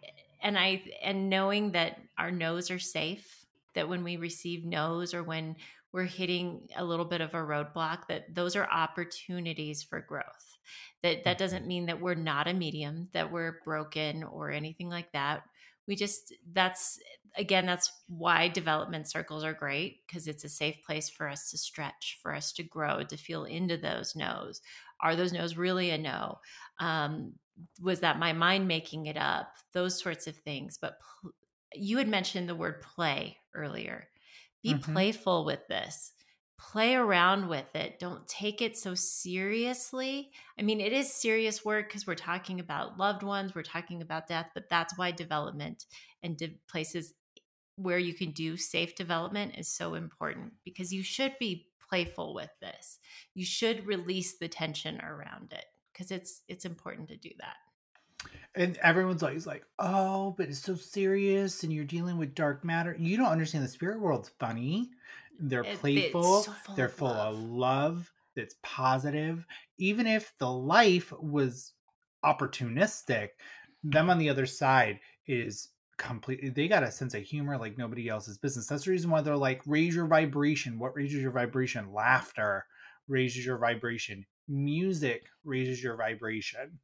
and 0.43 0.59
I 0.59 0.83
and 1.03 1.31
knowing 1.31 1.73
that 1.73 2.01
our 2.19 2.31
no's 2.31 2.71
are 2.71 2.79
safe, 2.79 3.47
that 3.75 3.89
when 3.89 4.05
we 4.05 4.17
receive 4.17 4.65
no's 4.65 5.15
or 5.15 5.23
when 5.23 5.57
we're 5.93 6.05
hitting 6.05 6.69
a 6.77 6.85
little 6.85 7.05
bit 7.05 7.21
of 7.21 7.35
a 7.35 7.39
roadblock 7.39 8.09
that 8.09 8.35
those 8.35 8.57
are 8.57 8.69
opportunities 8.71 9.83
for 9.83 10.01
growth 10.01 10.59
that 11.03 11.25
that 11.25 11.39
doesn't 11.39 11.61
mm-hmm. 11.61 11.69
mean 11.69 11.87
that 11.87 12.01
we're 12.01 12.15
not 12.15 12.49
a 12.49 12.55
medium 12.55 13.09
that 13.13 13.33
we're 13.33 13.61
broken 13.65 14.23
or 14.23 14.51
anything 14.51 14.89
like 14.89 15.11
that 15.13 15.43
we 15.89 15.97
just 15.97 16.35
that's 16.53 17.01
again 17.37 17.67
that's 17.67 17.91
why 18.07 18.47
development 18.47 19.09
circles 19.09 19.43
are 19.43 19.55
great 19.55 20.07
because 20.07 20.29
it's 20.29 20.45
a 20.45 20.49
safe 20.49 20.77
place 20.87 21.09
for 21.09 21.29
us 21.29 21.51
to 21.51 21.59
stretch 21.59 22.19
for 22.23 22.33
us 22.33 22.53
to 22.53 22.63
grow 22.63 23.03
to 23.03 23.17
feel 23.17 23.45
into 23.45 23.77
those 23.77 24.15
no's. 24.15 24.61
Are 25.01 25.17
those 25.17 25.33
no's 25.33 25.57
really 25.57 25.91
a 25.91 25.99
no? 25.99 26.39
Um, 26.79 27.33
was 27.81 28.01
that 28.01 28.19
my 28.19 28.33
mind 28.33 28.69
making 28.69 29.07
it 29.07 29.17
up? 29.17 29.55
Those 29.73 29.99
sorts 29.99 30.27
of 30.29 30.37
things 30.37 30.79
but 30.81 30.99
pl- 31.01 31.33
you 31.75 31.99
had 31.99 32.09
mentioned 32.09 32.49
the 32.49 32.55
word 32.55 32.83
play 32.83 33.39
earlier. 33.55 34.09
Be 34.63 34.75
mm-hmm. 34.75 34.93
playful 34.93 35.45
with 35.45 35.67
this 35.69 36.13
play 36.59 36.95
around 36.95 37.49
with 37.49 37.75
it. 37.75 37.99
Don't 37.99 38.27
take 38.27 38.61
it 38.61 38.77
so 38.77 38.95
seriously. 38.95 40.31
I 40.59 40.63
mean 40.63 40.81
it 40.81 40.93
is 40.93 41.13
serious 41.13 41.65
work 41.65 41.89
because 41.89 42.07
we're 42.07 42.15
talking 42.15 42.61
about 42.61 42.99
loved 42.99 43.23
ones 43.23 43.55
we're 43.55 43.63
talking 43.63 44.03
about 44.03 44.27
death 44.27 44.51
but 44.55 44.69
that's 44.69 44.99
why 44.99 45.13
development 45.13 45.87
and 46.23 46.37
de- 46.37 46.59
places 46.69 47.15
where 47.77 47.99
you 47.99 48.13
can 48.13 48.33
do 48.33 48.57
safe 48.57 48.97
development 48.97 49.55
is 49.57 49.69
so 49.69 49.95
important 49.95 50.53
because 50.65 50.93
you 50.93 51.03
should 51.03 51.39
be 51.39 51.69
playful 51.89 52.35
with 52.35 52.51
this. 52.61 52.99
You 53.35 53.45
should 53.45 53.87
release 53.87 54.37
the 54.37 54.49
tension 54.49 55.01
around 55.01 55.53
it 55.53 55.65
because 55.93 56.11
it's 56.11 56.43
it's 56.49 56.65
important 56.65 57.09
to 57.09 57.17
do 57.17 57.31
that. 57.39 57.57
And 58.55 58.77
everyone's 58.79 59.23
always 59.23 59.47
like 59.47 59.65
oh 59.79 60.35
but 60.37 60.49
it's 60.49 60.59
so 60.59 60.75
serious 60.75 61.63
and 61.63 61.73
you're 61.73 61.85
dealing 61.85 62.19
with 62.19 62.35
dark 62.35 62.65
matter. 62.65 62.97
You 62.99 63.17
don't 63.17 63.27
understand 63.27 63.65
the 63.65 63.69
spirit 63.69 64.01
world's 64.01 64.31
funny 64.41 64.91
they're 65.39 65.65
it, 65.65 65.79
playful 65.79 66.43
so 66.43 66.53
they're 66.77 66.89
full 66.89 67.09
love. 67.09 67.35
of 67.35 67.43
love 67.43 68.13
that's 68.37 68.57
positive, 68.63 69.45
even 69.79 70.07
if 70.07 70.33
the 70.39 70.51
life 70.51 71.13
was 71.21 71.73
opportunistic, 72.25 73.31
them 73.83 74.11
on 74.11 74.19
the 74.19 74.29
other 74.29 74.47
side 74.47 75.01
is 75.27 75.71
completely 75.99 76.49
they 76.51 76.69
got 76.69 76.85
a 76.85 76.91
sense 76.91 77.13
of 77.15 77.23
humor 77.23 77.59
like 77.59 77.77
nobody 77.77 78.09
else's 78.09 78.39
business. 78.39 78.67
That's 78.67 78.85
the 78.85 78.91
reason 78.91 79.11
why 79.11 79.21
they're 79.21 79.37
like 79.37 79.63
raise 79.67 79.95
your 79.95 80.07
vibration. 80.07 80.79
What 80.79 80.97
raises 80.97 81.21
your 81.21 81.33
vibration? 81.33 81.93
Laughter 81.93 82.65
raises 83.09 83.45
your 83.45 83.59
vibration. 83.59 84.25
Music 84.49 85.27
raises 85.45 85.83
your 85.83 85.97
vibration. 85.97 86.79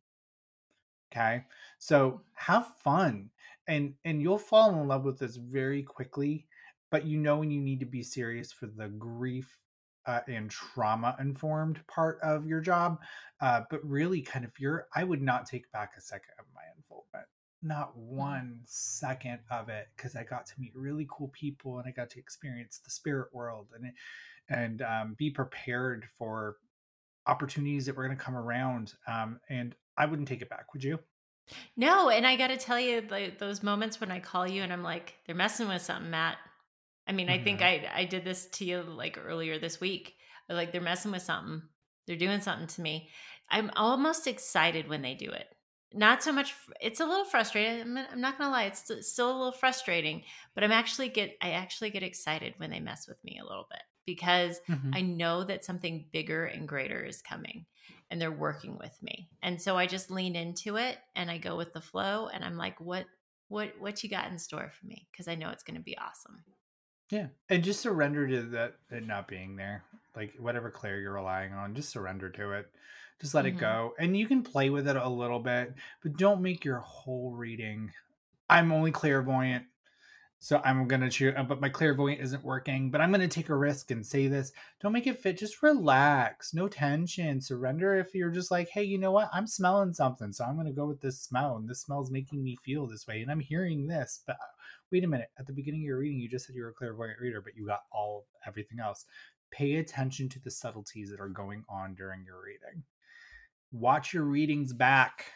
Okay? 1.13 1.45
So 1.79 2.11
mm. 2.11 2.21
have 2.35 2.73
fun 2.83 3.31
and 3.67 3.95
and 4.05 4.21
you'll 4.21 4.39
fall 4.39 4.81
in 4.81 4.89
love 4.89 5.05
with 5.05 5.19
this 5.19 5.37
very 5.37 5.83
quickly, 5.83 6.47
but 6.91 7.07
you 7.07 7.19
know 7.19 7.39
when 7.39 7.51
you 7.51 7.61
need 7.61 7.81
to 7.81 7.87
be 7.87 8.03
serious 8.03 8.53
for 8.53 8.67
the 8.67 8.89
grief 8.89 9.59
uh, 10.07 10.21
and 10.29 10.51
trauma 10.51 11.17
informed 11.19 11.85
part 11.87 12.19
of 12.23 12.47
your 12.47 12.61
job. 12.61 13.01
Uh, 13.41 13.63
but 13.71 13.85
really, 13.85 14.21
kind 14.21 14.45
of 14.45 14.53
your, 14.59 14.87
I 14.95 15.05
would 15.05 15.23
not 15.23 15.47
take 15.47 15.71
back 15.73 15.93
a 15.97 16.01
second 16.01 16.35
of 16.39 16.45
my 16.55 16.63
involvement, 16.77 17.27
Not 17.63 17.97
Mm-hmm. 18.11 18.17
one 18.17 18.61
second 18.65 19.41
of 19.51 19.69
it, 19.69 19.89
because 19.97 20.17
I 20.17 20.25
got 20.25 20.47
to 20.47 20.53
meet 20.59 20.73
really 20.75 21.07
cool 21.11 21.29
people 21.29 21.79
and 21.79 21.89
I 21.89 21.93
got 21.93 22.11
to 22.11 22.19
experience 22.19 22.81
the 22.85 22.91
spirit 22.91 23.29
world 23.33 23.69
and 23.75 23.93
and 24.49 24.83
um, 24.83 25.15
be 25.19 25.31
prepared 25.31 26.07
for 26.19 26.57
opportunities 27.27 27.87
that 27.87 27.97
were 27.97 28.05
going 28.07 28.17
to 28.17 28.23
come 28.23 28.37
around. 28.37 28.95
Um, 29.07 29.41
and 29.49 29.75
I 29.97 30.07
wouldn't 30.07 30.29
take 30.29 30.43
it 30.43 30.51
back. 30.51 30.73
Would 30.75 30.85
you? 30.85 30.99
No, 31.77 32.09
and 32.11 32.27
I 32.27 32.37
got 32.37 32.49
to 32.49 32.57
tell 32.57 32.79
you, 32.81 33.03
like 33.11 33.39
those 33.39 33.63
moments 33.63 34.01
when 34.01 34.11
I 34.11 34.21
call 34.21 34.47
you 34.47 34.63
and 34.63 34.73
I'm 34.73 34.83
like, 34.83 35.15
they're 35.27 35.35
messing 35.35 35.69
with 35.69 35.83
something, 35.83 36.11
Mat. 36.11 36.39
I 37.07 37.13
mean, 37.13 37.29
I 37.29 37.39
think 37.39 37.63
I 37.63 37.89
I 37.95 38.05
did 38.05 38.25
this 38.25 38.47
to 38.47 38.65
you 38.65 38.83
like 38.83 39.19
earlier 39.23 39.59
this 39.59 39.81
week. 39.81 40.15
Like 40.49 40.73
they're 40.73 40.81
messing 40.81 41.13
with 41.13 41.23
something. 41.23 41.63
They're 42.07 42.17
doing 42.17 42.41
something 42.41 42.67
to 42.69 42.81
me. 42.83 43.09
I'm 43.51 43.71
almost 43.77 44.27
excited 44.27 44.89
when 44.89 45.03
they 45.03 45.15
do 45.15 45.31
it. 45.31 45.47
Not 45.93 46.23
so 46.23 46.33
much. 46.33 46.55
It's 46.81 47.01
a 47.01 47.07
little 47.07 47.25
frustrating. 47.25 47.81
I'm, 47.83 47.97
I'm 48.13 48.21
not 48.21 48.37
gonna 48.39 48.51
lie. 48.51 48.65
It's 48.65 48.91
still 49.09 49.31
a 49.31 49.37
little 49.37 49.53
frustrating, 49.53 50.25
but 50.55 50.65
I'm 50.65 50.73
actually 50.73 51.09
get. 51.09 51.37
I 51.41 51.51
actually 51.51 51.91
get 51.91 52.03
excited 52.03 52.55
when 52.57 52.71
they 52.71 52.81
mess 52.81 53.07
with 53.07 53.23
me 53.25 53.39
a 53.41 53.47
little 53.47 53.67
bit 53.71 53.83
because 54.07 54.61
Mhm. 54.69 54.91
I 54.95 55.01
know 55.03 55.45
that 55.45 55.65
something 55.65 56.09
bigger 56.13 56.45
and 56.47 56.69
greater 56.69 57.05
is 57.05 57.23
coming 57.23 57.65
and 58.11 58.21
they're 58.21 58.31
working 58.33 58.77
with 58.77 58.97
me. 59.03 59.31
And 59.43 59.61
so 59.63 59.77
I 59.79 59.87
just 59.87 60.11
lean 60.11 60.37
into 60.37 60.77
it 60.77 60.99
and 61.15 61.31
I 61.31 61.39
go 61.39 61.57
with 61.57 61.73
the 61.73 61.81
flow 61.81 62.29
and 62.29 62.45
I'm 62.45 62.57
like, 62.57 62.81
what 62.81 63.07
what 63.49 63.79
what 63.79 64.03
you 64.03 64.11
got 64.11 64.31
in 64.31 64.39
store 64.39 64.71
for 64.79 64.87
me? 64.87 65.07
Because 65.13 65.29
I 65.29 65.37
know 65.37 65.51
it's 65.51 65.63
gonna 65.63 65.81
be 65.81 65.97
awesome. 65.97 66.45
Yeah, 67.11 67.29
and 67.49 67.63
just 67.63 67.81
surrender 67.81 68.27
to 68.27 68.43
that 68.51 68.77
it 68.91 69.07
not 69.07 69.29
being 69.29 69.57
there. 69.57 69.85
Like 70.17 70.35
whatever 70.39 70.71
clair 70.71 71.01
you're 71.01 71.13
relying 71.15 71.53
on, 71.53 71.75
just 71.75 71.91
surrender 71.91 72.31
to 72.31 72.53
it. 72.53 72.71
Just 73.21 73.35
let 73.35 73.45
Mhm. 73.45 73.49
it 73.49 73.59
go, 73.59 73.95
and 73.99 74.17
you 74.17 74.27
can 74.27 74.43
play 74.43 74.71
with 74.71 74.89
it 74.89 74.97
a 74.97 75.09
little 75.09 75.39
bit, 75.41 75.75
but 76.03 76.17
don't 76.17 76.43
make 76.43 76.65
your 76.65 76.79
whole 76.81 77.33
reading. 77.33 77.93
I'm 78.51 78.73
only 78.73 78.91
clairvoyant, 78.93 79.67
so 80.41 80.61
I'm 80.65 80.89
gonna 80.89 81.11
choose. 81.11 81.35
But 81.49 81.61
my 81.61 81.69
clairvoyant 81.71 82.21
isn't 82.21 82.45
working. 82.45 82.91
But 82.91 83.01
I'm 83.01 83.13
gonna 83.13 83.29
take 83.29 83.49
a 83.51 83.57
risk 83.57 83.91
and 83.91 84.07
say 84.07 84.29
this. 84.29 84.53
Don't 84.81 84.93
make 84.93 85.07
it 85.07 85.21
fit. 85.21 85.39
Just 85.39 85.63
relax. 85.63 86.55
No 86.55 86.69
tension. 86.69 87.41
Surrender 87.41 87.97
if 87.97 88.15
you're 88.15 88.31
just 88.31 88.51
like, 88.51 88.69
hey, 88.71 88.85
you 88.85 88.99
know 88.99 89.13
what? 89.13 89.31
I'm 89.33 89.47
smelling 89.47 89.95
something, 89.95 90.33
so 90.33 90.45
I'm 90.45 90.57
gonna 90.57 90.73
go 90.73 90.87
with 90.87 91.01
this 91.01 91.21
smell, 91.21 91.57
and 91.57 91.69
this 91.69 91.83
smell's 91.83 92.11
making 92.11 92.43
me 92.45 92.57
feel 92.57 92.87
this 92.87 93.07
way, 93.07 93.23
and 93.23 93.31
I'm 93.31 93.41
hearing 93.41 93.87
this, 93.89 94.23
but 94.27 94.39
wait 94.93 95.05
a 95.05 95.09
minute 95.09 95.31
at 95.39 95.47
the 95.47 95.53
beginning 95.53 95.81
of 95.81 95.87
your 95.87 95.99
reading 95.99 96.19
you 96.21 96.29
just 96.29 96.47
said 96.47 96.55
you 96.57 96.63
were 96.63 96.71
a 96.71 96.75
clairvoyant 96.75 97.19
reader 97.21 97.41
but 97.41 97.57
you 97.57 97.67
got 97.67 97.83
all 97.93 98.27
everything 98.47 98.81
else. 98.81 99.05
Pay 99.51 99.77
attention 99.77 100.29
to 100.31 100.41
the 100.41 100.51
subtleties 100.51 101.11
that 101.11 101.21
are 101.21 101.29
going 101.29 101.65
on 101.69 101.95
during 101.95 102.25
your 102.25 102.43
reading. 102.43 102.83
Watch 103.73 104.13
your 104.13 104.25
readings 104.25 104.73
back. 104.73 105.27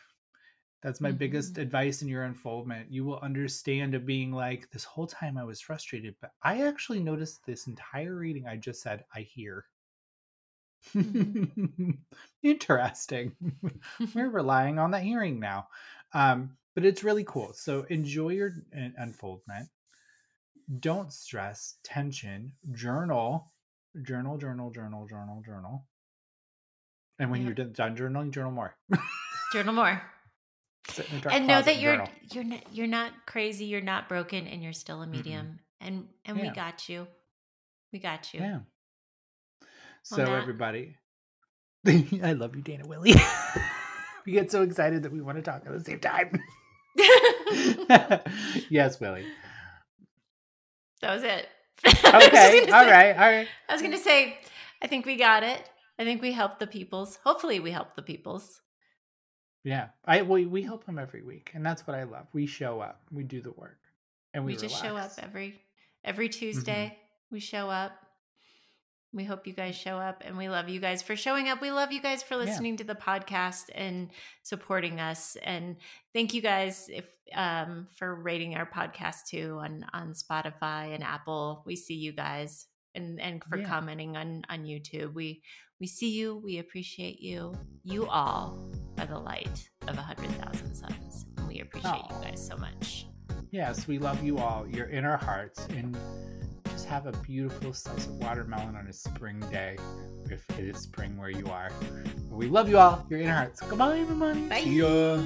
That's 0.82 1.00
my 1.00 1.12
biggest 1.12 1.58
advice 1.58 2.02
in 2.02 2.08
your 2.08 2.24
unfoldment. 2.24 2.90
You 2.92 3.04
will 3.04 3.18
understand 3.20 3.94
of 3.94 4.06
being 4.06 4.32
like 4.32 4.70
this 4.70 4.84
whole 4.84 5.06
time 5.06 5.36
i 5.38 5.44
was 5.44 5.60
frustrated 5.60 6.14
but 6.20 6.32
i 6.42 6.62
actually 6.62 7.00
noticed 7.00 7.44
this 7.46 7.66
entire 7.66 8.14
reading 8.16 8.46
i 8.46 8.56
just 8.56 8.82
said 8.82 9.04
i 9.14 9.20
hear. 9.22 9.66
Interesting. 12.42 13.32
We're 14.14 14.30
relying 14.30 14.78
on 14.78 14.92
that 14.92 15.02
hearing 15.02 15.40
now. 15.40 15.68
Um 16.14 16.57
but 16.74 16.84
it's 16.84 17.02
really 17.04 17.24
cool 17.24 17.52
so 17.52 17.82
enjoy 17.90 18.28
your 18.30 18.52
unfoldment 18.96 19.68
don't 20.80 21.12
stress 21.12 21.76
tension 21.84 22.52
journal 22.72 23.52
journal 24.02 24.36
journal 24.38 24.70
journal 24.70 25.06
journal 25.06 25.42
journal 25.44 25.86
and 27.18 27.30
when 27.30 27.42
Yep. 27.46 27.56
you're 27.56 27.66
done- 27.66 27.96
journaling 27.96 28.30
journal 28.30 28.52
more 28.52 28.76
Journal 29.52 29.74
more. 29.82 30.02
Sit 30.90 31.10
in 31.10 31.18
a 31.18 31.20
dark 31.20 31.34
and 31.34 31.46
know 31.46 31.60
that 31.62 31.78
you're 31.80 31.94
journal. 31.96 32.08
you're 32.32 32.44
not, 32.44 32.62
you're 32.74 32.86
not 32.86 33.12
crazy, 33.26 33.64
you're 33.66 33.80
not 33.80 34.08
broken, 34.08 34.46
and 34.46 34.62
you're 34.62 34.72
still 34.74 35.02
a 35.02 35.06
medium. 35.06 35.58
And 35.80 36.06
and 36.24 36.38
we 36.40 36.50
got 36.50 36.88
you. 36.88 37.06
We 37.92 37.98
got 37.98 38.32
you. 38.34 38.40
yeah 38.40 38.58
so 40.02 40.22
everybody 40.32 40.96
i 41.86 42.32
love 42.32 42.54
you 42.56 42.62
dana 42.62 42.86
willey 42.86 43.14
we 44.28 44.34
get 44.34 44.50
so 44.50 44.62
excited 44.62 45.02
that 45.02 45.12
we 45.12 45.22
want 45.22 45.38
to 45.38 45.42
talk 45.42 45.62
at 45.64 45.72
the 45.72 45.82
same 45.82 46.00
time 46.00 46.38
yes 48.68 49.00
willey 49.00 49.24
that 51.00 51.14
was 51.14 51.22
it. 51.22 51.48
I 51.86 52.18
was 52.18 52.26
okay 52.26 52.60
gonna 52.66 52.76
all 52.76 52.84
say- 52.84 52.90
right 52.90 53.16
all 53.16 53.30
right 53.30 53.48
I 53.68 53.72
was 53.72 53.82
going 53.82 53.92
to 53.92 53.98
say, 53.98 54.38
I 54.82 54.86
think 54.86 55.06
we 55.06 55.16
got 55.16 55.42
it. 55.42 55.62
I 55.98 56.04
think 56.04 56.22
we 56.22 56.32
helped 56.32 56.58
the 56.58 56.66
peoples. 56.66 57.18
Hopefully, 57.24 57.60
we 57.60 57.70
helped 57.70 57.96
the 57.96 58.02
peoples. 58.02 58.60
Yeah, 59.64 59.88
I 60.04 60.22
we 60.22 60.46
we 60.46 60.62
help 60.62 60.84
them 60.84 60.98
every 60.98 61.22
week, 61.22 61.50
and 61.54 61.64
that's 61.64 61.86
what 61.86 61.96
I 61.96 62.04
love. 62.04 62.26
We 62.32 62.46
show 62.46 62.80
up, 62.80 63.02
we 63.12 63.24
do 63.24 63.40
the 63.40 63.52
work, 63.52 63.78
and 64.32 64.44
we, 64.44 64.52
We, 64.52 64.58
just 64.58 64.80
show 64.80 64.96
up 64.96 65.12
every 65.22 65.60
every 66.04 66.28
mm-hmm. 66.28 66.38
Tuesday. 66.38 66.98
We 67.30 67.40
show 67.40 67.68
up. 67.68 67.92
We 69.12 69.24
hope 69.24 69.46
you 69.46 69.54
guys 69.54 69.74
show 69.74 69.96
up, 69.96 70.22
and 70.26 70.36
we 70.36 70.48
love 70.50 70.68
you 70.68 70.80
guys 70.80 71.02
for 71.02 71.16
showing 71.16 71.48
up. 71.48 71.62
We 71.62 71.70
love 71.70 71.92
you 71.92 72.00
guys 72.02 72.22
for 72.22 72.34
Yeah. 72.34 72.40
listening 72.40 72.76
to 72.76 72.84
the 72.84 72.94
podcast 72.94 73.70
and 73.74 74.10
supporting 74.42 75.00
us. 75.00 75.36
And 75.42 75.76
thank 76.12 76.34
you 76.34 76.42
guys 76.42 76.88
if 76.92 77.06
um, 77.34 77.88
for 77.96 78.14
rating 78.14 78.54
our 78.56 78.66
podcast 78.66 79.26
too 79.28 79.58
on 79.62 79.86
on 79.92 80.12
Spotify 80.12 80.94
and 80.94 81.02
Apple. 81.02 81.62
We 81.66 81.74
see 81.76 81.94
you 81.94 82.12
guys, 82.12 82.66
and 82.94 83.18
and 83.20 83.42
for 83.44 83.58
Yeah. 83.58 83.66
commenting 83.68 84.16
on 84.16 84.44
on 84.50 84.64
YouTube. 84.64 85.14
We 85.14 85.42
we 85.80 85.86
see 85.86 86.10
you. 86.10 86.36
We 86.36 86.58
appreciate 86.58 87.20
you. 87.20 87.54
You 87.84 88.06
all 88.08 88.70
are 88.98 89.06
the 89.06 89.18
light 89.18 89.70
of 89.86 89.96
a 89.96 90.02
hundred 90.02 90.30
thousand 90.32 90.74
suns, 90.74 91.24
and 91.38 91.48
we 91.48 91.60
appreciate 91.60 91.90
Aw. 92.10 92.18
you 92.18 92.24
guys 92.30 92.46
so 92.46 92.56
much. 92.56 93.06
Yes, 93.50 93.86
we 93.86 93.98
love 93.98 94.22
you 94.22 94.38
all. 94.38 94.66
You're 94.68 94.86
in 94.90 95.04
our 95.06 95.16
hearts, 95.16 95.64
and 95.70 95.96
have 96.88 97.06
a 97.06 97.12
beautiful 97.18 97.72
slice 97.74 98.06
of 98.06 98.16
watermelon 98.16 98.74
on 98.74 98.86
a 98.88 98.92
spring 98.92 99.38
day, 99.52 99.76
if 100.30 100.42
it 100.58 100.64
is 100.64 100.78
spring 100.78 101.16
where 101.18 101.30
you 101.30 101.46
are. 101.46 101.70
We 102.30 102.48
love 102.48 102.68
you 102.68 102.78
all. 102.78 103.06
You're 103.10 103.20
in 103.20 103.28
our 103.28 103.36
hearts. 103.36 103.60
Goodbye, 103.60 103.98
everybody. 103.98 104.48
Bye. 104.48 104.62
See 104.62 104.78
ya. 104.78 105.18